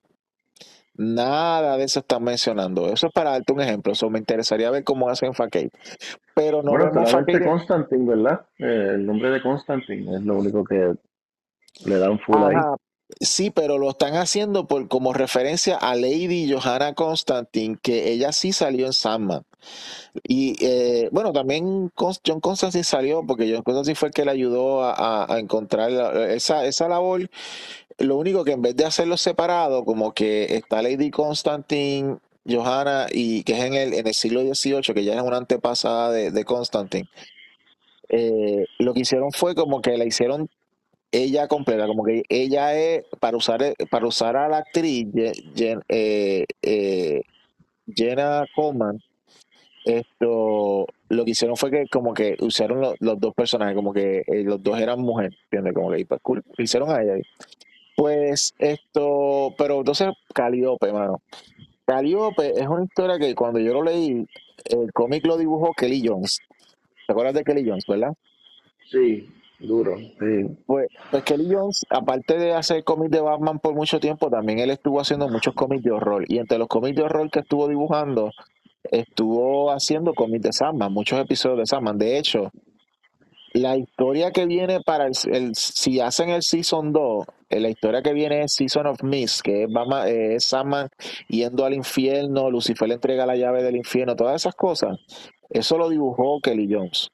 Nada 1.00 1.78
de 1.78 1.86
eso 1.86 2.02
están 2.02 2.26
mencionando. 2.26 2.92
Eso 2.92 3.08
es 3.08 3.14
para 3.14 3.32
darte 3.32 3.54
un 3.54 3.62
ejemplo. 3.62 3.94
Eso 3.94 4.10
me 4.10 4.20
interesaría 4.20 4.70
ver 4.70 4.84
cómo 4.84 5.10
hacen 5.10 5.34
Facade. 5.34 5.72
Pero 6.36 6.62
no 6.62 6.72
bueno, 6.72 6.92
vemos 6.92 7.14
Constantine, 7.46 8.06
¿verdad? 8.06 8.42
Eh, 8.58 8.96
el 8.96 9.06
nombre 9.06 9.30
de 9.30 9.42
Constantine 9.42 10.18
es 10.18 10.24
lo 10.24 10.36
único 10.36 10.66
que 10.66 10.96
le 11.86 11.98
dan 11.98 12.20
full 12.20 12.36
ahí. 12.44 12.56
Sí, 13.22 13.50
pero 13.50 13.78
lo 13.78 13.92
están 13.92 14.16
haciendo 14.16 14.68
por 14.68 14.90
como 14.90 15.14
referencia 15.14 15.78
a 15.78 15.96
Lady 15.96 16.52
Johanna 16.52 16.94
Constantine, 16.94 17.78
que 17.82 18.12
ella 18.12 18.34
sí 18.34 18.52
salió 18.52 18.86
en 18.86 18.94
Sandman. 18.94 19.44
Y 20.22 20.58
eh, 20.60 21.08
bueno, 21.14 21.32
también 21.32 21.92
John 21.96 22.42
Constantine 22.42 22.84
salió 22.84 23.26
porque 23.26 23.50
John 23.50 23.64
Constantine 23.64 23.96
fue 23.96 24.10
el 24.10 24.14
que 24.14 24.26
le 24.26 24.32
ayudó 24.32 24.84
a, 24.84 25.34
a 25.34 25.40
encontrar 25.40 25.92
esa, 26.30 26.66
esa 26.66 26.90
labor 26.90 27.30
lo 28.00 28.18
único 28.18 28.44
que 28.44 28.54
en 28.54 28.62
vez 28.62 28.76
de 28.76 28.86
hacerlo 28.86 29.18
separado, 29.18 29.84
como 29.86 30.14
que 30.14 30.56
está 30.56 30.82
Lady 30.82 31.12
Constantine, 31.12 32.18
Johanna, 32.48 33.08
y 33.12 33.44
que 33.44 33.54
es 33.54 33.64
en 33.64 33.74
el, 33.74 33.94
en 33.94 34.08
el 34.08 34.14
siglo 34.14 34.42
XVIII, 34.42 34.94
que 34.94 35.04
ya 35.04 35.16
es 35.16 35.22
una 35.22 35.38
antepasada 35.38 36.12
de, 36.12 36.44
Constantine, 36.46 37.08
eh, 38.10 38.66
lo 38.80 38.94
que 38.94 39.02
hicieron 39.02 39.32
fue 39.32 39.54
como 39.54 39.82
que 39.82 39.98
la 39.98 40.06
hicieron 40.06 40.50
ella 41.12 41.48
completa, 41.48 41.88
como 41.88 42.04
que 42.04 42.24
ella 42.30 42.74
es, 42.76 43.04
para 43.20 43.38
usar, 43.38 43.76
para 43.90 44.08
usar 44.08 44.38
a 44.38 44.48
la 44.48 44.58
actriz 44.58 45.08
eh, 45.16 46.46
eh, 46.62 47.22
Jenna 47.96 48.46
Coleman, 48.56 49.00
esto 49.86 50.86
lo 51.10 51.26
que 51.26 51.32
hicieron 51.32 51.58
fue 51.58 51.72
que 51.72 51.88
como 51.88 52.14
que 52.14 52.38
usaron 52.42 52.82
los, 53.00 53.20
dos 53.20 53.34
personajes, 53.34 53.76
como 53.76 53.94
que 53.94 54.24
los 54.46 54.62
dos 54.62 54.80
eran 54.80 55.00
mujeres, 55.02 55.36
¿entiendes? 55.46 55.74
Como 55.74 55.92
que 55.92 56.06
pues, 56.06 56.22
cool, 56.22 56.44
hicieron 56.58 56.92
a 56.92 57.02
ella. 57.02 57.16
Pues 58.00 58.56
esto, 58.60 59.54
pero 59.58 59.80
entonces 59.80 60.08
Caliope, 60.34 60.94
mano. 60.94 61.22
Caliope 61.84 62.54
es 62.58 62.66
una 62.66 62.86
historia 62.86 63.20
que 63.20 63.36
cuando 63.36 63.60
yo 63.60 63.74
lo 63.74 63.84
leí, 63.84 64.26
el 64.64 64.94
cómic 64.94 65.26
lo 65.28 65.36
dibujó 65.36 65.74
Kelly 65.74 66.08
Jones. 66.08 66.40
¿Te 67.06 67.12
acuerdas 67.12 67.34
de 67.34 67.44
Kelly 67.44 67.68
Jones, 67.68 67.84
verdad? 67.86 68.14
Sí, 68.90 69.28
duro. 69.60 69.98
Sí. 69.98 70.48
Pues, 70.66 70.88
pues 71.12 71.24
Kelly 71.26 71.54
Jones, 71.54 71.86
aparte 71.90 72.38
de 72.38 72.54
hacer 72.54 72.86
cómics 72.86 73.12
de 73.12 73.20
Batman 73.20 73.60
por 73.60 73.76
mucho 73.76 74.00
tiempo, 74.00 74.30
también 74.30 74.60
él 74.60 74.70
estuvo 74.70 75.02
haciendo 75.02 75.28
muchos 75.28 75.54
cómics 75.54 75.84
de 75.84 75.92
horror. 75.92 76.24
Y 76.30 76.38
entre 76.38 76.58
los 76.58 76.70
cómics 76.70 76.96
de 76.96 77.04
horror 77.04 77.30
que 77.30 77.42
estuvo 77.42 77.68
dibujando, 77.68 78.32
estuvo 78.82 79.72
haciendo 79.72 80.14
cómics 80.14 80.44
de 80.44 80.54
Sandman, 80.54 80.94
muchos 80.94 81.20
episodios 81.20 81.60
de 81.60 81.66
Sandman. 81.66 81.98
De 81.98 82.18
hecho, 82.18 82.50
la 83.54 83.78
historia 83.78 84.32
que 84.32 84.46
viene 84.46 84.80
para 84.82 85.06
el, 85.08 85.14
el- 85.32 85.56
si 85.56 86.00
hacen 86.00 86.30
el 86.30 86.42
Season 86.44 86.92
2, 86.94 87.26
eh, 87.50 87.60
la 87.60 87.70
historia 87.70 88.02
que 88.02 88.14
viene 88.14 88.44
es 88.44 88.54
Season 88.54 88.86
of 88.88 89.02
Mist, 89.04 89.42
que 89.42 89.64
es, 89.64 89.70
Batman- 89.72 90.08
eh, 90.08 90.36
es 90.36 90.46
Sandman 90.46 90.90
yendo 91.28 91.66
al 91.66 91.74
infierno, 91.74 92.50
Lucifer 92.52 92.88
le 92.88 92.96
entrega 92.96 93.26
la 93.26 93.36
llave 93.36 93.64
del 93.64 93.76
infierno, 93.76 94.16
todas 94.16 94.36
esas 94.36 94.56
cosas. 94.56 94.98
Eso 95.50 95.78
lo 95.78 95.90
dibujó 95.90 96.40
Kelly 96.42 96.68
Jones 96.72 97.10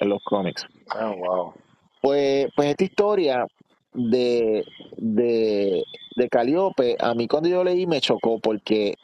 en 0.00 0.08
los 0.08 0.22
cómics. 0.24 0.66
Ah, 0.90 1.14
wow. 1.16 1.54
Pues, 2.00 2.48
pues 2.56 2.70
esta 2.70 2.82
historia 2.84 3.46
de, 3.94 4.64
de, 4.96 5.84
de 6.16 6.28
Calíope, 6.28 6.96
a 6.98 7.14
mí 7.14 7.28
cuando 7.28 7.48
yo 7.48 7.62
leí 7.62 7.86
me 7.86 8.00
chocó 8.00 8.40
porque 8.40 8.94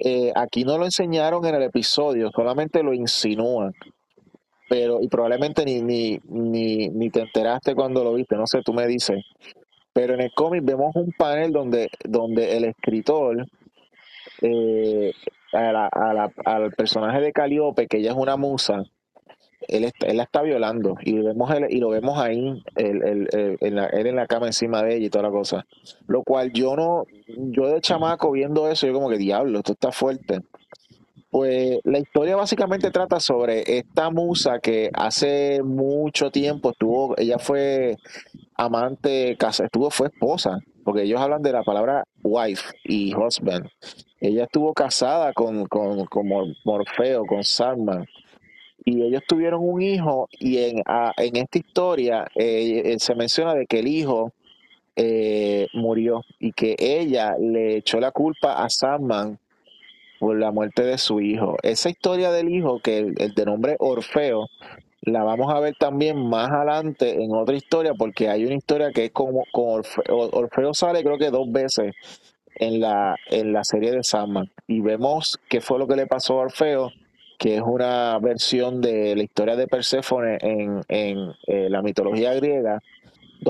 eh, 0.00 0.32
aquí 0.34 0.64
no 0.64 0.76
lo 0.76 0.84
enseñaron 0.84 1.46
en 1.46 1.54
el 1.54 1.62
episodio, 1.62 2.30
solamente 2.34 2.82
lo 2.82 2.92
insinúan. 2.92 3.72
Pero, 4.68 5.00
y 5.00 5.08
probablemente 5.08 5.64
ni, 5.64 5.80
ni, 5.80 6.18
ni, 6.28 6.88
ni 6.88 7.10
te 7.10 7.20
enteraste 7.20 7.74
cuando 7.74 8.02
lo 8.02 8.14
viste, 8.14 8.36
no 8.36 8.46
sé, 8.46 8.62
tú 8.62 8.72
me 8.72 8.86
dices. 8.86 9.24
Pero 9.92 10.14
en 10.14 10.20
el 10.22 10.32
cómic 10.34 10.64
vemos 10.64 10.94
un 10.96 11.12
panel 11.16 11.52
donde, 11.52 11.88
donde 12.04 12.56
el 12.56 12.64
escritor 12.64 13.46
eh, 14.42 15.12
a 15.52 15.72
la- 15.72 15.86
a 15.86 16.12
la- 16.12 16.32
al 16.44 16.72
personaje 16.72 17.20
de 17.20 17.32
Calíope, 17.32 17.86
que 17.86 17.98
ella 17.98 18.10
es 18.10 18.16
una 18.16 18.36
musa, 18.36 18.82
él, 19.68 19.84
está- 19.84 20.06
él 20.06 20.18
la 20.18 20.24
está 20.24 20.42
violando 20.42 20.96
y 21.02 21.18
vemos, 21.18 21.50
él- 21.52 21.66
y 21.70 21.78
lo 21.78 21.88
vemos 21.88 22.18
ahí, 22.18 22.62
él, 22.76 23.02
él- 23.02 23.28
él- 23.32 23.56
en 23.60 23.74
la, 23.76 23.86
él 23.86 24.06
en 24.06 24.16
la 24.16 24.26
cama 24.26 24.46
encima 24.46 24.82
de 24.82 24.96
ella 24.96 25.06
y 25.06 25.10
toda 25.10 25.24
la 25.24 25.30
cosa. 25.30 25.64
Lo 26.06 26.22
cual 26.22 26.52
yo 26.52 26.76
no, 26.76 27.04
yo 27.28 27.68
de 27.68 27.80
chamaco 27.80 28.30
viendo 28.32 28.68
eso, 28.70 28.86
yo 28.86 28.92
como 28.92 29.08
que 29.08 29.16
diablo, 29.18 29.58
esto 29.58 29.72
está 29.72 29.92
fuerte. 29.92 30.40
Pues 31.36 31.80
la 31.84 31.98
historia 31.98 32.34
básicamente 32.34 32.90
trata 32.90 33.20
sobre 33.20 33.62
esta 33.76 34.08
musa 34.08 34.58
que 34.58 34.88
hace 34.94 35.60
mucho 35.62 36.30
tiempo 36.30 36.70
estuvo, 36.70 37.14
ella 37.18 37.38
fue 37.38 37.98
amante, 38.54 39.36
casa, 39.38 39.66
estuvo, 39.66 39.90
fue 39.90 40.06
esposa, 40.06 40.60
porque 40.82 41.02
ellos 41.02 41.20
hablan 41.20 41.42
de 41.42 41.52
la 41.52 41.62
palabra 41.62 42.04
wife 42.22 42.72
y 42.84 43.14
husband. 43.14 43.68
Ella 44.18 44.44
estuvo 44.44 44.72
casada 44.72 45.34
con, 45.34 45.66
con, 45.66 46.06
con 46.06 46.26
Mor- 46.26 46.56
Morfeo, 46.64 47.26
con 47.26 47.44
Salman, 47.44 48.06
y 48.86 49.02
ellos 49.02 49.20
tuvieron 49.28 49.60
un 49.62 49.82
hijo, 49.82 50.30
y 50.40 50.56
en, 50.56 50.80
a- 50.86 51.12
en 51.18 51.36
esta 51.36 51.58
historia 51.58 52.26
eh, 52.34 52.80
eh, 52.82 52.96
se 52.98 53.14
menciona 53.14 53.52
de 53.54 53.66
que 53.66 53.80
el 53.80 53.88
hijo 53.88 54.32
eh, 54.96 55.66
murió 55.74 56.22
y 56.38 56.52
que 56.52 56.76
ella 56.78 57.36
le 57.38 57.76
echó 57.76 58.00
la 58.00 58.10
culpa 58.10 58.64
a 58.64 58.70
Salman 58.70 59.38
por 60.18 60.36
la 60.38 60.50
muerte 60.50 60.82
de 60.82 60.98
su 60.98 61.20
hijo. 61.20 61.56
Esa 61.62 61.90
historia 61.90 62.30
del 62.30 62.48
hijo, 62.48 62.80
que 62.80 62.98
el, 62.98 63.14
de 63.14 63.44
nombre 63.44 63.76
Orfeo, 63.78 64.48
la 65.02 65.22
vamos 65.22 65.52
a 65.52 65.60
ver 65.60 65.74
también 65.78 66.28
más 66.28 66.50
adelante 66.50 67.22
en 67.22 67.32
otra 67.32 67.56
historia, 67.56 67.94
porque 67.94 68.28
hay 68.28 68.44
una 68.44 68.54
historia 68.54 68.90
que 68.92 69.06
es 69.06 69.10
como 69.12 69.44
Orfeo, 69.52 70.04
Orfeo 70.08 70.74
sale 70.74 71.02
creo 71.02 71.18
que 71.18 71.30
dos 71.30 71.50
veces 71.50 71.94
en 72.56 72.80
la, 72.80 73.16
en 73.30 73.52
la 73.52 73.64
serie 73.64 73.92
de 73.92 74.02
Sandman. 74.02 74.50
Y 74.66 74.80
vemos 74.80 75.38
qué 75.48 75.60
fue 75.60 75.78
lo 75.78 75.86
que 75.86 75.96
le 75.96 76.06
pasó 76.06 76.40
a 76.40 76.44
Orfeo, 76.44 76.90
que 77.38 77.56
es 77.56 77.62
una 77.62 78.18
versión 78.18 78.80
de 78.80 79.14
la 79.14 79.22
historia 79.22 79.56
de 79.56 79.68
Perséfone 79.68 80.38
en, 80.40 80.80
en 80.88 81.32
eh, 81.46 81.68
la 81.70 81.82
mitología 81.82 82.34
griega, 82.34 82.82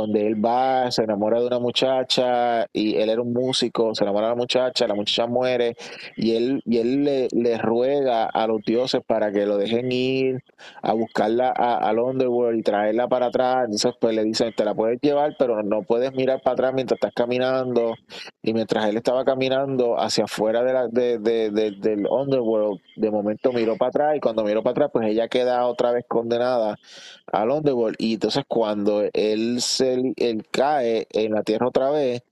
donde 0.00 0.26
él 0.26 0.44
va, 0.44 0.90
se 0.90 1.02
enamora 1.02 1.40
de 1.40 1.46
una 1.46 1.58
muchacha 1.58 2.66
y 2.72 2.96
él 2.96 3.08
era 3.10 3.22
un 3.22 3.32
músico, 3.32 3.94
se 3.94 4.04
enamora 4.04 4.26
de 4.28 4.32
la 4.32 4.36
muchacha, 4.36 4.86
la 4.86 4.94
muchacha 4.94 5.26
muere 5.26 5.76
y 6.16 6.36
él, 6.36 6.62
y 6.64 6.78
él 6.78 7.04
le, 7.04 7.28
le 7.32 7.58
ruega 7.58 8.26
a 8.26 8.46
los 8.46 8.62
dioses 8.62 9.00
para 9.06 9.32
que 9.32 9.46
lo 9.46 9.56
dejen 9.56 9.90
ir 9.92 10.42
a 10.82 10.92
buscarla 10.92 11.50
al 11.50 11.98
Underworld 11.98 12.58
y 12.58 12.62
traerla 12.62 13.08
para 13.08 13.26
atrás. 13.26 13.64
Entonces 13.64 13.92
pues 14.00 14.14
le 14.14 14.24
dicen, 14.24 14.52
te 14.56 14.64
la 14.64 14.74
puedes 14.74 15.00
llevar, 15.00 15.34
pero 15.38 15.62
no 15.62 15.82
puedes 15.82 16.12
mirar 16.14 16.40
para 16.42 16.54
atrás 16.54 16.74
mientras 16.74 16.96
estás 16.98 17.12
caminando. 17.14 17.94
Y 18.42 18.52
mientras 18.52 18.86
él 18.88 18.96
estaba 18.96 19.24
caminando 19.24 19.98
hacia 19.98 20.24
afuera 20.24 20.62
de 20.62 20.72
la, 20.72 20.88
de- 20.88 21.18
de- 21.18 21.50
del 21.50 22.06
Underworld, 22.06 22.80
de 22.96 23.10
momento 23.10 23.52
miró 23.52 23.76
para 23.76 23.88
atrás 23.88 24.16
y 24.16 24.20
cuando 24.20 24.44
miró 24.44 24.62
para 24.62 24.72
atrás 24.72 24.90
pues 24.92 25.08
ella 25.08 25.28
queda 25.28 25.66
otra 25.66 25.92
vez 25.92 26.04
condenada 26.08 26.76
al 27.32 27.50
Underworld 27.50 27.96
y 27.98 28.14
entonces 28.14 28.44
cuando 28.48 29.02
él 29.12 29.60
se 29.60 29.85
él 30.16 30.46
cae 30.50 31.06
en 31.10 31.32
la 31.32 31.42
tierra 31.42 31.68
otra 31.68 31.90
vez 31.90 32.22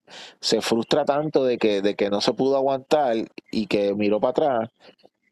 se 0.41 0.61
frustra 0.61 1.05
tanto 1.05 1.45
de 1.45 1.59
que 1.59 1.83
de 1.83 1.95
que 1.95 2.11
no 2.11 2.21
se 2.21 2.33
pudo 2.33 2.57
aguantar 2.57 3.17
y 3.51 3.67
que 3.67 3.95
miró 3.95 4.21
para 4.21 4.31
atrás 4.31 4.71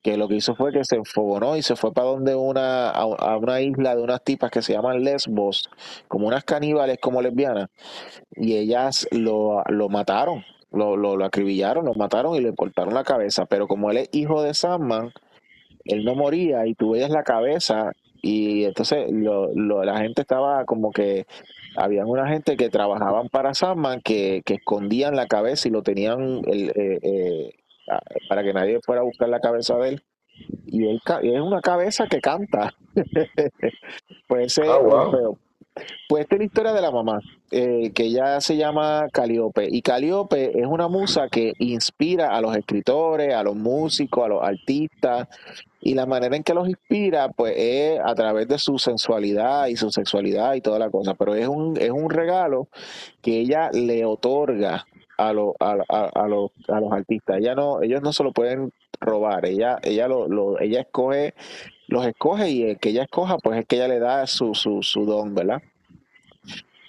que 0.02 0.16
lo 0.16 0.26
que 0.26 0.34
hizo 0.36 0.56
fue 0.56 0.72
que 0.72 0.84
se 0.84 0.96
enfogonó 0.96 1.56
y 1.56 1.62
se 1.62 1.76
fue 1.76 1.92
para 1.92 2.08
donde 2.08 2.34
una 2.34 2.90
a, 2.90 3.36
una 3.36 3.60
isla 3.60 3.94
de 3.94 4.02
unas 4.02 4.22
tipas 4.22 4.50
que 4.50 4.62
se 4.62 4.72
llaman 4.72 5.04
lesbos 5.04 5.70
como 6.08 6.26
unas 6.26 6.44
caníbales 6.44 6.98
como 7.00 7.22
lesbianas 7.22 7.68
y 8.34 8.56
ellas 8.56 9.06
lo, 9.12 9.62
lo 9.68 9.88
mataron 9.88 10.44
lo, 10.72 10.96
lo, 10.96 11.16
lo 11.16 11.24
acribillaron 11.24 11.84
lo 11.84 11.94
mataron 11.94 12.34
y 12.34 12.40
le 12.40 12.54
cortaron 12.54 12.94
la 12.94 13.04
cabeza 13.04 13.46
pero 13.46 13.68
como 13.68 13.90
él 13.90 13.98
es 13.98 14.08
hijo 14.12 14.42
de 14.42 14.54
Sandman 14.54 15.12
él 15.84 16.04
no 16.04 16.14
moría 16.14 16.66
y 16.66 16.74
tú 16.74 16.90
veías 16.92 17.10
la 17.10 17.22
cabeza 17.22 17.92
y 18.22 18.64
entonces 18.64 19.10
lo, 19.10 19.52
lo- 19.54 19.84
la 19.84 19.98
gente 19.98 20.22
estaba 20.22 20.64
como 20.64 20.90
que 20.92 21.26
habían 21.76 22.06
una 22.08 22.28
gente 22.28 22.56
que 22.56 22.70
trabajaban 22.70 23.28
para 23.28 23.52
Sandman 23.54 24.00
que, 24.00 24.42
que 24.46 24.54
escondían 24.54 25.16
la 25.16 25.26
cabeza 25.26 25.68
y 25.68 25.72
lo 25.72 25.82
tenían 25.82 26.40
el, 26.46 26.70
eh, 26.76 26.98
eh, 27.02 27.50
para 28.28 28.42
que 28.44 28.52
nadie 28.54 28.80
fuera 28.80 29.00
a 29.02 29.04
buscar 29.04 29.28
la 29.28 29.40
cabeza 29.40 29.76
de 29.78 29.88
él. 29.90 30.02
Y 30.66 30.86
él 30.86 31.00
es 31.22 31.40
una 31.40 31.60
cabeza 31.60 32.06
que 32.06 32.20
canta. 32.20 32.72
Pues 34.28 34.58
ese 34.58 34.68
Ah, 34.68 34.78
wow. 34.78 35.38
Pues 36.08 36.22
esta 36.24 36.34
es 36.34 36.38
la 36.40 36.44
historia 36.44 36.72
de 36.74 36.82
la 36.82 36.90
mamá, 36.90 37.20
eh, 37.50 37.92
que 37.94 38.04
ella 38.04 38.40
se 38.42 38.56
llama 38.58 39.06
Calíope. 39.10 39.66
Y 39.70 39.80
Calíope 39.80 40.58
es 40.60 40.66
una 40.66 40.86
musa 40.88 41.28
que 41.30 41.54
inspira 41.58 42.36
a 42.36 42.40
los 42.42 42.54
escritores, 42.56 43.34
a 43.34 43.42
los 43.42 43.56
músicos, 43.56 44.24
a 44.24 44.28
los 44.28 44.42
artistas. 44.42 45.28
Y 45.80 45.94
la 45.94 46.04
manera 46.04 46.36
en 46.36 46.42
que 46.42 46.52
los 46.54 46.68
inspira, 46.68 47.28
pues 47.30 47.54
es 47.56 48.00
a 48.04 48.14
través 48.14 48.48
de 48.48 48.58
su 48.58 48.78
sensualidad 48.78 49.66
y 49.68 49.76
su 49.76 49.90
sexualidad 49.90 50.54
y 50.54 50.60
toda 50.60 50.78
la 50.78 50.90
cosa. 50.90 51.14
Pero 51.14 51.34
es 51.34 51.48
un, 51.48 51.76
es 51.80 51.90
un 51.90 52.10
regalo 52.10 52.68
que 53.22 53.38
ella 53.40 53.70
le 53.72 54.04
otorga 54.04 54.86
a, 55.16 55.32
los 55.32 55.54
a, 55.58 55.76
a- 55.88 56.10
a 56.14 56.28
los, 56.28 56.50
a 56.68 56.80
los 56.80 56.92
artistas. 56.92 57.38
Ella 57.38 57.54
no, 57.54 57.80
ellos 57.82 58.02
no 58.02 58.12
se 58.12 58.22
lo 58.24 58.32
pueden 58.32 58.72
robar. 59.00 59.46
Ella, 59.46 59.78
ella, 59.82 60.06
lo, 60.06 60.28
lo- 60.28 60.60
ella 60.60 60.82
escoge, 60.82 61.34
los 61.92 62.06
escoge 62.06 62.50
y 62.50 62.62
el 62.62 62.78
que 62.78 62.88
ella 62.88 63.04
escoja, 63.04 63.36
pues 63.38 63.60
es 63.60 63.66
que 63.66 63.76
ella 63.76 63.88
le 63.88 63.98
da 63.98 64.26
su, 64.26 64.54
su, 64.54 64.82
su 64.82 65.04
don, 65.04 65.34
¿verdad? 65.34 65.62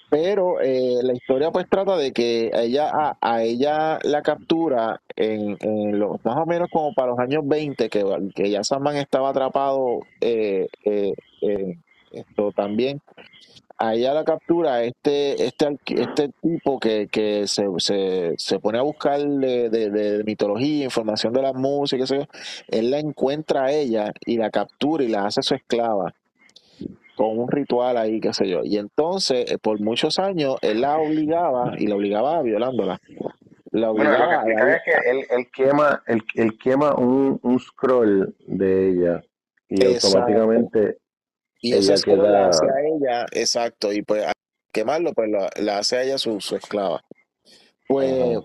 Pero 0.09 0.61
eh, 0.61 0.99
la 1.01 1.13
historia 1.13 1.51
pues 1.51 1.67
trata 1.67 1.97
de 1.97 2.13
que 2.13 2.51
ella, 2.53 2.89
a, 2.93 3.17
a 3.19 3.43
ella 3.43 3.99
la 4.03 4.21
captura 4.21 5.01
en, 5.15 5.57
en 5.59 5.99
los, 5.99 6.23
más 6.23 6.37
o 6.37 6.45
menos 6.45 6.69
como 6.71 6.93
para 6.93 7.09
los 7.09 7.19
años 7.19 7.41
20, 7.45 7.89
que, 7.89 8.05
que 8.35 8.49
ya 8.49 8.63
Sandman 8.63 8.97
estaba 8.97 9.29
atrapado 9.29 10.01
eh, 10.21 10.67
eh, 10.85 11.13
esto 12.11 12.51
también. 12.51 13.01
A 13.77 13.95
ella 13.95 14.13
la 14.13 14.23
captura 14.23 14.83
este, 14.83 15.45
este, 15.45 15.77
este 15.87 16.29
tipo 16.41 16.79
que, 16.79 17.07
que 17.11 17.47
se, 17.47 17.65
se, 17.77 18.33
se 18.37 18.59
pone 18.59 18.77
a 18.77 18.81
buscar 18.83 19.19
de, 19.21 19.69
de- 19.69 19.89
de 19.89 20.23
mitología, 20.23 20.85
información 20.85 21.33
de 21.33 21.41
la 21.41 21.53
música, 21.53 22.01
qué 22.03 22.07
sé 22.07 22.17
yo. 22.19 22.25
Él 22.69 22.91
la 22.91 22.99
encuentra 22.99 23.65
a 23.65 23.71
ella 23.71 24.13
y 24.25 24.37
la 24.37 24.51
captura 24.51 25.03
y 25.03 25.07
la 25.07 25.25
hace 25.25 25.41
su 25.41 25.55
esclava 25.55 26.13
con 27.15 27.37
un 27.37 27.49
ritual 27.49 27.97
ahí, 27.97 28.19
qué 28.19 28.33
sé 28.33 28.47
yo. 28.47 28.61
Y 28.63 28.77
entonces, 28.77 29.51
eh, 29.51 29.57
por 29.57 29.79
muchos 29.81 30.17
años, 30.19 30.55
él 30.61 30.81
la 30.81 30.97
obligaba 30.97 31.73
y 31.77 31.87
la 31.87 31.95
obligaba 31.95 32.41
violándola. 32.41 32.99
La 33.71 33.89
Bueno, 33.89 34.11
lo 34.11 34.17
que 34.17 34.23
obligaba 34.35 34.71
a 34.71 34.75
es 34.75 34.81
que 34.83 35.09
él, 35.11 35.25
él 35.29 35.47
quema, 35.51 36.03
él, 36.07 36.21
él 36.35 36.57
quema 36.57 36.95
un, 36.95 37.39
un 37.41 37.59
scroll 37.59 38.35
de 38.45 38.89
ella 38.89 39.23
y 39.67 39.83
Exacto. 39.83 40.07
automáticamente 40.07 40.97
Y 41.63 41.71
ese 41.73 41.93
ella 41.93 41.97
scroll 41.97 42.31
la 42.31 42.49
hace 42.49 42.65
a 42.65 42.81
ella, 42.81 43.25
exacto, 43.31 43.93
y 43.93 44.01
pues 44.01 44.25
al 44.25 44.33
quemarlo, 44.73 45.13
pues 45.13 45.29
la, 45.29 45.49
la 45.61 45.77
hace 45.77 45.95
a 45.95 46.03
ella 46.03 46.17
su, 46.17 46.41
su 46.41 46.57
esclava. 46.57 47.01
Pues, 47.87 48.39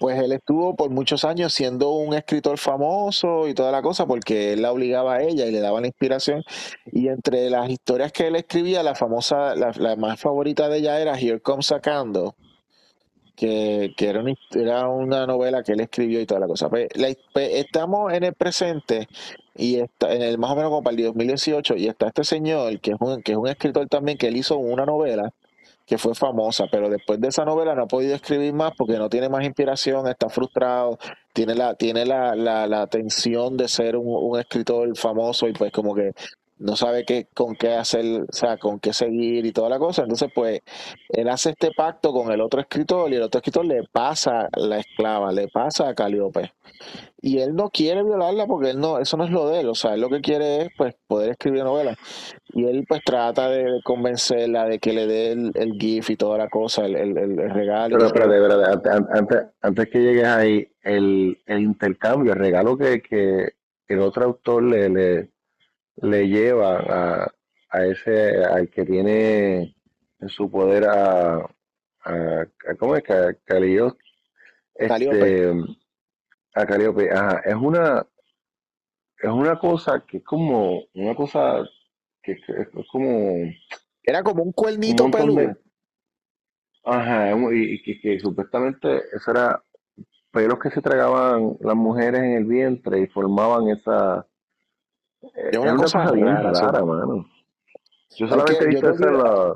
pues 0.00 0.18
él 0.18 0.32
estuvo 0.32 0.74
por 0.74 0.90
muchos 0.90 1.24
años 1.24 1.54
siendo 1.54 1.92
un 1.92 2.12
escritor 2.14 2.58
famoso 2.58 3.46
y 3.46 3.54
toda 3.54 3.70
la 3.70 3.82
cosa, 3.82 4.04
porque 4.04 4.52
él 4.54 4.62
la 4.62 4.72
obligaba 4.72 5.14
a 5.14 5.22
ella 5.22 5.46
y 5.46 5.52
le 5.52 5.60
daba 5.60 5.80
la 5.80 5.86
inspiración. 5.86 6.42
Y 6.86 7.06
entre 7.06 7.48
las 7.50 7.70
historias 7.70 8.10
que 8.10 8.26
él 8.26 8.34
escribía, 8.34 8.82
la 8.82 8.96
famosa, 8.96 9.54
la, 9.54 9.70
la 9.76 9.94
más 9.94 10.20
favorita 10.20 10.68
de 10.68 10.78
ella 10.78 11.00
era 11.00 11.16
Here 11.16 11.40
Comes 11.40 11.70
a 11.70 11.80
Candle, 11.80 12.30
que, 13.36 13.94
que 13.96 14.08
era, 14.08 14.22
una, 14.22 14.34
era 14.56 14.88
una 14.88 15.26
novela 15.26 15.62
que 15.62 15.72
él 15.72 15.80
escribió 15.80 16.20
y 16.20 16.26
toda 16.26 16.40
la 16.40 16.48
cosa. 16.48 16.68
Pues, 16.68 16.88
la- 16.96 17.14
pues, 17.32 17.50
estamos 17.54 18.12
en 18.12 18.24
el 18.24 18.34
presente 18.34 19.06
y 19.56 19.80
está 19.80 20.14
en 20.14 20.22
el 20.22 20.38
más 20.38 20.50
o 20.50 20.56
menos 20.56 20.70
como 20.70 20.82
para 20.82 20.96
el 20.96 21.04
2018 21.04 21.76
y 21.76 21.88
está 21.88 22.08
este 22.08 22.24
señor 22.24 22.80
que 22.80 22.92
es 22.92 22.96
un, 23.00 23.22
que 23.22 23.32
es 23.32 23.38
un 23.38 23.48
escritor 23.48 23.86
también 23.88 24.18
que 24.18 24.28
él 24.28 24.36
hizo 24.36 24.56
una 24.58 24.86
novela 24.86 25.32
que 25.86 25.98
fue 25.98 26.14
famosa, 26.14 26.66
pero 26.70 26.88
después 26.88 27.20
de 27.20 27.28
esa 27.28 27.44
novela 27.44 27.74
no 27.74 27.82
ha 27.82 27.86
podido 27.86 28.14
escribir 28.14 28.52
más 28.54 28.72
porque 28.78 28.98
no 28.98 29.08
tiene 29.08 29.28
más 29.28 29.44
inspiración, 29.44 30.06
está 30.06 30.28
frustrado, 30.28 30.98
tiene 31.32 31.54
la, 31.54 31.74
tiene 31.74 32.06
la, 32.06 32.34
la, 32.36 32.66
la 32.66 32.86
tensión 32.86 33.56
de 33.56 33.68
ser 33.68 33.96
un, 33.96 34.06
un 34.06 34.38
escritor 34.38 34.96
famoso 34.96 35.48
y 35.48 35.52
pues 35.52 35.72
como 35.72 35.94
que 35.94 36.12
no 36.62 36.76
sabe 36.76 37.04
qué, 37.04 37.26
con 37.34 37.54
qué 37.54 37.74
hacer, 37.74 38.22
o 38.22 38.32
sea, 38.32 38.56
con 38.56 38.78
qué 38.78 38.92
seguir 38.92 39.44
y 39.44 39.52
toda 39.52 39.68
la 39.68 39.78
cosa. 39.78 40.02
Entonces, 40.02 40.30
pues, 40.34 40.60
él 41.08 41.28
hace 41.28 41.50
este 41.50 41.70
pacto 41.76 42.12
con 42.12 42.30
el 42.32 42.40
otro 42.40 42.60
escritor 42.60 43.12
y 43.12 43.16
el 43.16 43.22
otro 43.22 43.40
escritor 43.40 43.64
le 43.64 43.82
pasa 43.90 44.48
la 44.56 44.78
esclava, 44.78 45.32
le 45.32 45.48
pasa 45.48 45.88
a 45.88 45.94
Calíope. 45.94 46.52
Y 47.20 47.38
él 47.38 47.54
no 47.54 47.70
quiere 47.70 48.02
violarla 48.02 48.46
porque 48.46 48.70
él 48.70 48.80
no, 48.80 48.98
eso 48.98 49.16
no 49.16 49.24
es 49.24 49.30
lo 49.30 49.48
de 49.48 49.60
él, 49.60 49.68
o 49.68 49.74
sea, 49.74 49.94
él 49.94 50.00
lo 50.00 50.08
que 50.08 50.20
quiere 50.20 50.62
es, 50.62 50.68
pues, 50.76 50.94
poder 51.06 51.30
escribir 51.30 51.64
novelas. 51.64 51.96
Y 52.52 52.64
él, 52.64 52.84
pues, 52.88 53.02
trata 53.04 53.48
de 53.48 53.80
convencerla 53.84 54.64
de 54.66 54.78
que 54.78 54.92
le 54.92 55.06
dé 55.06 55.32
el, 55.32 55.52
el 55.54 55.72
GIF 55.78 56.10
y 56.10 56.16
toda 56.16 56.38
la 56.38 56.48
cosa, 56.48 56.84
el, 56.86 56.96
el, 56.96 57.18
el 57.18 57.50
regalo. 57.50 57.98
Pero, 58.12 58.28
de 58.28 58.40
verdad, 58.40 58.72
antes, 58.72 58.92
antes, 59.12 59.38
antes 59.60 59.88
que 59.88 59.98
llegues 59.98 60.26
ahí, 60.26 60.68
el, 60.82 61.38
el 61.46 61.60
intercambio, 61.60 62.32
el 62.32 62.38
regalo 62.38 62.76
que, 62.76 63.00
que 63.02 63.52
el 63.88 64.00
otro 64.00 64.24
autor 64.24 64.62
le, 64.62 64.88
le, 64.88 65.31
le 65.96 66.28
lleva 66.28 66.78
a, 66.78 67.34
a 67.70 67.84
ese, 67.86 68.44
al 68.44 68.68
que 68.70 68.84
tiene 68.84 69.74
en 70.20 70.28
su 70.28 70.50
poder 70.50 70.84
a, 70.86 71.36
a, 71.36 71.44
a- 72.04 72.74
¿cómo 72.78 72.96
es? 72.96 73.02
Ca- 73.02 73.34
Calío- 73.44 73.96
Calíope. 74.88 75.48
este, 75.48 75.52
a 76.54 76.66
Calíope, 76.66 77.10
ajá, 77.10 77.40
es 77.44 77.54
una, 77.54 78.06
es 79.18 79.30
una 79.30 79.58
cosa 79.58 80.04
que 80.06 80.18
es 80.18 80.24
como, 80.24 80.82
una 80.94 81.14
cosa 81.14 81.62
que, 82.22 82.32
es 82.32 82.68
como 82.90 83.50
Era 84.02 84.22
como 84.22 84.42
un 84.42 84.52
cuernito 84.52 85.10
peludo. 85.10 85.40
de, 85.40 85.56
ajá, 86.84 87.30
y, 87.52 87.74
y 87.74 87.82
que, 87.82 88.00
que 88.00 88.20
supuestamente 88.20 89.02
eso 89.12 89.30
era 89.30 89.62
pelos 90.30 90.58
que 90.58 90.70
se 90.70 90.80
tragaban 90.80 91.56
las 91.60 91.76
mujeres 91.76 92.20
en 92.22 92.32
el 92.32 92.44
vientre 92.46 93.00
y 93.00 93.06
formaban 93.06 93.68
esa, 93.68 94.26
Es 95.34 95.58
una 95.58 95.76
cosa 95.76 96.02
cosa 96.02 96.12
bien 96.12 96.26
rara, 96.26 96.50
eso. 96.50 96.66
rara, 96.66 96.84
mano. 96.84 97.26
Yo 98.16 98.28
solamente 98.28 98.64
he 98.64 98.66
visto 98.68 98.90
eso 98.90 99.08
en, 99.08 99.18
la- 99.18 99.54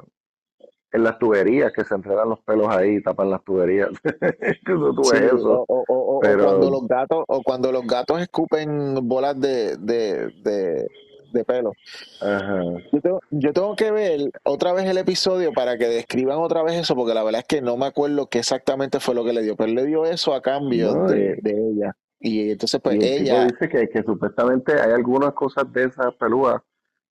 en 0.92 1.04
las 1.04 1.18
tuberías, 1.18 1.72
que 1.72 1.84
se 1.84 1.94
enredan 1.94 2.28
los 2.30 2.40
pelos 2.40 2.68
ahí 2.68 2.96
y 2.96 3.02
tapan 3.02 3.30
las 3.30 3.42
tuberías. 3.44 3.88
No 4.68 4.94
tuve 4.94 5.18
Sí, 5.18 5.24
eso, 5.24 5.64
o, 5.68 5.84
o, 5.88 6.16
o, 6.16 6.20
cuando 6.20 6.70
los 6.70 6.88
gatos, 6.88 7.24
o 7.28 7.42
cuando 7.42 7.72
los 7.72 7.86
gatos 7.86 8.20
escupen 8.20 8.94
bolas 9.06 9.38
de, 9.40 9.76
de, 9.76 10.28
de, 10.42 10.86
de 11.32 11.44
pelo. 11.44 11.72
ajá. 12.20 12.62
Yo 12.92 13.00
tengo, 13.00 13.20
yo 13.30 13.52
tengo 13.52 13.76
que 13.76 13.90
ver 13.90 14.20
otra 14.44 14.72
vez 14.72 14.86
el 14.86 14.96
episodio 14.98 15.52
para 15.52 15.76
que 15.76 15.86
describan 15.88 16.38
otra 16.38 16.62
vez 16.62 16.76
eso, 16.76 16.94
porque 16.94 17.14
la 17.14 17.22
verdad 17.24 17.40
es 17.40 17.46
que 17.46 17.60
no 17.60 17.76
me 17.76 17.86
acuerdo 17.86 18.28
qué 18.28 18.38
exactamente 18.38 19.00
fue 19.00 19.14
lo 19.14 19.24
que 19.24 19.32
le 19.32 19.42
dio, 19.42 19.56
pero 19.56 19.72
le 19.72 19.84
dio 19.84 20.04
eso 20.06 20.34
a 20.34 20.40
cambio 20.40 20.94
No, 20.94 21.08
de, 21.08 21.36
y, 21.38 21.42
de 21.42 21.68
ella. 21.70 21.96
Y 22.20 22.50
entonces, 22.50 22.80
pues 22.82 22.96
y 22.96 22.98
el 22.98 23.18
tipo 23.18 23.22
ella, 23.22 23.44
dice 23.46 23.68
que, 23.68 23.88
que 23.88 24.02
supuestamente 24.02 24.80
hay 24.80 24.92
algunas 24.92 25.32
cosas 25.34 25.70
de 25.72 25.84
esas 25.84 26.14
pelúas 26.14 26.62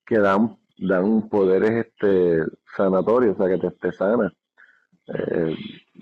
que 0.05 0.17
dan, 0.19 0.57
dan 0.77 1.29
poderes 1.29 1.85
este, 1.85 2.39
sanatorios, 2.75 3.39
o 3.39 3.43
sea, 3.43 3.55
que 3.55 3.61
te, 3.61 3.71
te 3.71 3.91
sana, 3.91 4.33
eh, 5.07 5.55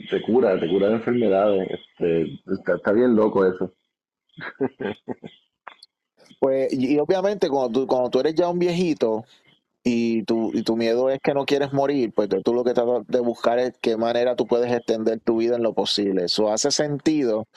te 0.10 0.22
cura, 0.22 0.60
te 0.60 0.70
cura 0.70 0.88
de 0.88 0.94
enfermedades. 0.96 1.70
Este, 1.70 2.40
está, 2.54 2.76
está 2.76 2.92
bien 2.92 3.16
loco 3.16 3.46
eso. 3.46 3.74
pues, 6.40 6.74
y, 6.74 6.96
y 6.96 7.00
obviamente 7.00 7.50
cuando 7.50 7.82
tú, 7.82 7.88
cuando 7.88 8.10
tú 8.10 8.20
eres 8.20 8.36
ya 8.36 8.48
un 8.48 8.60
viejito 8.60 9.26
y 9.84 10.24
tu, 10.24 10.52
y 10.54 10.64
tu 10.64 10.78
miedo 10.78 11.10
es 11.10 11.20
que 11.22 11.34
no 11.34 11.46
quieres 11.46 11.74
morir, 11.74 12.14
pues 12.16 12.30
tú 12.44 12.54
lo 12.54 12.64
que 12.64 12.74
tratas 12.74 13.06
de 13.08 13.20
buscar 13.20 13.60
es 13.60 13.74
qué 13.82 13.98
manera 13.98 14.36
tú 14.36 14.48
puedes 14.48 14.72
extender 14.72 15.20
tu 15.20 15.38
vida 15.38 15.56
en 15.58 15.64
lo 15.64 15.74
posible. 15.74 16.26
Eso 16.26 16.50
hace 16.52 16.72
sentido 16.72 17.48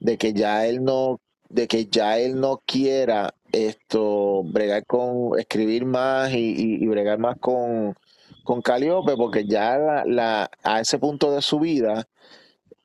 de 0.00 0.18
que 0.18 0.32
ya 0.32 0.66
él 0.66 0.82
no, 0.84 1.20
de 1.48 1.68
que 1.68 1.86
ya 1.86 2.18
él 2.18 2.40
no 2.40 2.62
quiera 2.66 3.34
esto, 3.52 4.42
bregar 4.44 4.84
con, 4.86 5.38
escribir 5.38 5.84
más 5.86 6.32
y, 6.32 6.38
y- 6.38 6.84
y 6.84 6.86
bregar 6.88 7.18
más 7.18 7.38
con, 7.38 7.94
con 8.44 8.62
Calíope, 8.62 9.16
porque 9.16 9.46
ya 9.46 9.78
la, 9.78 10.04
la- 10.06 10.50
a 10.62 10.80
ese 10.80 10.98
punto 10.98 11.32
de 11.32 11.42
su 11.42 11.60
vida, 11.60 12.06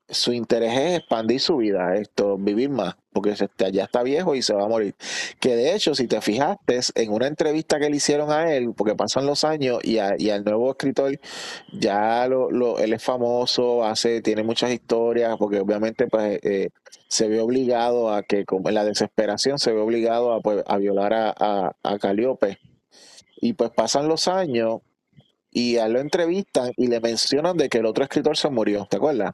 su 0.10 0.34
interés 0.34 0.74
es 0.78 0.98
expandir 1.00 1.40
su 1.40 1.58
vida, 1.58 1.96
esto, 1.96 2.38
vivir 2.38 2.70
más, 2.70 2.96
porque 3.14 3.34
ya 3.72 3.84
está 3.84 4.04
viejo 4.04 4.36
y 4.36 4.42
se 4.42 4.54
va 4.54 4.64
a 4.66 4.68
morir. 4.68 4.96
Que 5.40 5.56
de 5.56 5.76
hecho, 5.76 5.96
si 5.96 6.08
te 6.08 6.22
fijaste 6.22 6.80
en 6.96 7.12
una 7.12 7.28
entrevista 7.28 7.80
que 7.80 7.90
le 7.90 7.98
hicieron 7.98 8.32
a 8.32 8.54
él, 8.56 8.74
porque 8.76 8.96
pasan 8.96 9.26
los 9.26 9.44
años 9.44 9.80
y, 9.84 9.98
al 10.00 10.44
nuevo 10.44 10.72
escritor 10.72 11.20
ya 11.72 12.28
lo, 12.28 12.52
lo- 12.52 12.80
él 12.80 12.94
es 12.94 13.04
famoso, 13.04 13.84
hace, 13.86 14.22
tiene 14.22 14.44
muchas 14.44 14.72
historias, 14.72 15.36
porque 15.38 15.60
obviamente 15.60 16.08
pues 16.08 16.40
eh, 16.44 16.70
se 17.08 17.28
ve 17.28 17.40
obligado 17.42 18.12
a 18.14 18.24
que, 18.24 18.46
como 18.46 18.70
en 18.70 18.76
la 18.76 18.86
desesperación, 18.86 19.60
se 19.60 19.72
ve 19.74 19.80
obligado 19.80 20.34
a, 20.34 20.42
pues, 20.42 20.64
violar 20.80 21.14
a, 21.14 21.34
a, 21.38 21.72
a 21.84 22.00
Calíope. 22.00 22.58
Y 23.42 23.54
pues 23.54 23.72
pasan 23.72 24.08
los 24.08 24.28
años 24.28 24.80
y 25.52 25.78
a 25.78 25.88
él 25.88 25.94
lo 25.94 26.00
entrevistan 26.02 26.72
y 26.78 26.88
le 26.88 27.00
mencionan 27.02 27.58
de 27.58 27.70
que 27.70 27.80
el 27.80 27.86
otro 27.88 28.04
escritor 28.06 28.38
se 28.38 28.50
murió, 28.50 28.88
¿te 28.90 28.98
acuerdas? 28.98 29.34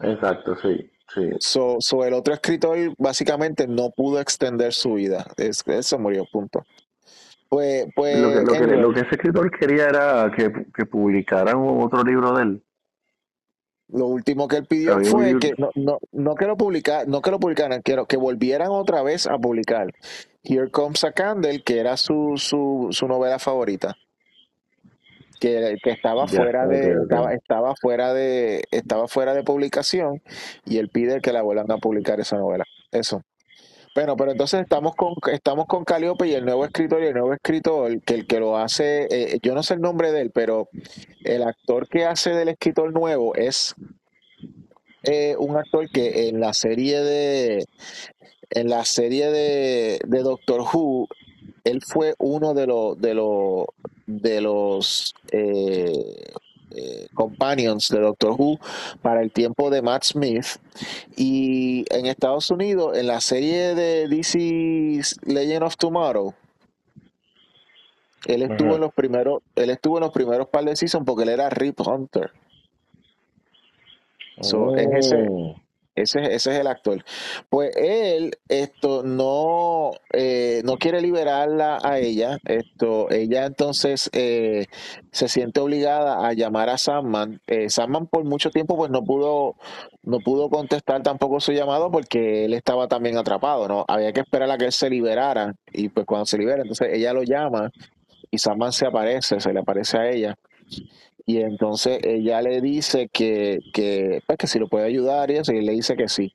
Exacto, 0.00 0.56
sí, 0.62 0.90
sí. 1.14 1.30
So, 1.40 1.76
so 1.80 2.04
el 2.04 2.14
otro 2.14 2.34
escritor 2.34 2.78
básicamente 2.98 3.66
no 3.66 3.90
pudo 3.90 4.20
extender 4.20 4.72
su 4.72 4.94
vida, 4.94 5.26
es, 5.36 5.64
se 5.80 5.98
murió, 5.98 6.26
punto. 6.30 6.64
Pues, 7.48 7.84
Lo 7.84 7.86
que, 7.86 7.92
pues, 7.94 8.20
lo 8.20 8.52
que, 8.52 8.58
anyway, 8.58 8.80
lo 8.80 8.92
que 8.92 9.00
ese 9.00 9.14
escritor 9.14 9.50
quería 9.50 9.88
era 9.88 10.32
que, 10.36 10.52
que 10.74 10.84
publicaran 10.84 11.56
otro 11.56 12.02
libro 12.02 12.32
de 12.36 12.42
él. 12.42 12.62
Lo 13.88 14.06
último 14.06 14.48
que 14.48 14.56
él 14.56 14.66
pidió 14.66 14.96
un 14.96 15.04
fue 15.04 15.38
que 15.38 15.54
no, 15.56 15.70
no, 15.76 15.98
no 16.10 16.34
que 16.34 16.46
lo 16.46 16.56
publica, 16.56 17.04
no 17.06 17.22
que 17.22 17.30
lo 17.30 17.38
publicaran, 17.38 17.82
quiero 17.82 18.06
que 18.06 18.16
volvieran 18.16 18.70
otra 18.70 19.02
vez 19.02 19.28
a 19.28 19.38
publicar 19.38 19.94
Here 20.42 20.70
Comes 20.70 21.04
a 21.04 21.12
Candle, 21.12 21.62
que 21.62 21.78
era 21.78 21.96
su, 21.96 22.34
su, 22.36 22.88
su 22.90 23.06
novela 23.06 23.38
favorita, 23.38 23.96
que, 25.40 25.76
que 25.82 25.90
estaba 25.90 26.26
ya, 26.26 26.42
fuera 26.42 26.66
de, 26.66 26.92
estaba, 27.02 27.34
estaba 27.34 27.74
fuera 27.76 28.14
de, 28.14 28.64
estaba 28.70 29.08
fuera 29.08 29.34
de 29.34 29.42
publicación, 29.42 30.22
y 30.64 30.78
él 30.78 30.88
pide 30.88 31.20
que 31.20 31.32
la 31.32 31.42
vuelvan 31.42 31.70
a 31.70 31.78
publicar 31.78 32.20
esa 32.20 32.36
novela. 32.36 32.64
Eso. 32.92 33.22
Bueno, 33.94 34.14
pero 34.16 34.32
entonces 34.32 34.60
estamos 34.60 34.94
con, 34.94 35.14
estamos 35.32 35.66
con 35.66 35.84
Calíope 35.84 36.28
y 36.28 36.34
el 36.34 36.44
nuevo 36.44 36.64
escritor, 36.64 37.02
y 37.02 37.06
el 37.06 37.14
nuevo 37.14 37.32
escritor, 37.32 38.02
que 38.02 38.14
el 38.14 38.26
que 38.26 38.40
lo 38.40 38.58
hace, 38.58 39.06
eh, 39.10 39.38
yo 39.42 39.54
no 39.54 39.62
sé 39.62 39.74
el 39.74 39.80
nombre 39.80 40.12
de 40.12 40.20
él, 40.20 40.30
pero 40.34 40.68
el 41.24 41.42
actor 41.42 41.88
que 41.88 42.04
hace 42.04 42.30
del 42.30 42.48
escritor 42.48 42.92
nuevo 42.92 43.34
es 43.34 43.74
eh, 45.02 45.34
un 45.38 45.56
actor 45.56 45.88
que 45.90 46.28
en 46.28 46.40
la 46.40 46.52
serie 46.52 47.00
de 47.00 47.64
en 48.50 48.68
la 48.68 48.84
serie 48.84 49.30
de, 49.30 49.98
de 50.06 50.22
Doctor 50.22 50.60
Who 50.60 51.08
él 51.64 51.80
fue 51.84 52.14
uno 52.18 52.54
de 52.54 52.66
los 52.66 53.00
de 53.00 53.14
los 53.14 53.66
de 54.06 54.40
los 54.40 55.14
eh, 55.32 56.32
eh, 56.70 57.08
companions 57.14 57.88
de 57.88 58.00
Doctor 58.00 58.34
Who 58.38 58.58
para 59.02 59.22
el 59.22 59.32
tiempo 59.32 59.70
de 59.70 59.82
Matt 59.82 60.04
Smith. 60.04 60.46
Y 61.16 61.84
en 61.90 62.06
Estados 62.06 62.50
Unidos 62.50 62.96
en 62.96 63.06
la 63.06 63.20
serie 63.20 63.74
de 63.74 64.08
DC 64.08 65.00
Legend 65.26 65.62
of 65.62 65.76
Tomorrow 65.76 66.34
él 68.26 68.42
estuvo 68.42 68.74
en 68.74 68.80
los 68.80 68.92
primeros 68.92 69.42
él 69.54 69.70
estuvo 69.70 69.98
en 69.98 70.04
los 70.04 70.12
primeros 70.12 70.48
par 70.48 70.64
de 70.64 70.76
seasons 70.76 71.04
porque 71.06 71.22
él 71.22 71.30
era 71.30 71.48
Rip 71.50 71.80
Hunter. 71.80 72.30
So, 74.40 74.76
es 74.76 74.88
ese 74.92 75.28
Oh, 75.28 75.56
Ese, 75.96 76.20
ese 76.20 76.52
es 76.52 76.58
el 76.60 76.66
actor. 76.66 77.02
Pues 77.48 77.74
él, 77.74 78.32
esto, 78.48 79.02
no, 79.02 79.92
eh, 80.12 80.60
no 80.64 80.76
quiere 80.76 81.00
liberarla 81.00 81.78
a 81.82 81.98
ella. 81.98 82.38
Esto, 82.44 83.10
ella 83.10 83.46
entonces 83.46 84.10
eh, 84.12 84.66
se 85.10 85.28
siente 85.28 85.60
obligada 85.60 86.26
a 86.26 86.34
llamar 86.34 86.68
a 86.68 86.76
Sandman. 86.76 87.40
Eh, 87.46 87.70
Sandman 87.70 88.06
por 88.06 88.24
mucho 88.24 88.50
tiempo 88.50 88.76
pues 88.76 88.90
no 88.90 89.02
pudo, 89.02 89.56
no 90.02 90.18
pudo 90.18 90.50
contestar 90.50 91.02
tampoco 91.02 91.40
su 91.40 91.52
llamado 91.52 91.90
porque 91.90 92.44
él 92.44 92.52
estaba 92.52 92.88
también 92.88 93.16
atrapado, 93.16 93.66
¿no? 93.66 93.84
Había 93.88 94.12
que 94.12 94.20
esperar 94.20 94.50
a 94.50 94.58
que 94.58 94.66
él 94.66 94.72
se 94.72 94.90
liberara 94.90 95.54
y 95.72 95.88
pues 95.88 96.04
cuando 96.04 96.26
se 96.26 96.36
libera, 96.36 96.60
entonces 96.60 96.88
ella 96.92 97.14
lo 97.14 97.22
llama 97.22 97.70
y 98.30 98.38
Sandman 98.38 98.72
se 98.72 98.86
aparece, 98.86 99.40
se 99.40 99.52
le 99.52 99.60
aparece 99.60 99.96
a 99.96 100.10
ella. 100.10 100.38
Y 101.28 101.38
entonces 101.38 101.98
ella 102.04 102.40
le 102.40 102.60
dice 102.60 103.08
que, 103.12 103.58
que, 103.72 104.22
pues, 104.26 104.38
que 104.38 104.46
si 104.46 104.60
lo 104.60 104.68
puede 104.68 104.86
ayudar 104.86 105.28
y 105.32 105.38
eso, 105.38 105.52
y 105.52 105.60
le 105.60 105.72
dice 105.72 105.96
que 105.96 106.08
sí. 106.08 106.32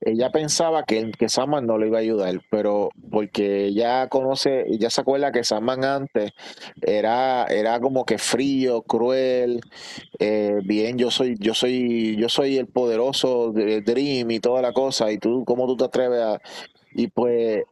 Ella 0.00 0.30
pensaba 0.32 0.82
que, 0.82 1.12
que 1.12 1.28
Sandman 1.28 1.64
no 1.64 1.78
le 1.78 1.86
iba 1.86 1.98
a 1.98 2.00
ayudar, 2.00 2.40
pero 2.50 2.90
porque 3.12 3.66
ella 3.66 4.08
conoce, 4.08 4.64
ella 4.66 4.90
se 4.90 5.00
acuerda 5.00 5.30
que 5.30 5.44
Sandman 5.44 5.84
antes 5.84 6.32
era, 6.80 7.44
era 7.44 7.78
como 7.78 8.04
que 8.04 8.18
frío, 8.18 8.82
cruel, 8.82 9.60
eh, 10.18 10.58
bien, 10.64 10.98
yo 10.98 11.12
soy, 11.12 11.36
yo 11.38 11.54
soy, 11.54 12.16
yo 12.16 12.28
soy 12.28 12.56
el 12.58 12.66
poderoso 12.66 13.52
de 13.52 13.80
Dream 13.80 14.32
y 14.32 14.40
toda 14.40 14.60
la 14.60 14.72
cosa, 14.72 15.12
y 15.12 15.18
tú, 15.18 15.44
¿cómo 15.44 15.68
tú 15.68 15.76
te 15.76 15.84
atreves 15.84 16.20
a? 16.20 16.40
Y 16.94 17.06
pues, 17.08 17.62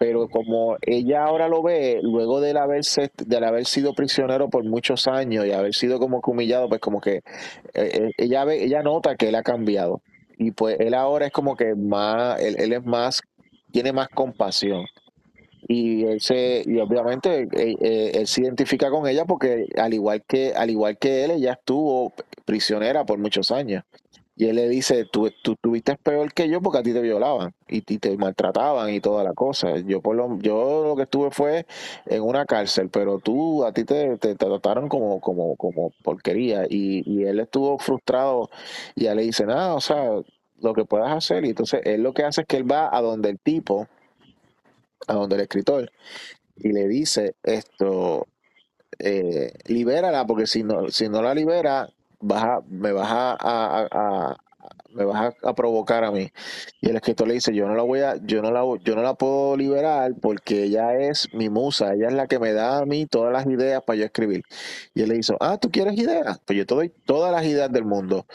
pero 0.00 0.30
como 0.30 0.78
ella 0.80 1.24
ahora 1.24 1.46
lo 1.46 1.62
ve, 1.62 2.00
luego 2.02 2.40
de 2.40 2.58
haberse, 2.58 3.10
del 3.26 3.44
haber 3.44 3.66
sido 3.66 3.92
prisionero 3.92 4.48
por 4.48 4.64
muchos 4.64 5.06
años 5.06 5.44
y 5.44 5.52
haber 5.52 5.74
sido 5.74 5.98
como 5.98 6.22
que 6.22 6.30
humillado, 6.30 6.70
pues 6.70 6.80
como 6.80 7.02
que 7.02 7.16
eh, 7.16 7.22
eh, 7.74 8.10
ella 8.16 8.46
ve, 8.46 8.64
ella 8.64 8.82
nota 8.82 9.14
que 9.16 9.28
él 9.28 9.34
ha 9.34 9.42
cambiado. 9.42 10.00
Y 10.38 10.52
pues 10.52 10.80
él 10.80 10.94
ahora 10.94 11.26
es 11.26 11.32
como 11.32 11.54
que 11.54 11.74
más, 11.74 12.40
él, 12.40 12.56
él 12.58 12.72
es 12.72 12.82
más, 12.82 13.20
tiene 13.72 13.92
más 13.92 14.08
compasión. 14.08 14.86
y 15.68 16.04
él 16.04 16.20
se 16.22 16.62
y 16.66 16.78
obviamente 16.78 17.42
eh, 17.52 17.76
eh, 17.80 18.12
él 18.14 18.26
se 18.26 18.42
identifica 18.42 18.90
con 18.90 19.06
ella 19.06 19.26
porque 19.26 19.66
al 19.76 19.92
igual 19.94 20.24
que 20.26 20.52
al 20.54 20.70
igual 20.70 20.98
que 20.98 21.24
él 21.24 21.32
ella 21.32 21.52
estuvo 21.52 22.12
prisionera 22.46 23.04
por 23.04 23.18
muchos 23.18 23.50
años 23.50 23.84
y 24.40 24.48
él 24.48 24.56
le 24.56 24.68
dice 24.68 25.04
tú, 25.04 25.30
tú 25.42 25.56
tuviste 25.56 25.96
peor 25.96 26.32
que 26.32 26.48
yo 26.48 26.62
porque 26.62 26.78
a 26.78 26.82
ti 26.82 26.92
te 26.92 27.00
violaban 27.02 27.52
y, 27.68 27.78
y 27.86 27.98
te 27.98 28.16
maltrataban 28.16 28.88
y 28.90 29.00
toda 29.00 29.22
la 29.22 29.34
cosa. 29.34 29.78
Yo 29.80 30.00
por 30.00 30.16
lo 30.16 30.38
yo 30.38 30.84
lo 30.84 30.96
que 30.96 31.02
estuve 31.02 31.30
fue 31.30 31.66
en 32.06 32.22
una 32.22 32.46
cárcel 32.46 32.88
pero 32.90 33.18
tú 33.18 33.64
a 33.64 33.72
ti 33.72 33.84
te, 33.84 34.16
te, 34.16 34.34
trataron 34.36 34.88
como 34.88 35.20
como 35.20 35.56
como 35.56 35.92
porquería 36.02 36.64
y, 36.68 37.02
y 37.04 37.24
él 37.24 37.40
estuvo 37.40 37.78
frustrado 37.78 38.48
y 38.94 39.02
ella 39.02 39.14
le 39.14 39.22
dice 39.22 39.44
nada 39.44 39.74
o 39.74 39.80
sea 39.80 40.10
lo 40.60 40.74
que 40.74 40.84
puedas 40.86 41.12
hacer 41.12 41.44
y 41.44 41.50
entonces 41.50 41.82
él 41.84 42.02
lo 42.02 42.14
que 42.14 42.24
hace 42.24 42.42
es 42.42 42.46
que 42.46 42.56
él 42.56 42.70
va 42.70 42.88
a 42.96 43.02
donde 43.02 43.28
el 43.28 43.38
tipo 43.38 43.88
a 45.06 45.14
donde 45.14 45.36
el 45.36 45.42
escritor 45.42 45.90
y 46.62 46.72
le 46.72 46.88
dice 46.88 47.36
esto, 47.42 48.26
eh, 48.98 49.52
libérala, 49.66 50.26
porque 50.26 50.46
si 50.46 50.62
no, 50.62 50.90
si 50.90 51.08
no 51.08 51.22
la 51.22 51.34
libera, 51.34 51.88
vas 52.20 52.42
a- 52.44 52.62
me 52.68 52.92
vas 52.92 53.10
a, 53.10 53.32
a- 53.40 53.88
a- 53.92 54.36
me 54.92 55.04
vas 55.04 55.34
a, 55.42 55.54
provocar 55.54 56.04
a 56.04 56.10
mí. 56.10 56.30
Y 56.80 56.90
el 56.90 56.96
escritor 56.96 57.28
le 57.28 57.34
dice, 57.34 57.54
yo 57.54 57.66
no 57.66 57.74
la 57.74 57.82
voy 57.82 58.00
a, 58.00 58.16
yo 58.22 58.42
no 58.42 58.50
la, 58.50 58.62
yo 58.82 58.94
no 58.94 59.02
la 59.02 59.14
puedo 59.14 59.56
liberar 59.56 60.12
porque 60.20 60.64
ella 60.64 60.96
es 60.96 61.28
mi 61.34 61.48
musa, 61.48 61.94
ella 61.94 62.08
es 62.08 62.14
la 62.14 62.26
que 62.26 62.38
me 62.38 62.52
da 62.52 62.78
a 62.78 62.86
mí 62.86 63.06
todas 63.06 63.32
las 63.32 63.46
ideas 63.46 63.82
para 63.84 63.98
yo 63.98 64.04
escribir. 64.04 64.42
Y 64.94 65.02
él 65.02 65.08
le 65.10 65.16
dice, 65.16 65.34
ah, 65.40 65.58
¿tú 65.58 65.70
quieres 65.70 65.98
ideas? 65.98 66.40
Pues 66.44 66.58
yo 66.58 66.66
te 66.66 66.74
doy 66.74 66.92
todas 67.04 67.32
las 67.32 67.44
ideas 67.44 67.70
del 67.72 67.84
mundo. 67.84 68.26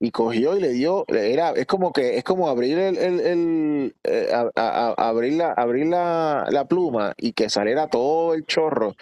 Y 0.00 0.10
cogió 0.10 0.56
y 0.56 0.60
le 0.60 0.70
dio, 0.70 1.04
era, 1.08 1.50
es 1.50 1.66
como 1.66 1.92
que, 1.92 2.16
es 2.18 2.24
como 2.24 2.48
abrir 2.48 2.78
el, 2.78 2.98
el, 2.98 3.20
el, 3.20 3.96
eh, 4.04 4.32
abrir 4.54 5.34
la, 5.34 5.52
abrir 5.52 5.86
la, 5.86 6.46
la 6.50 6.66
pluma 6.66 7.14
y 7.16 7.32
que 7.32 7.48
saliera 7.48 7.88
todo 7.88 8.34
el 8.34 8.44
chorro. 8.46 8.94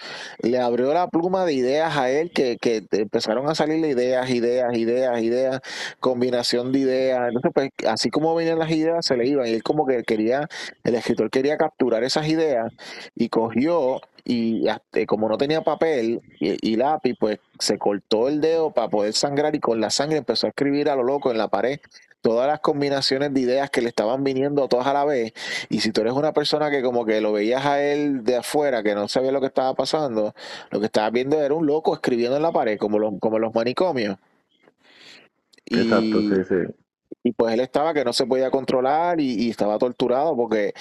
Le 0.42 0.58
abrió 0.58 0.92
la 0.92 1.08
pluma 1.08 1.44
de 1.44 1.54
ideas 1.54 1.96
a 1.96 2.10
él 2.10 2.30
que, 2.32 2.58
que 2.58 2.84
empezaron 2.92 3.48
a 3.48 3.54
salirle 3.54 3.88
ideas, 3.88 4.28
ideas, 4.30 4.76
ideas, 4.76 5.22
ideas, 5.22 5.60
combinación 6.00 6.72
de 6.72 6.78
ideas. 6.80 6.99
Entonces, 7.08 7.50
pues, 7.54 7.70
así 7.88 8.10
como 8.10 8.34
venían 8.34 8.58
las 8.58 8.70
ideas, 8.70 9.04
se 9.04 9.16
le 9.16 9.26
iban. 9.26 9.46
Y 9.46 9.50
él 9.50 9.62
como 9.62 9.86
que 9.86 10.02
quería, 10.02 10.48
el 10.84 10.94
escritor 10.94 11.30
quería 11.30 11.56
capturar 11.56 12.04
esas 12.04 12.28
ideas 12.28 12.72
y 13.14 13.28
cogió 13.28 14.00
y 14.24 14.68
hasta- 14.68 15.06
como 15.06 15.28
no 15.28 15.38
tenía 15.38 15.62
papel 15.62 16.20
y, 16.38 16.76
lápiz, 16.76 17.14
pues 17.18 17.38
se 17.58 17.78
cortó 17.78 18.28
el 18.28 18.40
dedo 18.40 18.70
para 18.70 18.88
poder 18.88 19.12
sangrar 19.14 19.54
y 19.54 19.60
con 19.60 19.80
la 19.80 19.90
sangre 19.90 20.18
empezó 20.18 20.46
a 20.46 20.50
escribir 20.50 20.88
a 20.90 20.96
lo 20.96 21.02
loco 21.02 21.30
en 21.30 21.38
la 21.38 21.48
pared 21.48 21.80
todas 22.22 22.46
las 22.46 22.60
combinaciones 22.60 23.32
de 23.32 23.40
ideas 23.40 23.70
que 23.70 23.80
le 23.80 23.88
estaban 23.88 24.22
viniendo 24.22 24.68
todas 24.68 24.86
a 24.86 24.92
la 24.92 25.06
vez. 25.06 25.32
Y 25.70 25.80
si 25.80 25.90
tú 25.90 26.02
eres 26.02 26.12
una 26.12 26.32
persona 26.34 26.70
que 26.70 26.82
como 26.82 27.06
que 27.06 27.22
lo 27.22 27.32
veías 27.32 27.64
a 27.64 27.82
él 27.82 28.24
de 28.24 28.36
afuera, 28.36 28.82
que 28.82 28.94
no 28.94 29.08
sabía 29.08 29.32
lo 29.32 29.40
que 29.40 29.46
estaba 29.46 29.74
pasando, 29.74 30.34
lo 30.70 30.80
que 30.80 30.86
estabas 30.86 31.12
viendo 31.12 31.40
era 31.40 31.54
un 31.54 31.66
loco 31.66 31.94
escribiendo 31.94 32.36
en 32.36 32.42
la 32.42 32.52
pared, 32.52 32.78
como 32.78 32.98
los, 32.98 33.14
como 33.20 33.38
los 33.38 33.54
manicomios. 33.54 34.18
Exacto, 35.66 36.20
sí, 36.28 36.44
sí. 36.48 36.74
Y 37.22 37.32
pues 37.32 37.54
él 37.54 37.60
estaba 37.60 37.92
que 37.94 38.04
no 38.04 38.12
se 38.12 38.26
podía 38.26 38.50
controlar 38.50 39.20
y, 39.20 39.50
estaba 39.50 39.78
torturado 39.78 40.36
porque 40.36 40.72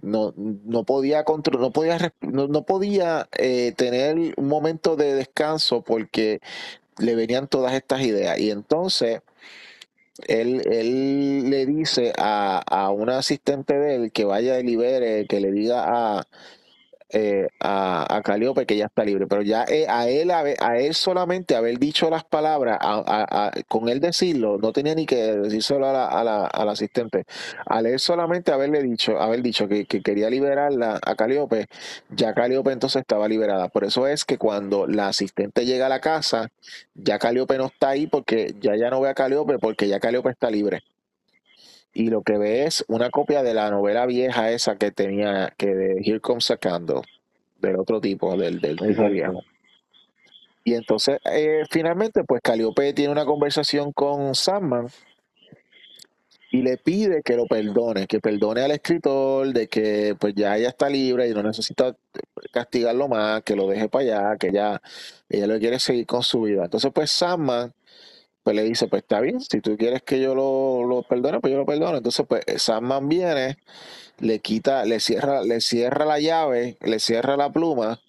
no, 0.00 0.32
no 0.36 0.84
podía 0.84 1.24
contro- 1.24 1.58
no 1.58 1.72
podía 1.72 2.12
no, 2.20 2.46
no 2.48 2.64
podía 2.64 3.28
eh, 3.36 3.72
tener 3.76 4.16
un 4.36 4.48
momento 4.48 4.96
de 4.96 5.14
descanso 5.14 5.82
porque 5.82 6.40
le 6.98 7.14
venían 7.16 7.48
todas 7.48 7.74
estas 7.74 8.02
ideas. 8.02 8.38
Y 8.38 8.50
entonces 8.50 9.22
él, 10.26 10.62
él 10.70 11.50
le 11.50 11.66
dice 11.66 12.12
a, 12.18 12.58
a 12.66 12.90
una 12.90 13.18
asistente 13.18 13.78
de 13.78 13.94
él 13.96 14.12
que 14.12 14.24
vaya 14.24 14.58
y 14.58 14.64
libere, 14.64 15.26
que 15.26 15.40
le 15.40 15.52
diga 15.52 15.84
a, 16.18 16.26
eh, 17.10 17.48
a, 17.60 18.16
a 18.16 18.22
Calíope 18.22 18.66
que 18.66 18.76
ya 18.76 18.86
está 18.86 19.04
libre, 19.04 19.26
pero 19.26 19.42
ya 19.42 19.64
eh, 19.68 19.86
a 19.88 20.08
él, 20.08 20.30
a, 20.30 20.40
a 20.60 20.78
él 20.78 20.94
solamente 20.94 21.56
haber 21.56 21.78
dicho 21.78 22.10
las 22.10 22.24
palabras, 22.24 22.78
a- 22.80 23.50
con 23.68 23.88
él 23.88 24.00
decirlo, 24.00 24.58
no 24.58 24.72
tenía 24.72 24.94
ni 24.94 25.06
que 25.06 25.16
decírselo 25.36 25.86
a 25.88 25.92
la, 25.92 26.06
a 26.06 26.24
la, 26.24 26.46
al 26.46 26.68
asistente, 26.68 27.24
al 27.66 27.86
él 27.86 27.98
solamente 27.98 28.52
haberle 28.52 28.82
dicho, 28.82 29.20
haber 29.20 29.42
dicho 29.42 29.68
que, 29.68 29.86
que 29.86 30.02
quería 30.02 30.30
liberarla 30.30 30.98
a 31.04 31.14
Calíope, 31.14 31.66
ya 32.10 32.34
Calíope 32.34 32.72
entonces 32.72 33.00
estaba 33.00 33.28
liberada. 33.28 33.68
Por 33.68 33.84
eso 33.84 34.06
es 34.06 34.24
que 34.24 34.38
cuando 34.38 34.86
la 34.86 35.08
asistente 35.08 35.64
llega 35.66 35.86
a 35.86 35.88
la 35.88 36.00
casa, 36.00 36.48
ya 36.94 37.18
Calíope 37.18 37.58
no 37.58 37.66
está 37.66 37.90
ahí 37.90 38.06
porque 38.06 38.54
ya 38.60 38.76
ya 38.76 38.90
no 38.90 39.00
ve 39.00 39.08
a 39.10 39.14
Calíope 39.14 39.58
porque 39.58 39.88
ya 39.88 40.00
Calíope 40.00 40.30
está 40.30 40.50
libre 40.50 40.82
y 41.98 42.10
lo 42.10 42.22
que 42.22 42.38
ve 42.38 42.64
es 42.64 42.84
una 42.86 43.10
copia 43.10 43.42
de 43.42 43.54
la 43.54 43.72
novela 43.72 44.06
vieja 44.06 44.52
esa 44.52 44.76
que 44.76 44.92
tenía, 44.92 45.52
que 45.56 45.74
de 45.74 46.00
Here 46.00 46.20
Comes 46.20 46.48
a 46.52 46.56
Candle, 46.56 47.02
del 47.60 47.74
otro 47.74 48.00
tipo, 48.00 48.36
del, 48.36 48.60
del 48.60 48.76
viejo. 49.10 49.42
Y 50.62 50.74
entonces, 50.74 51.18
eh, 51.24 51.64
finalmente, 51.68 52.22
pues 52.22 52.40
Caliope 52.40 52.92
tiene 52.92 53.10
una 53.10 53.24
conversación 53.24 53.90
con 53.90 54.36
Sandman 54.36 54.86
y 56.52 56.62
le 56.62 56.76
pide 56.76 57.20
que 57.24 57.34
lo 57.34 57.46
perdone, 57.46 58.06
que 58.06 58.20
perdone 58.20 58.60
al 58.60 58.70
escritor, 58.70 59.52
de 59.52 59.66
que 59.66 60.14
pues 60.20 60.34
ya 60.36 60.56
ella 60.56 60.68
está 60.68 60.88
libre 60.88 61.28
y 61.28 61.34
no 61.34 61.42
necesita 61.42 61.96
castigarlo 62.52 63.08
más, 63.08 63.42
que 63.42 63.56
lo 63.56 63.66
deje 63.66 63.88
para 63.88 64.04
allá, 64.04 64.36
que 64.38 64.52
ya 64.52 64.80
ella 65.28 65.48
lo 65.48 65.58
quiere 65.58 65.80
seguir 65.80 66.06
con 66.06 66.22
su 66.22 66.42
vida. 66.42 66.62
Entonces, 66.62 66.92
pues 66.94 67.10
Sandman 67.10 67.72
pues 68.48 68.56
le 68.56 68.64
dice, 68.64 68.88
pues 68.88 69.02
está 69.02 69.20
bien, 69.20 69.42
si 69.42 69.60
tú 69.60 69.76
quieres 69.76 70.02
que 70.02 70.22
yo 70.22 70.34
lo, 70.34 70.82
lo 70.86 71.02
perdone, 71.02 71.38
pues 71.38 71.52
yo 71.52 71.58
lo 71.58 71.66
perdono. 71.66 71.98
Entonces, 71.98 72.24
pues 72.26 72.42
Sandman 72.56 73.06
viene, 73.06 73.58
le 74.20 74.38
quita, 74.38 74.86
le 74.86 75.00
cierra, 75.00 75.42
le 75.42 75.60
cierra 75.60 76.06
la 76.06 76.18
llave, 76.18 76.78
le 76.80 76.98
cierra 76.98 77.36
la 77.36 77.52
pluma, 77.52 78.00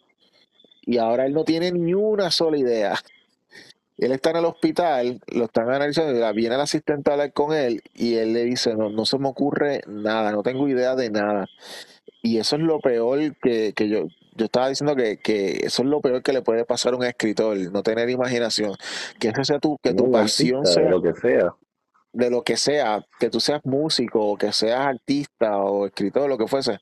y 0.84 0.98
ahora 0.98 1.26
él 1.26 1.34
no 1.34 1.44
tiene 1.44 1.74
ni 1.74 1.94
una 1.94 2.32
sola 2.32 2.58
idea. 2.58 2.96
Él 3.98 4.14
está 4.14 4.30
en 4.30 4.38
el 4.38 4.46
hospital, 4.46 5.20
lo 5.28 5.44
están 5.44 5.70
analizando, 5.70 6.34
viene 6.34 6.56
el 6.56 6.62
asistente 6.62 7.10
a 7.10 7.16
hablar 7.16 7.34
con 7.34 7.54
él, 7.54 7.82
y 7.94 8.14
él 8.16 8.32
le 8.32 8.46
dice, 8.46 8.74
no, 8.76 8.90
no 8.90 9.04
se 9.04 9.18
me 9.18 9.28
ocurre 9.28 9.82
nada, 9.88 10.32
no 10.32 10.42
tengo 10.42 10.70
idea 10.70 10.96
de 10.96 11.10
nada. 11.10 11.48
Y 12.22 12.38
eso 12.38 12.56
es 12.56 12.62
lo 12.62 12.80
peor 12.80 13.36
que, 13.42 13.74
que 13.74 13.90
yo, 13.90 14.08
yo 14.40 14.46
estaba 14.46 14.70
diciendo 14.70 14.96
que, 14.96 15.18
que 15.18 15.60
eso 15.64 15.84
es 15.84 15.90
lo 15.90 16.00
peor 16.02 16.24
que 16.24 16.32
le 16.34 16.42
puede 16.42 16.64
pasar 16.66 16.94
a 16.94 16.96
un 16.98 17.04
escritor, 17.04 17.58
no 17.58 17.84
tener 17.84 18.10
imaginación. 18.10 18.74
Que 19.20 19.28
esa 19.28 19.44
sea 19.44 19.60
tu, 19.60 19.78
que 19.84 19.94
tu 19.94 20.10
pasión 20.10 20.62
artista, 20.62 20.82
de 20.82 20.86
sea 20.86 20.90
lo 20.90 21.02
que 21.02 21.14
sea. 21.14 21.56
de 22.14 22.30
lo 22.30 22.42
que 22.42 22.58
sea, 22.58 23.06
que 23.20 23.30
tú 23.30 23.40
seas 23.40 23.62
músico, 23.66 24.26
o 24.26 24.38
que 24.38 24.54
seas 24.54 24.80
artista 24.80 25.58
o 25.58 25.86
escritor, 25.86 26.30
lo 26.30 26.38
que 26.38 26.48
fuese, 26.48 26.80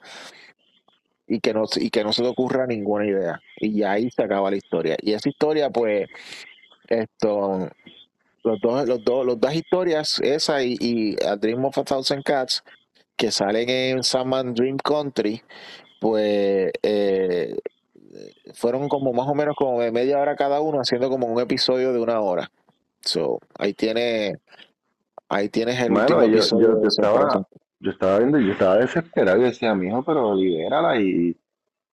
y 1.28 1.39
que 1.39 1.53
no, 1.53 1.64
y 1.76 1.89
que 1.89 2.03
no 2.03 2.14
se 2.14 2.22
te 2.22 2.30
ocurra 2.30 2.68
ninguna 2.68 3.08
idea. 3.08 3.41
Y 3.58 3.80
ya 3.80 3.93
ahí 3.93 4.10
se 4.12 4.24
acaba 4.24 4.51
la 4.51 4.58
historia. 4.58 4.95
Y 5.01 5.14
esa 5.14 5.28
historia, 5.28 5.72
pues, 5.72 6.08
esto, 6.88 7.68
los 8.43 8.62
dos, 8.62 8.88
los 8.88 9.03
dos, 9.03 9.26
los 9.26 9.39
dos 9.39 9.53
historias, 9.53 10.20
esa 10.22 10.64
y, 10.64 10.78
y 10.80 11.16
A 11.26 11.36
Dream 11.36 11.66
of 11.66 11.78
a 11.78 11.84
Thousand 11.84 12.24
Cats, 12.24 12.64
que 13.18 13.32
salen 13.32 13.68
en 13.68 14.03
Sandman 14.03 14.53
Dream 14.53 14.78
Country, 14.78 15.41
pues 16.00 16.72
eh, 16.84 17.58
fueron 18.54 18.89
como 18.89 19.14
más 19.14 19.28
o 19.28 19.36
menos 19.36 19.56
como 19.56 19.82
de 19.82 19.91
media 19.91 20.20
hora 20.20 20.36
cada 20.36 20.62
uno, 20.62 20.80
haciendo 20.82 21.10
como 21.10 21.28
un 21.28 21.39
episodio 21.41 21.93
de 21.93 22.00
una 22.00 22.20
hora. 22.22 22.52
So, 23.02 23.39
ahí 23.58 23.74
tiene, 23.74 24.38
ahí 25.30 25.50
tienes 25.50 25.80
el 25.82 25.93
último 25.93 26.22
Bueno, 26.22 26.26
yo, 26.26 26.39
episodio 26.39 26.70
yo, 26.70 26.82
yo 26.82 26.88
estaba, 26.88 27.48
yo 27.80 27.91
estaba 27.91 28.20
viendo, 28.20 28.39
yo 28.39 28.52
estaba 28.54 28.78
desesperado 28.78 29.39
y 29.39 29.43
decía, 29.45 29.76
mijo, 29.76 30.04
pero 30.04 30.36
libérala 30.36 31.00
y, 31.02 31.38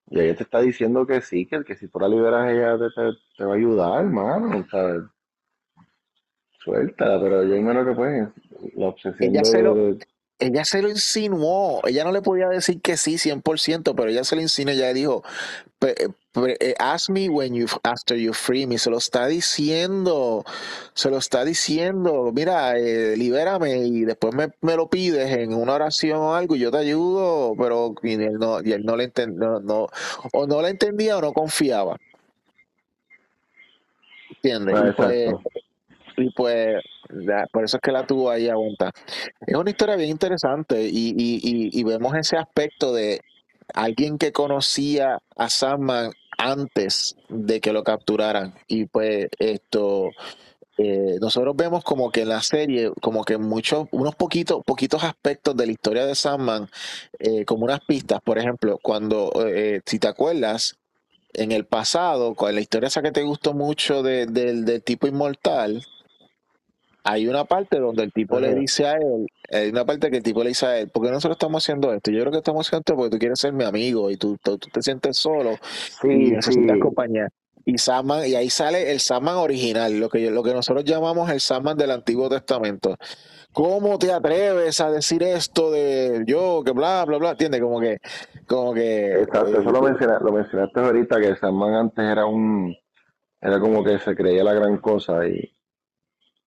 y 0.09 0.19
ella 0.19 0.35
te 0.35 0.43
está 0.43 0.61
diciendo 0.61 1.05
que 1.05 1.21
sí, 1.21 1.45
que, 1.47 1.63
que 1.63 1.75
si 1.75 1.87
tú 1.87 1.99
la 1.99 2.07
liberas 2.09 2.51
ella 2.51 2.77
te, 2.77 2.89
te, 2.89 3.11
te 3.37 3.45
va 3.45 3.53
a 3.53 3.57
ayudar, 3.57 4.01
hermano, 4.05 4.65
¿sabes? 4.69 5.03
Suéltala, 6.59 7.21
pero 7.21 7.43
yo 7.43 7.55
imagino 7.55 7.85
que 7.85 7.91
pues 7.93 8.29
la 8.75 8.87
obsesión 8.87 9.29
Ella 9.29 9.41
de, 9.41 9.45
se 9.45 9.61
lo, 9.61 9.75
de- 9.75 9.99
ella 10.39 10.65
se 10.65 10.81
lo 10.81 10.89
insinuó, 10.89 11.81
ella 11.87 12.03
no 12.03 12.11
le 12.11 12.21
podía 12.21 12.49
decir 12.49 12.81
que 12.81 12.97
sí 12.97 13.17
100%, 13.17 13.95
pero 13.95 14.09
ella 14.09 14.23
se 14.23 14.35
lo 14.35 14.41
insinuó, 14.41 14.73
ella 14.73 14.93
dijo, 14.93 15.23
"Pe- 15.79 15.95
pe- 16.33 16.57
eh, 16.59 16.75
ask 16.77 17.09
me 17.09 17.29
when 17.29 17.53
you, 17.55 17.67
after 17.83 18.17
you 18.17 18.33
free 18.33 18.67
me, 18.67 18.77
se 18.77 18.89
lo 18.89 18.97
está 18.97 19.27
diciendo, 19.27 20.43
se 20.93 21.09
lo 21.09 21.17
está 21.17 21.45
diciendo, 21.45 22.31
mira, 22.33 22.77
eh, 22.77 23.15
libérame 23.15 23.77
y 23.87 24.01
después 24.03 24.35
me, 24.35 24.49
me 24.61 24.75
lo 24.75 24.89
pides 24.89 25.31
en 25.31 25.53
una 25.53 25.73
oración 25.75 26.19
o 26.19 26.35
algo 26.35 26.55
y 26.55 26.59
yo 26.59 26.71
te 26.71 26.79
ayudo, 26.79 27.53
pero 27.57 27.95
y 28.03 28.13
él 28.15 28.33
no, 28.37 28.61
y 28.61 28.73
él 28.73 28.83
no 28.85 28.97
le 28.97 29.13
enten- 29.13 29.35
no, 29.35 29.61
no, 29.61 29.87
o 30.33 30.47
no 30.47 30.61
le 30.61 30.69
entendía 30.69 31.17
o 31.17 31.21
no 31.21 31.31
confiaba, 31.31 31.97
¿entiendes? 34.35 34.75
Ah, 34.77 34.87
Y 34.89 34.91
pues, 34.93 35.35
y 36.17 36.29
pues, 36.31 36.83
ya, 37.27 37.45
por 37.51 37.63
eso 37.63 37.77
es 37.77 37.81
que 37.81 37.91
la 37.91 38.05
tuvo 38.05 38.29
ahí 38.29 38.47
aguanta. 38.49 38.91
Es 39.45 39.55
una 39.55 39.69
historia 39.69 39.95
bien 39.95 40.09
interesante 40.09 40.83
y, 40.87 41.09
y, 41.09 41.39
y, 41.43 41.79
y 41.79 41.83
vemos 41.83 42.15
ese 42.15 42.37
aspecto 42.37 42.93
de 42.93 43.21
alguien 43.73 44.17
que 44.17 44.31
conocía 44.31 45.19
a 45.35 45.49
Sandman 45.49 46.11
antes 46.37 47.15
de 47.29 47.61
que 47.61 47.73
lo 47.73 47.83
capturaran. 47.83 48.53
Y 48.67 48.85
pues 48.85 49.27
esto, 49.39 50.09
eh, 50.77 51.17
nosotros 51.21 51.55
vemos 51.55 51.83
como 51.83 52.11
que 52.11 52.21
en 52.21 52.29
la 52.29 52.41
serie, 52.41 52.91
como 53.01 53.23
que 53.23 53.37
muchos, 53.37 53.87
unos 53.91 54.15
poquitos, 54.15 54.63
poquitos 54.65 55.03
aspectos 55.03 55.55
de 55.55 55.65
la 55.65 55.71
historia 55.71 56.05
de 56.05 56.15
Sandman, 56.15 56.69
eh, 57.19 57.45
como 57.45 57.65
unas 57.65 57.81
pistas, 57.81 58.19
por 58.23 58.37
ejemplo, 58.37 58.77
cuando, 58.81 59.31
eh, 59.47 59.81
si 59.85 59.99
te 59.99 60.07
acuerdas, 60.07 60.75
en 61.33 61.51
el 61.51 61.65
pasado, 61.65 62.33
con 62.33 62.55
la 62.55 62.61
historia 62.61 62.87
esa 62.87 63.01
que 63.01 63.11
te 63.11 63.23
gustó 63.23 63.53
mucho 63.53 64.03
de- 64.03 64.25
del 64.25 64.63
del 64.65 64.81
tipo 64.83 65.05
inmortal, 65.07 65.83
hay 67.05 67.27
una 67.27 67.45
parte 67.45 67.79
donde 67.79 68.01
el 68.03 68.11
tipo 68.11 68.39
le 68.39 68.55
dice 68.55 68.87
a 68.87 68.93
él, 68.93 69.27
hay 69.51 69.69
una 69.69 69.85
parte 69.85 70.09
que 70.09 70.17
el 70.17 70.23
tipo 70.23 70.41
le 70.43 70.49
dice 70.49 70.65
a 70.65 70.79
él, 70.79 70.89
¿por 70.89 71.03
qué 71.05 71.11
nosotros 71.11 71.35
estamos 71.35 71.63
haciendo 71.63 71.93
esto? 71.93 72.09
Yo 72.11 72.19
creo 72.21 72.31
que 72.31 72.39
estamos 72.39 72.67
haciendo 72.67 72.79
esto 72.79 72.95
porque 72.95 73.11
tú 73.11 73.19
quieres 73.19 73.39
ser 73.39 73.53
mi 73.53 73.63
amigo 73.63 74.09
y 74.09 74.17
tú, 74.17 74.37
tú, 74.43 74.57
tú 74.57 74.69
te 74.73 74.81
sientes 74.81 75.15
solo 75.15 75.51
y 75.51 76.07
Sí, 76.07 76.31
necesitas 76.31 76.73
sí, 76.75 76.79
compañía. 76.79 77.29
Y 77.63 77.77
Sandman, 77.77 78.27
y 78.27 78.35
ahí 78.35 78.49
sale 78.49 78.91
el 78.91 78.99
Sandman 78.99 79.35
original, 79.35 79.99
lo 79.99 80.09
que, 80.09 80.29
lo 80.31 80.43
que 80.43 80.53
nosotros 80.53 80.83
llamamos 80.83 81.29
el 81.29 81.39
Sandman 81.39 81.77
del 81.77 81.91
Antiguo 81.91 82.27
Testamento. 82.29 82.95
¿Cómo 83.53 83.97
te 83.97 84.11
atreves 84.11 84.81
a 84.81 84.91
decir 84.91 85.23
esto 85.23 85.71
de 85.71 86.23
yo, 86.27 86.61
que 86.65 86.71
bla, 86.71 87.05
bla, 87.05 87.17
bla? 87.17 87.31
¿Entiendes? 87.31 87.61
Como 87.61 87.79
que, 87.79 87.99
como 88.47 88.73
que, 88.73 89.21
exacto, 89.21 89.61
eso 89.61 89.69
eh, 89.69 89.71
lo, 89.71 89.81
menciona- 89.81 90.19
lo 90.19 90.31
mencionaste 90.31 90.79
ahorita, 90.79 91.19
que 91.21 91.35
Sandman 91.37 91.73
antes 91.73 92.03
era 92.05 92.25
un, 92.25 92.75
era 93.41 93.59
como 93.59 93.83
que 93.83 93.97
se 93.99 94.15
creía 94.15 94.43
la 94.43 94.53
gran 94.53 94.77
cosa 94.77 95.25
y 95.27 95.51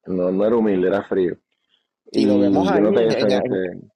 no, 0.08 0.30
no 0.30 0.46
era 0.46 0.56
humilde, 0.56 0.88
era 0.88 1.02
frío. 1.04 1.36
y 2.12 2.24
lo 2.26 2.38
vemos 2.40 2.68
ahí 2.70 2.78
en, 3.04 3.90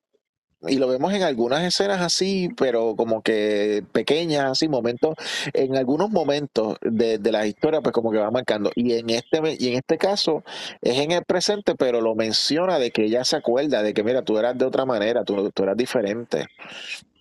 y 0.68 0.76
lo 0.76 0.86
vemos 0.86 1.12
en 1.12 1.22
algunas 1.24 1.64
escenas 1.64 2.00
así, 2.00 2.48
pero 2.56 2.94
como 2.94 3.20
que 3.22 3.82
pequeñas, 3.90 4.44
así, 4.52 4.68
momentos, 4.68 5.16
en 5.54 5.76
algunos 5.76 6.10
momentos 6.10 6.76
de, 6.82 7.18
de 7.18 7.32
la 7.32 7.46
historia, 7.48 7.80
pues 7.80 7.92
como 7.92 8.12
que 8.12 8.18
va 8.18 8.30
marcando. 8.30 8.70
Y 8.76 8.92
en 8.92 9.10
este, 9.10 9.40
y 9.58 9.68
en 9.68 9.74
este 9.74 9.98
caso 9.98 10.44
es 10.80 10.98
en 11.00 11.10
el 11.10 11.24
presente, 11.24 11.74
pero 11.74 12.00
lo 12.00 12.14
menciona 12.14 12.78
de 12.78 12.92
que 12.92 13.06
ella 13.06 13.24
se 13.24 13.34
acuerda 13.36 13.82
de 13.82 13.92
que, 13.92 14.04
mira, 14.04 14.22
tú 14.22 14.38
eras 14.38 14.56
de 14.56 14.64
otra 14.64 14.84
manera, 14.84 15.24
tú, 15.24 15.50
tú 15.50 15.64
eras 15.64 15.76
diferente. 15.76 16.46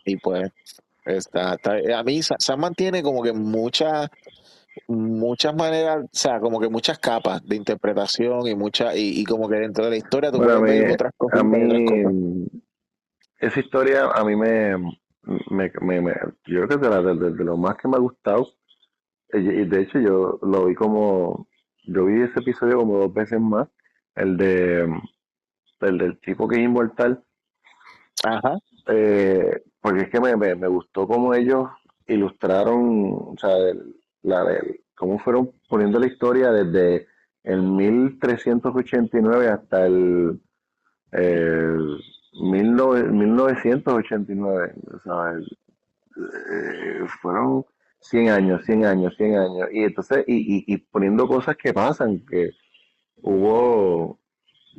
Y 0.06 0.18
pues, 0.18 0.52
está, 1.06 1.56
está- 1.56 1.98
a 2.00 2.04
mí 2.04 2.22
Sa- 2.22 2.36
Sandman 2.38 2.76
tiene 2.76 3.02
como 3.02 3.24
que 3.24 3.34
muchas, 3.34 4.08
muchas 4.88 5.56
maneras, 5.56 6.06
o 6.06 6.10
sea, 6.12 6.40
como 6.40 6.60
que 6.60 6.70
muchas 6.70 7.00
capas 7.00 7.46
de 7.46 7.56
interpretación 7.56 8.48
y 8.48 8.56
muchas, 8.56 8.96
y, 8.96 9.22
y 9.22 9.24
como 9.26 9.50
que 9.50 9.56
dentro 9.58 9.84
de 9.86 9.92
la 9.92 9.98
historia 9.98 10.32
tú 10.32 10.38
bueno, 10.38 10.54
a 10.54 10.60
puedes 10.60 10.82
ver 10.84 10.94
otras 10.94 11.14
a 11.14 11.18
cosas. 11.18 11.44
mí, 11.44 12.48
esa 13.40 13.60
historia 13.60 14.06
a 14.14 14.24
mí 14.24 14.36
me, 14.36 14.78
me, 15.50 15.72
me- 15.82 16.02
me- 16.02 16.14
yo 16.46 16.66
creo 16.66 16.68
que 16.68 16.76
es 16.76 16.82
de, 16.82 16.90
la- 16.90 17.02
de, 17.02 17.16
de- 17.16 17.32
de 17.34 17.44
lo 17.44 17.58
más 17.58 17.76
que 17.78 17.88
me 17.88 17.96
ha 17.98 18.00
gustado. 18.00 18.48
Y 19.34 19.40
de 19.66 19.82
hecho 19.82 19.98
yo 20.00 20.40
lo 20.42 20.66
vi 20.66 20.76
como, 20.76 21.48
yo 21.86 22.06
vi 22.06 22.22
ese 22.22 22.40
episodio 22.40 22.78
como 22.78 22.98
dos 22.98 23.14
veces 23.14 23.40
más, 23.40 23.68
el 24.16 24.36
de, 24.38 24.82
el 25.82 25.98
del 25.98 26.20
tipo 26.20 26.48
que 26.50 26.58
es 26.58 26.62
inmortal, 26.64 27.24
Ajá. 28.26 28.58
eh, 28.88 29.64
porque 29.80 30.02
es 30.02 30.10
que 30.10 30.20
me, 30.20 30.36
me, 30.36 30.54
me 30.56 30.68
gustó 30.68 31.08
cómo 31.08 31.34
ellos 31.34 31.70
ilustraron, 32.08 33.14
o 33.14 33.36
sea, 33.40 33.56
el- 33.58 33.96
la, 34.24 34.44
el- 34.54 34.82
cómo 34.96 35.20
fueron 35.20 35.52
poniendo 35.70 36.00
la 36.00 36.08
historia 36.08 36.52
desde 36.52 37.08
el 37.44 37.62
1389 37.64 39.48
hasta 39.50 39.86
el, 39.88 40.40
el 41.12 41.98
19 42.34 43.12
1989, 43.12 44.74
o 44.94 45.00
sea, 45.02 45.32
el- 45.34 45.58
eh, 46.18 47.06
fueron 47.22 47.66
100 48.00 48.30
años, 48.30 48.64
100 48.66 48.86
años, 48.86 49.16
100 49.18 49.36
años, 49.38 49.68
y 49.72 49.84
entonces, 49.84 50.24
y, 50.28 50.64
y, 50.74 50.78
poniendo 50.78 51.28
cosas 51.28 51.56
que 51.58 51.74
pasan, 51.74 52.20
que 52.26 52.52
hubo 53.24 54.20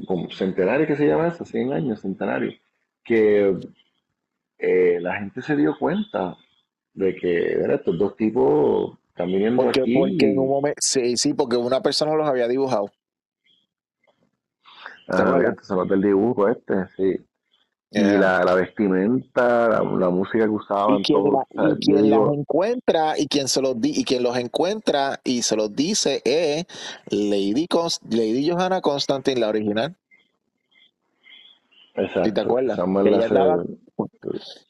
como 0.07 0.31
centenario 0.31 0.87
que 0.87 0.97
se 0.97 1.07
llama 1.09 1.29
eso, 1.29 1.45
100 1.45 1.73
años, 1.73 2.01
centenario, 2.03 2.53
que 3.05 3.57
eh, 4.59 4.99
la 5.01 5.17
gente 5.19 5.43
se 5.43 5.57
dio 5.57 5.77
cuenta 5.79 6.37
de 6.95 7.15
que 7.17 7.57
"Mira, 7.61 7.75
estos 7.77 7.99
dos 7.99 8.17
tipos 8.17 8.99
están 9.13 9.29
viniendo 9.29 9.63
Porque, 9.63 9.81
porque 9.93 10.31
en 10.31 10.39
un 10.39 10.49
aquí, 10.49 10.49
momento, 10.49 10.79
sí, 10.81 11.17
sí, 11.17 11.35
porque 11.35 11.57
una 11.57 11.81
persona 11.83 12.15
los 12.15 12.27
había 12.27 12.49
dibujado. 12.49 12.91
¿Te 15.07 15.23
ah, 15.23 15.55
son 15.63 15.79
los 15.79 15.89
del 15.89 16.01
dibujo 16.03 16.49
este, 16.49 16.87
sí, 16.97 17.17
y 17.91 18.01
la, 18.19 18.43
la 18.45 18.55
vestimenta, 18.55 19.69
la, 19.69 19.83
la 19.83 20.11
música 20.11 20.45
que 20.45 20.51
Y 20.51 20.51
usaban, 20.51 21.03
quien, 21.03 21.19
todo, 21.23 21.45
la- 21.55 21.77
y 21.79 21.79
quien 21.79 22.03
digo, 22.03 22.33
encuentra 22.35 23.19
y 23.19 23.27
quien 23.29 23.49
se 23.49 23.61
los 23.61 23.81
di, 23.81 23.93
y 23.95 24.05
quien 24.05 24.23
los 24.23 24.37
encuentra 24.37 25.21
y 25.25 25.43
se 25.43 25.57
los 25.57 25.75
dice 25.75 26.23
es 26.25 26.67
Lady 27.11 27.67
Lady 28.11 28.49
Johanna 28.51 28.81
Constantine, 28.81 29.41
la 29.41 29.49
original. 29.49 29.95
¿Sí 31.95 32.33
te 32.33 32.41
exacto, 32.41 32.41
acuerdas? 32.41 32.79
Ella 33.03 33.19
hace, 33.19 33.35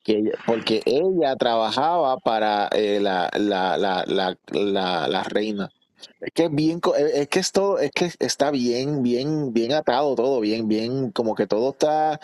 que 0.04 0.32
porque 0.46 0.82
ella 0.84 1.36
trabajaba 1.36 2.16
para 2.18 2.68
eh, 2.72 3.00
la, 3.00 3.30
la, 3.34 3.76
la, 3.76 5.06
la, 5.08 5.22
reina. 5.24 5.70
Es 6.20 6.32
que 6.34 6.44
es 6.44 6.50
bien, 6.50 6.80
es 7.14 7.28
que 7.28 7.38
es 7.38 7.52
todo, 7.52 7.78
es 7.78 7.90
que 7.92 8.10
está 8.18 8.50
bien, 8.50 9.02
bien, 9.02 9.52
bien 9.52 9.72
atado 9.72 10.14
todo, 10.14 10.40
bien, 10.40 10.68
bien, 10.68 11.12
como 11.12 11.34
que 11.34 11.46
todo 11.46 11.70
está, 11.70 12.18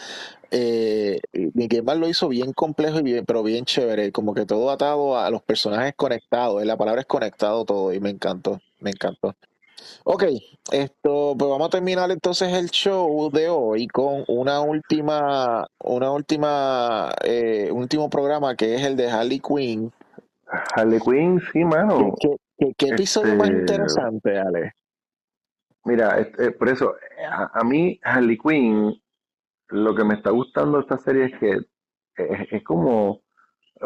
eh, 0.50 1.20
Miguel 1.54 1.84
lo 1.84 2.08
hizo 2.08 2.28
bien 2.28 2.52
complejo 2.52 2.98
y 3.00 3.02
bien, 3.02 3.24
pero 3.26 3.42
bien 3.42 3.64
chévere, 3.64 4.12
como 4.12 4.34
que 4.34 4.46
todo 4.46 4.70
atado 4.70 5.18
a 5.18 5.30
los 5.30 5.42
personajes 5.42 5.94
conectados, 5.96 6.64
la 6.64 6.76
palabra 6.76 7.02
es 7.02 7.06
conectado 7.06 7.64
todo 7.64 7.92
y 7.92 8.00
me 8.00 8.10
encantó, 8.10 8.60
me 8.80 8.90
encantó. 8.90 9.34
Ok, 10.04 10.24
esto, 10.72 11.34
pues 11.38 11.50
vamos 11.50 11.66
a 11.68 11.70
terminar 11.70 12.10
entonces 12.10 12.52
el 12.52 12.70
show 12.70 13.30
de 13.30 13.48
hoy 13.48 13.86
con 13.88 14.24
una 14.28 14.60
última, 14.60 15.66
una 15.84 16.10
última, 16.10 17.12
eh, 17.24 17.70
último 17.72 18.08
programa 18.08 18.54
que 18.56 18.74
es 18.74 18.82
el 18.82 18.96
de 18.96 19.10
Harley 19.10 19.40
Quinn. 19.40 19.92
Harley 20.74 21.00
Quinn, 21.00 21.40
sí, 21.40 21.50
¿Qué, 21.52 21.64
mano, 21.64 22.14
qué, 22.20 22.36
qué- 22.58 22.74
qué 22.76 22.88
episodio 22.88 23.34
más 23.36 23.48
este, 23.50 23.60
interesante, 23.60 24.38
Ale? 24.38 24.72
mira, 25.84 26.18
este, 26.18 26.52
por 26.52 26.68
eso, 26.68 26.94
a, 27.30 27.60
a 27.60 27.64
mí 27.64 27.98
Harley 28.02 28.38
Quinn, 28.38 29.00
lo 29.68 29.94
que 29.94 30.04
me 30.04 30.14
está 30.14 30.30
gustando 30.30 30.78
de 30.78 30.82
esta 30.82 30.98
serie 30.98 31.26
es 31.26 31.38
que 31.38 31.50
es, 32.16 32.52
es 32.52 32.64
como, 32.64 33.20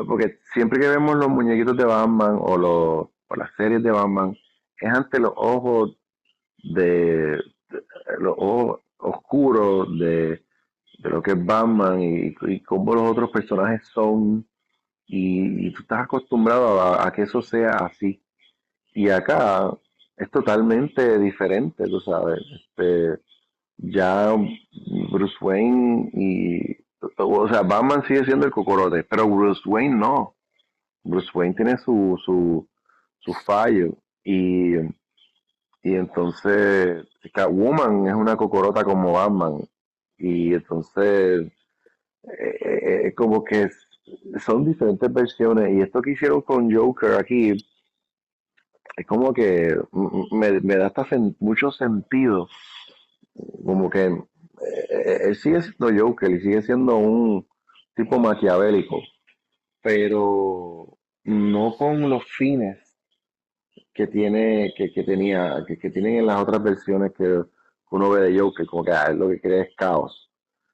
porque 0.06 0.38
siempre 0.54 0.80
que 0.80 0.88
vemos 0.88 1.16
los 1.16 1.28
muñequitos 1.28 1.76
de 1.76 1.84
Batman 1.84 2.38
o, 2.40 2.56
los, 2.56 3.08
o 3.28 3.36
las 3.36 3.50
series 3.56 3.82
de 3.82 3.90
Batman, 3.90 4.36
es 4.82 4.92
ante 4.92 5.18
los 5.20 5.32
ojos 5.36 5.96
de, 6.62 7.38
los 8.18 8.34
ojos 8.36 8.80
oscuros 8.98 9.98
de, 9.98 10.44
de 10.98 11.10
lo 11.10 11.22
que 11.22 11.32
es 11.32 11.44
Batman 11.46 12.00
y, 12.02 12.34
y 12.42 12.60
cómo 12.62 12.94
los 12.94 13.10
otros 13.10 13.30
personajes 13.30 13.86
son. 13.92 14.46
Y, 15.06 15.66
y 15.68 15.72
tú 15.72 15.82
estás 15.82 16.00
acostumbrado 16.04 16.80
a, 16.80 17.06
a 17.06 17.12
que 17.12 17.22
eso 17.22 17.42
sea 17.42 17.72
así. 17.72 18.22
Y 18.94 19.08
acá 19.10 19.70
es 20.16 20.30
totalmente 20.30 21.18
diferente 21.18 21.84
tú 21.84 22.00
sabes. 22.00 22.40
Este 22.60 23.20
ya 23.78 24.34
Bruce 25.10 25.36
Wayne 25.40 26.10
y 26.14 26.76
o 27.16 27.48
sea 27.48 27.62
Batman 27.62 28.04
sigue 28.06 28.24
siendo 28.24 28.46
el 28.46 28.52
cocorote 28.52 29.04
pero 29.04 29.28
Bruce 29.28 29.62
Wayne 29.66 29.96
no. 29.96 30.36
Bruce 31.04 31.30
Wayne 31.34 31.54
tiene 31.54 31.78
su 31.78 32.18
su, 32.24 32.68
su 33.20 33.32
fallo 33.44 34.01
y 34.24 34.76
y 35.82 35.94
entonces 35.94 37.06
Catwoman 37.32 38.06
es 38.06 38.14
una 38.14 38.36
cocorota 38.36 38.84
como 38.84 39.12
Batman. 39.12 39.68
Y 40.18 40.54
entonces 40.54 41.52
eh, 42.24 42.58
eh, 42.64 43.02
eh, 43.08 43.14
como 43.14 43.44
que 43.44 43.68
son 44.44 44.64
diferentes 44.66 45.12
versiones. 45.12 45.72
Y 45.72 45.80
esto 45.82 46.02
que 46.02 46.12
hicieron 46.12 46.42
con 46.42 46.72
Joker 46.74 47.14
aquí 47.14 47.54
es 48.96 49.06
como 49.06 49.32
que 49.32 49.76
me, 50.32 50.60
me 50.60 50.76
da 50.76 50.86
hasta 50.86 51.04
sen- 51.04 51.36
mucho 51.40 51.70
sentido. 51.70 52.48
Como 53.64 53.88
que 53.90 54.04
eh, 54.06 55.18
él 55.24 55.36
sigue 55.36 55.62
siendo 55.62 55.88
Joker 56.06 56.30
y 56.30 56.40
sigue 56.40 56.62
siendo 56.62 56.96
un 56.96 57.46
tipo 57.96 58.18
maquiavélico. 58.18 59.00
Pero 59.82 60.98
no 61.24 61.76
con 61.76 62.08
los 62.10 62.24
fines 62.26 62.78
que 63.94 64.06
tiene 64.06 64.72
que, 64.76 64.92
que 64.92 65.02
tenía 65.04 65.64
que, 65.66 65.78
que 65.78 65.90
tienen 65.90 66.16
en 66.16 66.26
las 66.26 66.40
otras 66.42 66.62
versiones 66.62 67.12
que 67.16 67.42
uno 67.90 68.10
ve 68.10 68.22
de 68.30 68.38
Joker 68.40 68.66
como 68.66 68.84
que 68.84 68.92
ah, 68.92 69.06
él 69.10 69.18
lo 69.18 69.28
que 69.28 69.40
quiere 69.40 69.60
es 69.60 69.74
caos. 69.76 70.30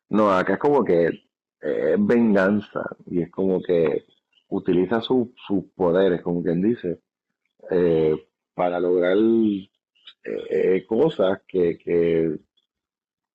No 0.09 0.31
acá 0.31 0.55
es 0.55 0.59
como 0.59 0.85
que 0.85 1.07
eh, 1.09 1.95
es 1.95 2.07
venganza 2.07 2.83
y 3.07 3.23
es 3.23 3.31
como 3.31 3.61
que 3.63 4.05
utiliza 4.49 5.01
su- 5.01 5.35
sus 5.47 5.65
poderes 5.75 6.23
como 6.23 6.43
quien 6.43 6.63
dice 6.63 7.01
eh, 7.71 8.15
para 8.55 8.79
lograr 8.81 9.17
eh, 9.17 9.69
eh, 10.51 10.87
cosas 10.87 11.41
que 11.47 11.77
que, 11.79 12.37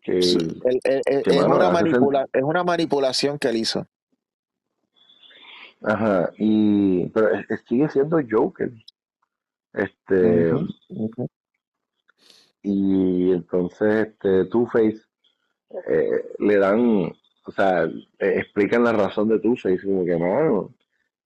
que, 0.02 0.22
Sí, 0.22 0.38
el- 0.66 0.80
el- 0.86 1.02
el- 1.06 1.24
que, 1.24 1.30
es, 1.30 1.42
mano, 1.42 1.56
una 1.58 1.70
manipula, 1.70 2.26
es 2.32 2.44
una 2.44 2.64
manipulación 2.64 3.38
que 3.38 3.50
él 3.50 3.58
hizo. 3.58 3.86
ajá 5.82 6.32
y 6.38 7.08
pero 7.10 7.30
es- 7.36 7.46
sigue 7.68 7.90
siendo 7.90 8.18
Joker 8.30 8.72
este 9.74 10.52
y 12.62 13.32
entonces 13.32 14.08
este 14.08 14.46
Two-Face 14.46 15.02
eh, 15.88 16.24
le 16.40 16.58
dan, 16.58 17.12
o 17.46 17.52
sea, 17.52 17.84
eh, 17.86 17.92
explican 18.20 18.84
la 18.84 18.94
razón 18.94 19.28
de 19.30 19.40
Two-Face, 19.40 19.82
como 19.84 20.06
que, 20.06 20.16
mano, 20.18 20.74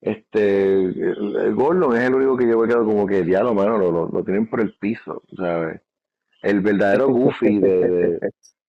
este, 0.01 0.73
el, 0.73 1.35
el 1.35 1.55
Gordon 1.55 1.95
es 1.97 2.03
el 2.03 2.15
único 2.15 2.37
que 2.37 2.47
yo 2.47 2.63
he 2.63 2.67
quedado 2.67 2.85
como 2.85 3.05
que, 3.05 3.23
diablo, 3.23 3.53
mano, 3.53 3.77
lo, 3.77 3.91
lo, 3.91 4.07
lo 4.07 4.23
tienen 4.23 4.49
por 4.49 4.61
el 4.61 4.73
piso, 4.75 5.21
¿sabes? 5.35 5.81
El 6.41 6.61
verdadero 6.61 7.07
Goofy 7.09 7.59
de, 7.59 7.87
de, 7.89 8.19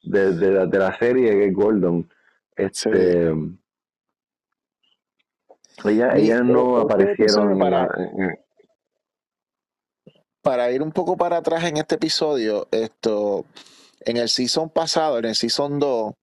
de, 0.03 0.33
de 0.35 0.51
la, 0.51 0.67
de 0.67 0.79
la 0.79 0.99
serie 0.99 1.31
que 1.31 1.45
es 1.47 1.55
Gordon. 1.55 2.09
Este, 2.57 3.29
ella, 5.85 6.13
Mi- 6.15 6.23
ellas 6.23 6.45
no 6.45 6.79
eh, 6.79 6.83
aparecieron 6.83 7.53
en- 7.53 8.21
en- 8.21 8.39
para 10.43 10.71
ir 10.71 10.83
un 10.83 10.93
poco 10.93 11.17
para 11.17 11.39
atrás 11.39 11.65
en 11.65 11.77
este 11.77 11.97
episodio, 11.97 12.69
esto, 12.71 13.45
en 14.01 14.17
el 14.17 14.29
season 14.29 14.71
pasado, 14.71 15.19
en 15.19 15.27
el 15.27 15.35
season 15.35 15.79
2, 15.79 16.15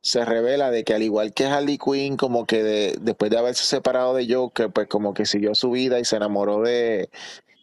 se 0.00 0.24
revela 0.24 0.70
de 0.70 0.84
que 0.84 0.94
al 0.94 1.02
igual 1.02 1.32
que 1.32 1.46
Harley 1.46 1.78
Quinn, 1.78 2.16
como 2.16 2.44
que 2.46 2.62
de- 2.62 2.96
después 3.00 3.30
de 3.30 3.38
haberse 3.38 3.64
separado 3.64 4.14
de 4.14 4.32
Joker, 4.32 4.70
pues 4.70 4.88
como 4.88 5.14
que 5.14 5.26
siguió 5.26 5.54
su 5.54 5.70
vida 5.70 5.98
y 6.00 6.04
se 6.04 6.16
enamoró 6.16 6.60
de, 6.62 7.08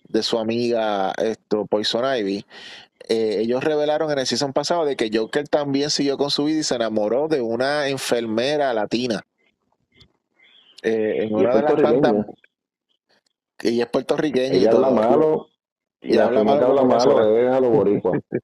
de 0.08 0.24
su 0.24 0.40
amiga 0.40 1.14
esto, 1.18 1.66
Poison 1.66 2.06
Ivy. 2.18 2.46
Eh, 3.10 3.38
ellos 3.42 3.64
revelaron 3.64 4.10
en 4.12 4.20
el 4.20 4.28
season 4.28 4.54
pasado 4.54 4.86
de 4.86 4.96
que 4.96 5.10
Joker 5.14 5.48
también 5.50 5.90
siguió 5.90 6.18
con 6.18 6.32
su 6.32 6.46
vida 6.46 6.60
y 6.60 6.64
se 6.64 6.76
enamoró 6.76 7.28
de 7.28 7.42
una 7.42 7.88
enfermera 7.88 8.74
latina. 8.74 9.22
Eh, 10.82 11.24
en 11.24 11.26
es 11.26 11.32
una 11.32 11.56
de 11.56 11.62
las 11.62 11.72
puertorriqueña. 11.74 12.26
ella 13.64 13.84
es 13.84 13.90
puertorriqueña 13.90 14.56
y 14.56 14.70
todo. 14.70 14.92
malo 14.92 15.49
Y 16.02 16.14
y 16.14 16.18
la 16.18 16.26
habla 16.26 16.44
mal 16.44 16.64
habla 16.64 16.82
es 17.42 17.50
a 17.52 17.60
los 17.60 17.72
boricuas. 17.72 18.22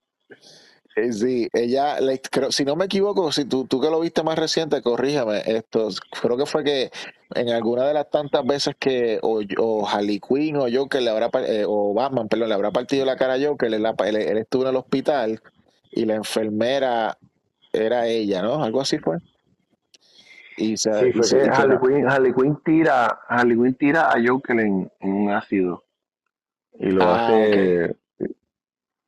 Sí, 1.12 1.49
ella, 1.51 1.99
le- 1.99 2.22
creo, 2.22 2.53
si 2.53 2.64
no 2.64 2.78
me 2.78 2.86
equivoco, 2.86 3.30
si 3.34 3.43
tú, 3.43 3.66
tú 3.66 3.82
que 3.82 3.89
lo 3.89 3.99
viste 3.99 4.24
más 4.24 4.39
reciente, 4.39 4.82
corríjame, 4.82 5.41
esto, 5.45 5.89
creo 6.22 6.38
que 6.38 6.45
fue 6.45 6.64
que 6.64 6.89
en 7.36 7.49
alguna 7.49 7.86
de 7.86 7.93
las 7.93 8.10
tantas 8.10 8.45
veces 8.45 8.76
que 8.80 9.20
o, 9.22 9.41
o 9.60 9.86
Harley 9.86 10.22
Quinn 10.22 10.56
o 10.56 10.68
Joker 10.74 11.01
le 11.01 11.10
habrá, 11.10 11.30
eh, 11.47 11.66
o 11.68 11.93
Batman, 11.93 12.30
perdón, 12.30 12.47
le 12.47 12.56
habrá 12.56 12.72
partido 12.72 13.03
la 13.06 13.18
cara 13.18 13.34
a 13.34 13.38
Joker, 13.45 13.74
él, 13.74 13.84
la- 13.84 13.93
él- 14.06 14.16
él 14.16 14.38
estuvo 14.38 14.64
en 14.64 14.70
el 14.70 14.76
hospital 14.78 15.41
y 15.91 16.06
la 16.06 16.16
enfermera 16.16 17.18
era 17.74 18.08
ella, 18.08 18.41
¿no? 18.41 18.64
Algo 18.64 18.80
así 18.80 18.97
fue. 18.97 19.18
Y 20.56 20.78
se, 20.78 20.93
Sí, 20.97 21.06
y 21.10 21.12
fue 21.12 21.24
se, 21.26 21.38
que 21.39 21.41
y 21.41 21.45
se 21.47 21.51
Harley 21.51 21.78
la- 21.78 21.82
Quinn, 21.82 22.08
Harley 22.10 22.34
Quinn 22.34 22.58
tira, 22.64 23.20
Harley 23.28 23.58
Quinn 23.58 23.74
tira 23.76 24.12
a 24.12 24.16
Joker 24.26 24.58
en, 24.62 24.89
en 25.01 25.12
un 25.12 25.30
ácido 25.32 25.84
y 26.80 26.91
lo 26.91 27.03
Ah, 27.03 27.28
hace 27.28 27.95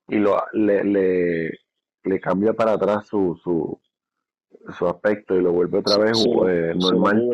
y 0.10 0.16
lo 0.18 0.42
le, 0.54 0.84
le, 0.84 1.60
le 2.04 2.20
cambia 2.20 2.54
para 2.54 2.74
atrás 2.74 3.08
su, 3.08 3.38
su, 3.44 3.80
su 4.78 4.88
aspecto 4.88 5.36
y 5.36 5.42
lo 5.42 5.52
vuelve 5.52 5.80
otra 5.80 5.98
vez 5.98 6.18
su, 6.18 6.48
eh, 6.48 6.74
normal. 6.76 7.30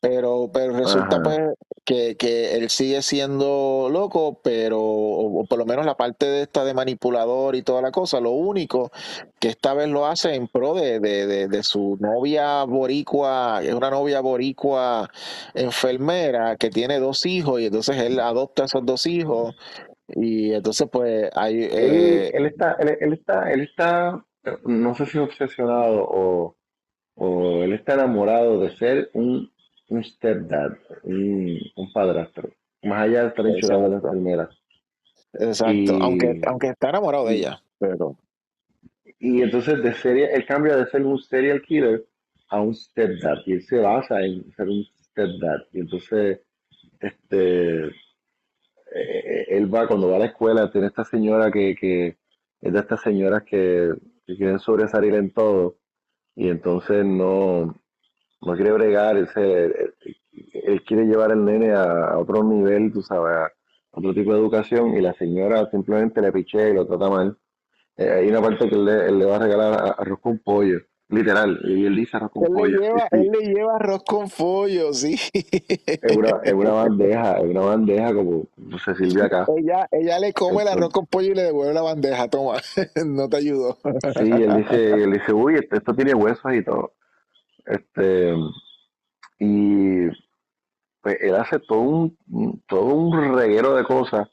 Pero, 0.00 0.50
pero 0.52 0.74
resulta 0.74 1.16
Ajá. 1.16 1.22
pues 1.24 1.40
que, 1.84 2.16
que 2.16 2.54
él 2.56 2.68
sigue 2.68 3.00
siendo 3.02 3.88
loco, 3.90 4.40
pero, 4.44 4.78
o, 4.78 5.40
o 5.40 5.44
por 5.46 5.58
lo 5.58 5.64
menos 5.66 5.86
la 5.86 5.96
parte 5.96 6.26
de 6.26 6.42
esta 6.42 6.64
de 6.64 6.74
manipulador 6.74 7.56
y 7.56 7.62
toda 7.62 7.80
la 7.82 7.90
cosa, 7.90 8.20
lo 8.20 8.30
único 8.32 8.92
que 9.40 9.48
esta 9.48 9.74
vez 9.74 9.88
lo 9.88 10.06
hace 10.06 10.34
en 10.34 10.46
pro 10.48 10.74
de, 10.74 11.00
de, 11.00 11.26
de, 11.26 11.48
de 11.48 11.62
su 11.62 11.96
novia 11.98 12.62
boricua, 12.64 13.60
es 13.62 13.72
una 13.72 13.90
novia 13.90 14.20
boricua 14.20 15.08
enfermera 15.54 16.56
que 16.56 16.68
tiene 16.70 17.00
dos 17.00 17.24
hijos 17.26 17.60
y 17.60 17.66
entonces 17.66 17.96
él 17.96 18.20
adopta 18.20 18.64
a 18.64 18.66
esos 18.66 18.84
dos 18.84 19.06
hijos 19.06 19.56
y 20.08 20.52
entonces 20.52 20.88
pues 20.92 21.30
hay, 21.34 21.64
Él, 21.64 21.70
eh, 21.72 22.30
él 22.34 22.46
está, 22.46 22.76
él, 22.78 22.98
él 23.00 23.12
está, 23.14 23.50
él 23.50 23.60
está, 23.62 24.24
no 24.64 24.94
sé 24.94 25.06
si 25.06 25.18
obsesionado 25.18 26.06
o, 26.06 26.56
o 27.14 27.62
él 27.62 27.72
está 27.72 27.94
enamorado 27.94 28.60
de 28.60 28.76
ser 28.76 29.10
un, 29.14 29.50
un 29.88 30.04
stepdad, 30.04 30.78
un, 31.02 31.58
un 31.76 31.92
padrastro, 31.92 32.50
más 32.82 33.02
allá 33.02 33.22
de 33.22 33.28
estar 33.28 33.46
enchulado 33.46 33.82
de 33.84 33.88
la 33.90 33.96
exacto, 33.96 34.08
enfermera. 34.08 34.50
exacto, 35.32 35.98
aunque, 36.00 36.26
Y, 36.26 36.40
aunque 36.46 36.68
está 36.68 36.90
enamorado 36.90 37.26
de 37.26 37.34
ella, 37.36 37.62
pero 37.78 38.16
y 39.18 39.42
entonces 39.42 39.82
de 39.82 39.94
serie, 39.94 40.32
él 40.32 40.46
cambia 40.46 40.76
de 40.76 40.86
ser 40.86 41.04
un 41.04 41.18
serial 41.18 41.62
killer 41.62 42.06
a 42.48 42.60
un 42.60 42.74
stepdad, 42.74 43.38
y 43.46 43.54
él 43.54 43.62
se 43.62 43.78
basa 43.78 44.22
en 44.24 44.50
ser 44.54 44.68
un 44.68 44.84
stepdad. 45.00 45.66
Y 45.72 45.80
entonces, 45.80 46.40
este, 47.00 47.86
eh, 48.94 49.46
él 49.48 49.72
va, 49.74 49.86
cuando 49.88 50.08
va 50.08 50.16
a 50.16 50.20
la 50.20 50.26
escuela, 50.26 50.70
tiene 50.70 50.86
esta 50.86 51.04
señora 51.04 51.50
que, 51.50 51.74
que 51.74 52.16
es 52.60 52.72
de 52.72 52.78
estas 52.78 53.02
señoras 53.02 53.42
que, 53.44 53.92
que 54.26 54.36
quieren 54.36 54.58
sobresalir 54.58 55.14
en 55.14 55.30
todo, 55.32 55.76
y 56.36 56.48
entonces 56.48 57.04
no, 57.04 57.74
no 58.40 58.54
quiere 58.54 58.72
bregar, 58.72 59.16
él, 59.16 59.28
se- 59.28 59.64
él- 59.64 59.94
él 60.52 60.82
quiere 60.84 61.04
llevar 61.06 61.32
al 61.32 61.44
nene 61.44 61.72
a, 61.72 62.10
a 62.10 62.18
otro 62.18 62.42
nivel, 62.44 62.92
tú 62.92 63.02
sabes, 63.02 63.36
a 63.36 63.50
otro 63.90 64.14
tipo 64.14 64.32
de 64.32 64.38
educación, 64.40 64.96
y 64.96 65.00
la 65.00 65.14
señora 65.14 65.68
simplemente 65.70 66.20
le 66.20 66.32
pichea 66.32 66.68
y 66.68 66.74
lo 66.74 66.86
trata 66.86 67.08
mal. 67.10 67.36
Eh, 67.96 68.10
hay 68.10 68.28
una 68.28 68.40
parte 68.40 68.68
que 68.68 68.74
él 68.76 68.84
le, 68.84 69.06
él 69.06 69.18
le 69.18 69.24
va 69.24 69.36
a 69.36 69.40
regalar 69.40 69.94
arroz 69.98 70.20
con 70.20 70.38
pollo, 70.38 70.78
literal, 71.08 71.58
y 71.64 71.84
él 71.86 71.96
dice 71.96 72.16
arroz 72.16 72.30
con 72.30 72.44
Él 72.44 72.54
le 72.54 72.60
pollo, 72.60 72.78
sí, 72.78 72.82
lleva, 72.82 73.08
sí. 73.10 73.16
él 73.16 73.30
le 73.32 73.40
lleva 73.54 73.76
arroz 73.76 74.04
con 74.04 74.28
pollo, 74.30 74.94
sí. 74.94 75.16
Es 76.00 76.16
una, 76.16 76.40
es 76.44 76.52
una 76.54 76.70
bandeja, 76.74 77.38
es 77.38 77.44
una 77.44 77.60
bandeja 77.62 78.14
como 78.14 78.46
se 78.84 78.94
sirve 78.94 79.22
acá. 79.22 79.46
Ella, 79.56 79.88
ella 79.90 80.18
le 80.20 80.32
come 80.32 80.62
el 80.62 80.68
arroz 80.68 80.90
con 80.90 81.06
pollo 81.06 81.32
y 81.32 81.34
le 81.34 81.42
devuelve 81.42 81.74
la 81.74 81.82
bandeja, 81.82 82.28
toma, 82.28 82.58
no 83.04 83.28
te 83.28 83.36
ayudó. 83.38 83.78
sí, 84.14 84.30
él 84.30 84.56
dice, 84.58 84.90
él 84.92 85.12
dice, 85.12 85.32
uy, 85.32 85.54
esto, 85.56 85.76
esto 85.76 85.94
tiene 85.94 86.14
huesos 86.14 86.54
y 86.54 86.62
todo. 86.62 86.92
Este, 87.68 88.34
y 89.38 90.06
pues 91.02 91.16
él 91.20 91.34
hace 91.34 91.58
todo 91.60 91.80
un, 91.80 92.62
todo 92.66 92.94
un 92.94 93.36
reguero 93.36 93.74
de 93.76 93.84
cosas 93.84 94.28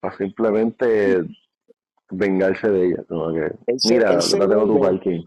para 0.00 0.16
simplemente 0.16 1.22
vengarse 2.10 2.68
de 2.70 2.86
ella. 2.86 3.04
Como 3.06 3.34
que, 3.34 3.78
se, 3.78 3.94
mira, 3.94 4.18
te 4.18 4.38
tengo 4.38 4.66
tu 4.66 4.80
parking. 4.80 5.22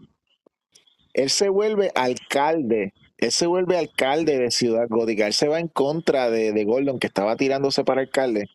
él 1.14 1.30
se 1.30 1.48
vuelve 1.48 1.92
alcalde, 1.94 2.92
él 3.18 3.30
se 3.30 3.46
vuelve 3.46 3.78
alcalde 3.78 4.36
de 4.36 4.50
Ciudad 4.50 4.88
Gótica, 4.88 5.28
él 5.28 5.32
se 5.32 5.46
va 5.46 5.60
en 5.60 5.68
contra 5.68 6.30
de, 6.30 6.52
de 6.52 6.64
Gordon 6.64 6.98
que 6.98 7.06
estaba 7.06 7.36
tirándose 7.36 7.84
para 7.84 8.00
alcalde, 8.00 8.50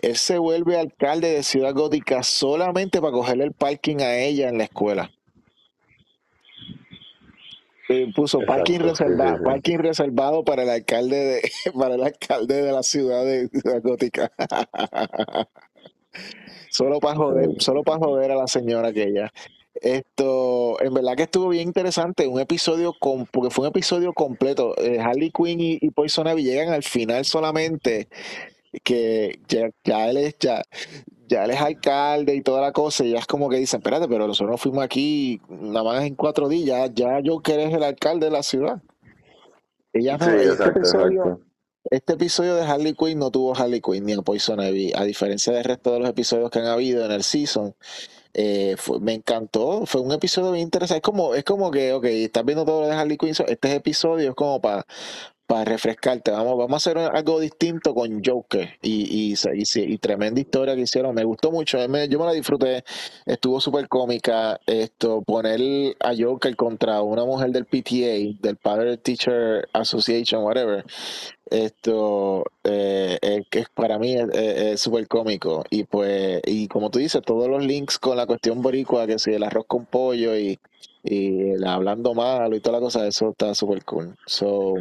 él 0.00 0.14
se 0.14 0.38
vuelve 0.38 0.78
alcalde 0.78 1.32
de 1.32 1.42
Ciudad 1.42 1.74
Gótica 1.74 2.22
solamente 2.22 3.00
para 3.00 3.12
cogerle 3.12 3.44
el 3.44 3.52
parking 3.52 3.96
a 3.98 4.16
ella 4.16 4.48
en 4.48 4.58
la 4.58 4.64
escuela. 4.64 5.10
Puso 8.14 8.40
parking 8.40 8.80
Exacto, 8.80 8.96
sí, 8.96 9.04
sí, 9.04 9.08
reservado, 9.08 9.44
parking 9.44 9.78
reservado 9.78 10.44
para 10.44 10.62
el 10.62 10.68
alcalde 10.68 11.16
de, 11.16 11.50
para 11.78 11.94
el 11.94 12.02
alcalde 12.02 12.62
de 12.62 12.72
la 12.72 12.82
ciudad 12.82 13.24
de 13.24 13.48
Ciudad 13.48 13.82
Gótica. 13.82 14.30
Solo 16.70 17.00
para 17.00 17.16
joder, 17.16 17.60
solo 17.62 17.82
para 17.82 17.98
joder 17.98 18.32
a 18.32 18.36
la 18.36 18.46
señora 18.46 18.88
aquella. 18.88 19.32
Esto, 19.74 20.82
en 20.82 20.92
verdad 20.92 21.16
que 21.16 21.22
estuvo 21.22 21.48
bien 21.48 21.68
interesante, 21.68 22.26
un 22.26 22.40
episodio 22.40 22.92
con, 22.98 23.26
porque 23.26 23.50
fue 23.50 23.64
un 23.64 23.70
episodio 23.70 24.12
completo. 24.12 24.74
Eh, 24.78 24.98
Harley 25.00 25.30
Quinn 25.30 25.60
y, 25.60 25.78
y 25.80 25.90
Poison 25.90 26.26
Ivy 26.26 26.42
llegan 26.42 26.72
al 26.72 26.82
final 26.82 27.24
solamente, 27.24 28.08
que 28.84 29.40
ya, 29.48 29.70
ya 29.84 30.10
él 30.10 30.18
es, 30.18 30.36
ya, 30.38 30.62
ya 31.28 31.44
él 31.44 31.50
es 31.52 31.60
alcalde 31.60 32.34
y 32.34 32.40
toda 32.42 32.60
la 32.60 32.72
cosa, 32.72 33.04
y 33.04 33.10
ya 33.10 33.18
es 33.18 33.26
como 33.26 33.48
que 33.48 33.56
dicen, 33.56 33.78
espérate, 33.78 34.08
pero 34.08 34.26
nosotros 34.26 34.50
no 34.50 34.58
fuimos 34.58 34.82
aquí 34.84 35.40
nada 35.48 35.84
más 35.84 36.04
en 36.04 36.14
cuatro 36.14 36.48
días, 36.48 36.90
ya 36.94 37.20
yo 37.20 37.40
que 37.40 37.54
eres 37.54 37.72
el 37.74 37.82
alcalde 37.82 38.26
de 38.26 38.32
la 38.32 38.42
ciudad. 38.42 38.82
Sí, 39.94 40.02
no, 40.04 40.12
este 40.12 40.42
exacto, 40.44 40.78
episodio, 40.80 41.22
exacto. 41.22 41.44
este 41.90 42.12
episodio 42.12 42.54
de 42.56 42.62
Harley 42.62 42.94
Quinn 42.94 43.18
no 43.18 43.30
tuvo 43.30 43.54
Harley 43.56 43.80
Quinn 43.80 44.04
ni 44.04 44.12
a 44.12 44.22
Poison 44.22 44.60
Ivy, 44.60 44.92
a 44.94 45.04
diferencia 45.04 45.52
del 45.52 45.64
resto 45.64 45.92
de 45.92 46.00
los 46.00 46.08
episodios 46.08 46.50
que 46.50 46.58
han 46.58 46.66
habido 46.66 47.04
en 47.04 47.12
el 47.12 47.22
season. 47.22 47.74
Eh, 48.34 48.74
fue- 48.76 49.00
me 49.00 49.14
encantó, 49.14 49.86
fue 49.86 50.00
un 50.02 50.12
episodio 50.12 50.52
bien 50.52 50.64
interesante. 50.64 50.98
Es 50.98 51.02
como, 51.02 51.34
es 51.34 51.42
como 51.44 51.70
que, 51.70 51.92
ok, 51.94 52.04
estás 52.04 52.44
viendo 52.44 52.64
todo 52.64 52.82
lo 52.82 52.86
de 52.86 52.92
Harley 52.94 53.16
Quinn, 53.16 53.34
este 53.48 53.74
episodio 53.74 54.30
es 54.30 54.34
como 54.36 54.60
para 54.60 54.84
para 55.48 55.64
refrescarte. 55.64 56.30
Vamos, 56.30 56.58
vamos 56.58 56.74
a 56.74 56.76
hacer 56.76 56.98
algo 56.98 57.40
distinto 57.40 57.94
con 57.94 58.22
Joker 58.22 58.68
y, 58.82 59.32
y, 59.32 59.34
y, 59.34 59.80
y 59.80 59.98
tremenda 59.98 60.38
historia 60.40 60.74
que 60.76 60.82
hicieron. 60.82 61.14
Me 61.14 61.24
gustó 61.24 61.50
mucho, 61.50 61.78
eh, 61.78 62.08
yo 62.08 62.18
me 62.18 62.26
la 62.26 62.32
disfruté, 62.32 62.84
estuvo 63.24 63.58
súper 63.58 63.88
cómica. 63.88 64.60
Esto, 64.66 65.22
poner 65.22 65.96
a 66.00 66.12
Joker 66.16 66.54
contra 66.54 67.00
una 67.00 67.24
mujer 67.24 67.50
del 67.50 67.64
PTA, 67.64 68.38
del 68.42 68.56
Parent 68.62 69.02
Teacher 69.02 69.66
Association, 69.72 70.44
whatever. 70.44 70.84
Esto 71.50 72.44
eh, 72.64 73.18
eh, 73.22 73.44
que 73.50 73.64
para 73.74 73.98
mí 73.98 74.14
es 74.14 74.28
es- 74.32 74.56
es 74.74 74.80
súper 74.80 75.08
cómico. 75.08 75.64
Y 75.70 75.84
pues, 75.84 76.40
y 76.46 76.68
como 76.68 76.90
tú 76.90 76.98
dices, 76.98 77.22
todos 77.24 77.48
los 77.48 77.64
links 77.64 77.98
con 77.98 78.16
la 78.16 78.26
cuestión 78.26 78.62
boricua, 78.62 79.06
que 79.06 79.18
si 79.18 79.32
el 79.32 79.42
arroz 79.42 79.66
con 79.66 79.86
pollo 79.86 80.36
y, 80.36 80.58
y 81.04 81.50
el 81.52 81.64
hablando 81.66 82.14
malo 82.14 82.56
y 82.56 82.60
toda 82.60 82.78
la 82.78 82.84
cosa, 82.84 83.06
eso 83.06 83.30
está 83.30 83.54
súper 83.54 83.84
cool. 83.84 84.16
So, 84.26 84.74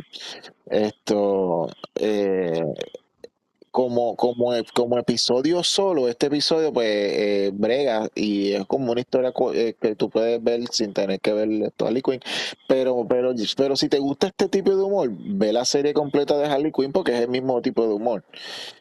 esto, 0.67 1.67
eh, 1.95 2.63
como, 3.77 4.15
como, 4.15 4.53
como 4.73 4.97
episodio 4.97 5.63
solo, 5.63 6.07
este 6.07 6.25
episodio 6.25 6.73
pues 6.73 6.87
eh, 6.89 7.51
brega 7.53 8.09
y 8.15 8.53
es 8.53 8.65
como 8.65 8.91
una 8.91 9.01
historia 9.01 9.31
eh, 9.53 9.75
que 9.79 9.93
tú 9.93 10.09
puedes 10.09 10.43
ver 10.43 10.61
sin 10.71 10.93
tener 10.93 11.19
que 11.19 11.31
ver 11.31 11.47
esto 11.47 11.85
Harley 11.85 12.01
Quinn. 12.01 12.19
Pero, 12.67 13.05
pero, 13.07 13.35
pero 13.55 13.75
si 13.77 13.87
te 13.87 13.99
gusta 13.99 14.27
este 14.27 14.49
tipo 14.49 14.75
de 14.75 14.81
humor, 14.81 15.11
ve 15.11 15.53
la 15.53 15.63
serie 15.63 15.93
completa 15.93 16.35
de 16.39 16.47
Harley 16.47 16.71
Quinn 16.71 16.91
porque 16.91 17.13
es 17.13 17.21
el 17.21 17.27
mismo 17.27 17.61
tipo 17.61 17.85
de 17.87 17.93
humor. 17.93 18.23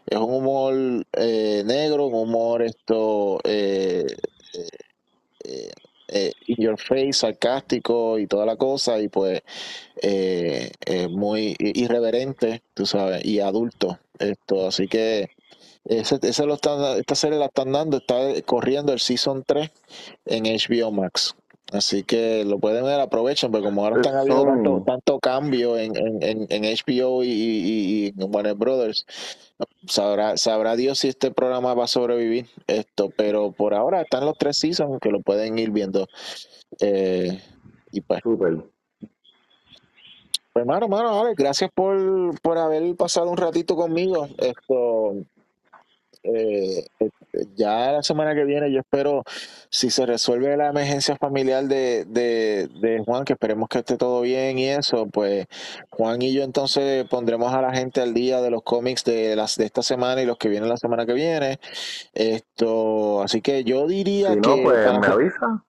Es 0.07 0.17
un 0.17 0.33
humor 0.33 1.07
eh, 1.13 1.63
negro, 1.67 2.07
un 2.07 2.15
humor 2.15 2.63
esto 2.63 3.39
in 6.47 6.57
your 6.57 6.79
face, 6.79 7.13
sarcástico 7.13 8.19
y 8.19 8.27
toda 8.27 8.47
la 8.47 8.57
cosa, 8.57 8.99
y 8.99 9.09
pues 9.09 9.43
muy 11.11 11.55
irreverente, 11.59 12.63
tú 12.73 12.87
sabes, 12.87 13.23
y 13.27 13.41
adulto. 13.41 13.99
Esto, 14.19 14.67
así 14.67 14.89
que 14.89 15.31
ese, 15.85 16.19
ese 16.23 16.47
lo 16.47 16.55
están, 16.55 16.99
esta 16.99 17.15
serie 17.15 17.39
la 17.39 17.47
están 17.47 17.73
dando, 17.73 17.99
está 17.99 18.17
corriendo 18.45 18.93
el 18.93 19.01
Season 19.01 19.45
3 19.47 19.71
en 20.27 20.45
HBO 20.45 20.91
Max. 20.91 21.35
Así 21.73 22.05
que 22.05 22.45
lo 22.45 22.61
pueden 22.61 22.85
ver, 22.85 23.01
aprovechen, 23.01 23.51
porque 23.51 23.65
como 23.65 23.85
ahora 23.85 23.97
están 23.97 24.17
habiendo 24.17 24.85
tanto, 24.87 25.19
cambio 25.19 25.77
en, 25.77 25.97
en, 26.23 26.47
en 26.49 26.63
HBO 26.63 27.25
y, 27.25 27.29
y, 27.29 28.07
en 28.17 28.35
Warner 28.35 28.55
Brothers, 28.55 29.05
sabrá, 29.89 30.37
sabrá 30.37 30.77
Dios 30.77 31.01
si 31.01 31.09
este 31.09 31.33
programa 31.33 31.75
va 31.75 31.85
a 31.85 31.89
sobrevivir 31.89 32.47
esto, 32.69 33.11
pero 33.17 33.51
por 33.51 33.75
ahora 33.75 34.03
están 34.03 34.27
los 34.27 34.39
tres 34.39 34.59
seasons 34.59 35.01
que 35.01 35.11
lo 35.11 35.21
pueden 35.21 35.59
ir 35.59 35.71
viendo. 35.71 36.07
Eh, 36.81 37.41
y 37.91 38.01
pues, 38.01 38.21
pues, 40.57 40.63
hermano, 40.63 40.87
hermano, 40.87 41.21
Alex, 41.21 41.37
gracias 41.37 41.71
por, 41.75 42.41
por 42.41 42.57
haber 42.57 42.97
pasado 42.97 43.31
un 43.31 43.37
ratito 43.37 43.77
conmigo. 43.77 44.27
Esto, 44.39 45.13
eh, 46.23 46.87
eh, 46.99 47.11
ya 47.55 47.93
la 47.93 48.03
semana 48.03 48.35
que 48.35 48.45
viene 48.45 48.73
yo 48.73 48.81
espero, 48.81 49.23
si 49.69 49.91
se 49.91 50.07
resuelve 50.07 50.57
la 50.57 50.69
emergencia 50.69 51.15
familiar 51.17 51.65
de, 51.65 52.07
de, 52.07 52.71
de, 52.81 53.03
Juan, 53.05 53.27
que 53.27 53.35
esperemos 53.35 53.69
que 53.69 53.81
esté 53.81 53.99
todo 53.99 54.23
bien 54.23 54.59
y 54.59 54.71
eso, 54.71 55.07
pues 55.13 55.47
Juan 55.91 56.23
y 56.23 56.33
yo 56.33 56.43
entonces 56.43 57.05
pondremos 57.05 57.53
a 57.53 57.61
la 57.61 57.75
gente 57.75 58.01
al 58.01 58.15
día 58.15 58.41
de 58.41 58.51
los 58.51 58.63
cómics 58.63 59.05
de 59.05 59.37
las 59.37 59.57
de 59.57 59.67
esta 59.67 59.83
semana 59.83 60.23
y 60.23 60.25
los 60.25 60.39
que 60.39 60.49
vienen 60.49 60.71
la 60.71 60.79
semana 60.79 61.05
que 61.05 61.13
viene. 61.13 61.61
Esto, 62.15 63.21
así 63.21 63.43
que 63.43 63.63
yo 63.63 63.87
diría 63.87 64.33
si 64.33 64.37
no, 64.37 64.55
que... 64.55 64.63
Pues 64.63 65.01
me 65.01 65.07
avisa. 65.07 65.67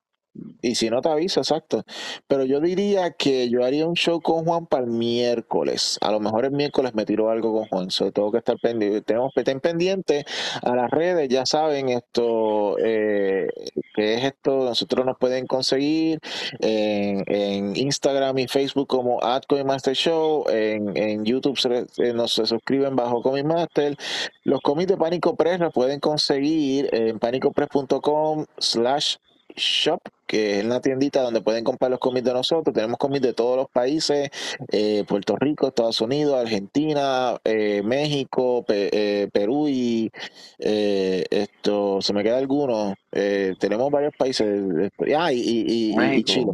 Y 0.60 0.74
si 0.74 0.90
no 0.90 1.00
te 1.00 1.08
aviso, 1.08 1.40
exacto. 1.40 1.84
Pero 2.26 2.44
yo 2.44 2.60
diría 2.60 3.12
que 3.12 3.48
yo 3.48 3.64
haría 3.64 3.86
un 3.86 3.94
show 3.94 4.20
con 4.20 4.44
Juan 4.44 4.66
para 4.66 4.84
el 4.84 4.90
miércoles. 4.90 5.98
A 6.00 6.10
lo 6.10 6.20
mejor 6.20 6.44
el 6.44 6.52
miércoles 6.52 6.94
me 6.94 7.04
tiro 7.04 7.30
algo 7.30 7.52
con 7.52 7.68
Juan. 7.68 7.90
So, 7.90 8.12
tengo 8.12 8.30
que 8.32 8.38
estar 8.38 8.56
pendiente. 8.60 9.02
Tenemos 9.02 9.32
que 9.34 9.40
estar 9.40 9.60
pendiente 9.60 10.24
a 10.62 10.74
las 10.74 10.90
redes. 10.90 11.28
Ya 11.28 11.46
saben 11.46 11.88
esto, 11.88 12.76
eh, 12.78 13.48
que 13.94 14.14
es 14.14 14.24
esto. 14.24 14.64
Nosotros 14.64 15.06
nos 15.06 15.16
pueden 15.18 15.46
conseguir 15.46 16.20
en, 16.60 17.76
Instagram 17.76 18.38
y 18.38 18.48
Facebook 18.48 18.88
como 18.88 19.20
Master 19.64 19.94
Show. 19.94 20.44
En, 20.48 20.96
en 20.96 21.24
YouTube 21.24 21.58
se, 21.58 21.86
eh, 21.98 22.12
nos 22.12 22.34
se 22.34 22.46
suscriben 22.46 22.96
bajo 22.96 23.22
Comic 23.22 23.44
Master. 23.44 23.96
Los 24.44 24.60
cómics 24.60 24.88
de 24.88 24.96
Pánico 24.96 25.36
Press 25.36 25.60
los 25.60 25.72
pueden 25.72 26.00
conseguir 26.00 26.88
en 26.92 27.18
panicopress.com 27.18 28.46
slash 28.58 29.16
shop 29.58 30.00
que 30.28 30.58
es 30.58 30.64
una 30.64 30.80
tiendita 30.80 31.22
donde 31.22 31.40
pueden 31.40 31.64
comprar 31.64 31.90
los 31.90 31.98
cómics 31.98 32.26
de 32.26 32.34
nosotros. 32.34 32.74
Tenemos 32.74 32.98
cómics 32.98 33.22
de 33.22 33.32
todos 33.32 33.56
los 33.56 33.68
países, 33.70 34.30
eh, 34.70 35.02
Puerto 35.08 35.34
Rico, 35.36 35.68
Estados 35.68 36.00
Unidos, 36.02 36.38
Argentina, 36.38 37.38
eh, 37.44 37.82
México, 37.82 38.64
eh, 38.68 39.28
Perú 39.32 39.68
y 39.68 40.10
esto, 40.58 42.02
se 42.02 42.12
me 42.12 42.22
queda 42.22 42.36
alguno. 42.36 42.94
tenemos 43.10 43.90
varios 43.90 44.14
países. 44.16 44.92
Ah, 45.16 45.32
y, 45.32 45.92
y, 45.94 46.22
Chile. 46.24 46.52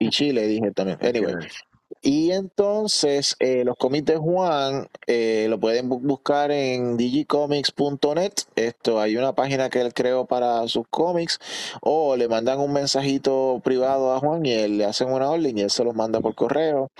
Y 0.00 0.08
Chile, 0.10 0.46
dije 0.48 0.72
también. 0.72 0.98
Anyway. 1.00 1.34
Y 2.04 2.32
entonces 2.32 3.36
eh, 3.38 3.64
los 3.64 3.76
cómics 3.76 4.06
de 4.06 4.16
Juan 4.16 4.88
eh, 5.06 5.46
lo 5.48 5.60
pueden 5.60 5.88
buscar 5.88 6.50
en 6.50 6.96
digicomics.net. 6.96 8.32
Esto 8.56 9.00
hay 9.00 9.16
una 9.16 9.34
página 9.34 9.70
que 9.70 9.80
él 9.80 9.94
creó 9.94 10.26
para 10.26 10.66
sus 10.66 10.84
cómics 10.90 11.38
o 11.80 12.16
le 12.16 12.26
mandan 12.26 12.58
un 12.58 12.72
mensajito 12.72 13.60
privado 13.62 14.12
a 14.12 14.18
Juan 14.18 14.44
y 14.44 14.52
él 14.52 14.78
le 14.78 14.84
hacen 14.84 15.12
una 15.12 15.30
orden 15.30 15.56
y 15.56 15.60
él 15.60 15.70
se 15.70 15.84
los 15.84 15.94
manda 15.94 16.20
por 16.20 16.34
correo. 16.34 16.90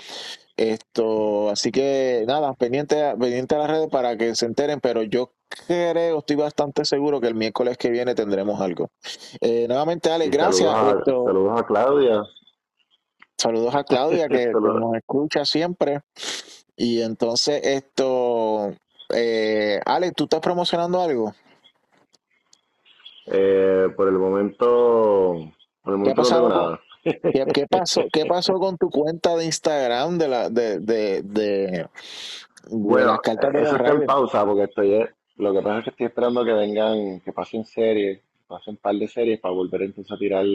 Esto, 0.55 1.49
así 1.49 1.71
que 1.71 2.23
nada, 2.25 2.53
pendiente, 2.53 2.95
pendiente 3.19 3.55
a 3.55 3.57
las 3.57 3.69
redes 3.69 3.89
para 3.89 4.15
que 4.17 4.35
se 4.35 4.45
enteren, 4.45 4.79
pero 4.79 5.03
yo 5.03 5.31
creo, 5.67 6.19
estoy 6.19 6.35
bastante 6.37 6.85
seguro 6.85 7.19
que 7.19 7.27
el 7.27 7.35
miércoles 7.35 7.77
que 7.77 7.89
viene 7.89 8.15
tendremos 8.15 8.61
algo. 8.61 8.89
Eh, 9.41 9.65
nuevamente, 9.67 10.11
Alex, 10.11 10.31
gracias. 10.31 10.69
saludos 11.05 11.59
a 11.59 11.65
Claudia. 11.65 12.23
Saludos 13.43 13.75
a 13.75 13.83
Claudia 13.83 14.29
que 14.29 14.47
nos 14.53 14.95
escucha 14.95 15.43
siempre. 15.43 15.99
Y 16.77 17.01
entonces 17.01 17.59
esto, 17.61 18.73
eh, 19.13 19.81
Alex, 19.85 20.13
¿tú 20.15 20.23
estás 20.23 20.39
promocionando 20.39 21.01
algo? 21.01 21.33
Eh, 23.25 23.89
por 23.97 24.07
el 24.07 24.13
momento, 24.13 25.51
por 25.81 25.93
el 25.93 25.97
momento 25.99 26.79
¿Qué, 27.03 27.45
no 27.45 27.53
¿Qué, 27.53 27.67
pasó, 27.69 28.03
¿Qué 28.13 28.25
pasó 28.25 28.53
con 28.59 28.77
tu 28.77 28.89
cuenta 28.89 29.35
de 29.35 29.43
Instagram 29.43 30.17
de 30.17 30.27
la 30.29 30.49
de, 30.49 30.79
de, 30.79 31.21
de, 31.23 31.87
bueno, 32.69 33.07
las 33.07 33.19
cartas 33.19 33.51
de 33.51 33.61
eso 33.63 33.75
está 33.75 33.91
en 33.91 34.05
pausa 34.05 34.45
porque 34.45 34.63
estoy 34.63 35.05
lo 35.35 35.51
que 35.51 35.61
pasa 35.61 35.79
es 35.79 35.83
que 35.83 35.89
estoy 35.89 36.05
esperando 36.05 36.45
que 36.45 36.53
vengan, 36.53 37.19
que 37.19 37.33
pasen 37.33 37.65
series, 37.65 38.21
pasen 38.47 38.75
un 38.75 38.77
par 38.77 38.95
de 38.95 39.07
series 39.09 39.41
para 39.41 39.53
volver 39.53 39.81
entonces 39.81 40.13
a 40.13 40.17
tirar 40.17 40.45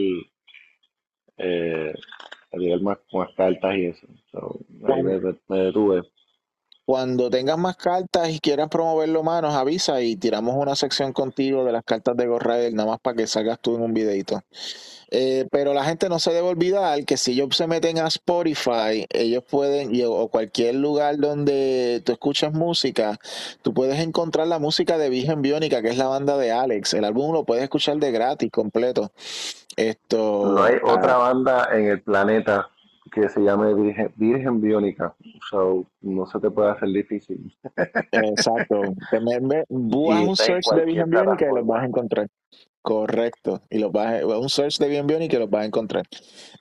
eh, 1.37 1.93
a 2.51 2.81
más, 2.81 2.97
más 3.13 3.29
cartas 3.35 3.75
y 3.75 3.85
eso. 3.85 4.07
me, 5.47 5.57
detuve. 5.57 6.03
Cuando 6.89 7.29
tengas 7.29 7.59
más 7.59 7.77
cartas 7.77 8.29
y 8.29 8.39
quieras 8.39 8.67
promoverlo, 8.67 9.21
manos, 9.21 9.53
avisa 9.53 10.01
y 10.01 10.15
tiramos 10.15 10.55
una 10.55 10.75
sección 10.75 11.13
contigo 11.13 11.63
de 11.63 11.71
las 11.71 11.83
cartas 11.83 12.17
de 12.17 12.25
Gorrael, 12.25 12.73
nada 12.73 12.89
más 12.89 12.99
para 12.99 13.15
que 13.15 13.27
salgas 13.27 13.59
tú 13.59 13.75
en 13.75 13.83
un 13.83 13.93
videito. 13.93 14.41
Eh, 15.11 15.47
pero 15.51 15.75
la 15.75 15.83
gente 15.83 16.09
no 16.09 16.17
se 16.17 16.33
debe 16.33 16.47
olvidar 16.47 17.05
que 17.05 17.15
si 17.15 17.33
ellos 17.33 17.55
se 17.55 17.67
meten 17.67 17.99
a 17.99 18.07
Spotify, 18.07 19.05
ellos 19.11 19.43
pueden, 19.47 19.91
o 20.07 20.29
cualquier 20.29 20.73
lugar 20.73 21.17
donde 21.17 22.01
tú 22.03 22.11
escuchas 22.11 22.53
música, 22.53 23.19
tú 23.61 23.71
puedes 23.71 23.99
encontrar 23.99 24.47
la 24.47 24.57
música 24.57 24.97
de 24.97 25.09
Virgen 25.09 25.43
Biónica, 25.43 25.83
que 25.83 25.89
es 25.89 25.97
la 25.99 26.07
banda 26.07 26.37
de 26.37 26.51
Alex. 26.51 26.95
El 26.95 27.05
álbum 27.05 27.33
lo 27.33 27.43
puedes 27.43 27.63
escuchar 27.65 27.97
de 27.97 28.11
gratis, 28.11 28.49
completo. 28.49 29.11
Esto, 29.75 30.53
no 30.55 30.63
hay 30.63 30.77
otra 30.83 31.17
banda 31.17 31.69
en 31.71 31.85
el 31.85 32.01
planeta 32.01 32.71
que 33.09 33.29
se 33.29 33.41
llame 33.41 33.73
Virgen, 33.73 34.11
Virgen 34.15 34.61
Biónica. 34.61 35.15
So, 35.49 35.85
no 36.01 36.25
se 36.25 36.39
te 36.39 36.49
puede 36.49 36.71
hacer 36.71 36.89
difícil. 36.89 37.53
Exacto. 38.11 38.81
un 39.69 40.35
search 40.35 40.65
de 40.75 40.85
Virgen 40.85 41.09
Biónica 41.09 41.45
y 41.49 41.55
los 41.55 41.65
vas 41.65 41.83
a 41.83 41.85
encontrar. 41.85 42.27
Correcto. 42.81 43.61
Y 43.69 43.79
los 43.79 43.91
vas 43.91 44.21
a, 44.21 44.25
un 44.25 44.49
search 44.49 44.77
de 44.77 44.87
Bien 44.87 45.05
Bien 45.05 45.21
y 45.21 45.27
que 45.27 45.37
los 45.37 45.49
vas 45.49 45.63
a 45.63 45.65
encontrar. 45.65 46.05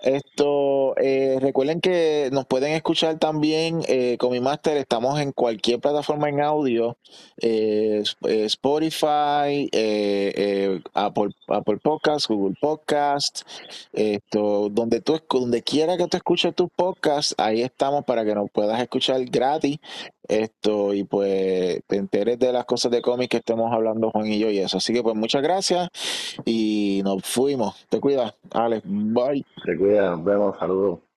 Esto, 0.01 0.97
eh, 0.99 1.39
recuerden 1.40 1.81
que 1.81 2.28
nos 2.32 2.45
pueden 2.47 2.73
escuchar 2.73 3.19
también 3.19 3.82
eh, 3.86 4.16
con 4.19 4.32
mi 4.32 4.40
máster. 4.40 4.77
Estamos 4.77 5.20
en 5.20 5.31
cualquier 5.32 5.81
plataforma 5.81 6.28
en 6.28 6.40
audio, 6.40 6.97
eh, 7.40 8.03
Spotify, 8.23 9.70
Apple, 10.95 11.31
Apple 11.47 11.78
Podcast, 11.82 12.28
Google 12.28 12.57
Podcast, 12.61 13.43
esto, 13.93 14.69
donde 14.70 15.01
tú, 15.01 15.20
donde 15.31 15.62
quiera 15.62 15.97
que 15.97 16.09
tú 16.09 16.16
escuches 16.16 16.55
tus 16.55 16.69
podcasts, 16.74 17.35
ahí 17.39 17.62
estamos 17.62 18.05
para 18.05 18.24
que 18.24 18.35
nos 18.35 18.51
puedas 18.51 18.81
escuchar 18.81 19.24
gratis. 19.24 19.78
Esto, 20.29 20.93
y 20.93 21.05
pues 21.05 21.81
te 21.87 21.97
enteres 21.97 22.39
de 22.39 22.53
las 22.53 22.67
cosas 22.67 22.93
de 22.93 23.01
cómic 23.01 23.31
que 23.31 23.39
estemos 23.39 23.73
hablando 23.73 24.11
Juan 24.11 24.27
y 24.27 24.39
yo 24.39 24.51
y 24.51 24.59
eso. 24.59 24.77
Así 24.77 24.93
que 24.93 25.03
pues 25.03 25.17
muchas 25.17 25.43
gracias 25.43 25.89
y 26.45 27.01
nos 27.03 27.23
fuimos. 27.25 27.87
Te 27.89 27.99
cuidas, 27.99 28.35
Alex. 28.51 28.83
Bye. 28.87 29.45
Te 29.65 29.77
cuidas, 29.77 30.11
nos 30.11 30.25
vemos, 30.25 30.59
saludos. 30.59 31.08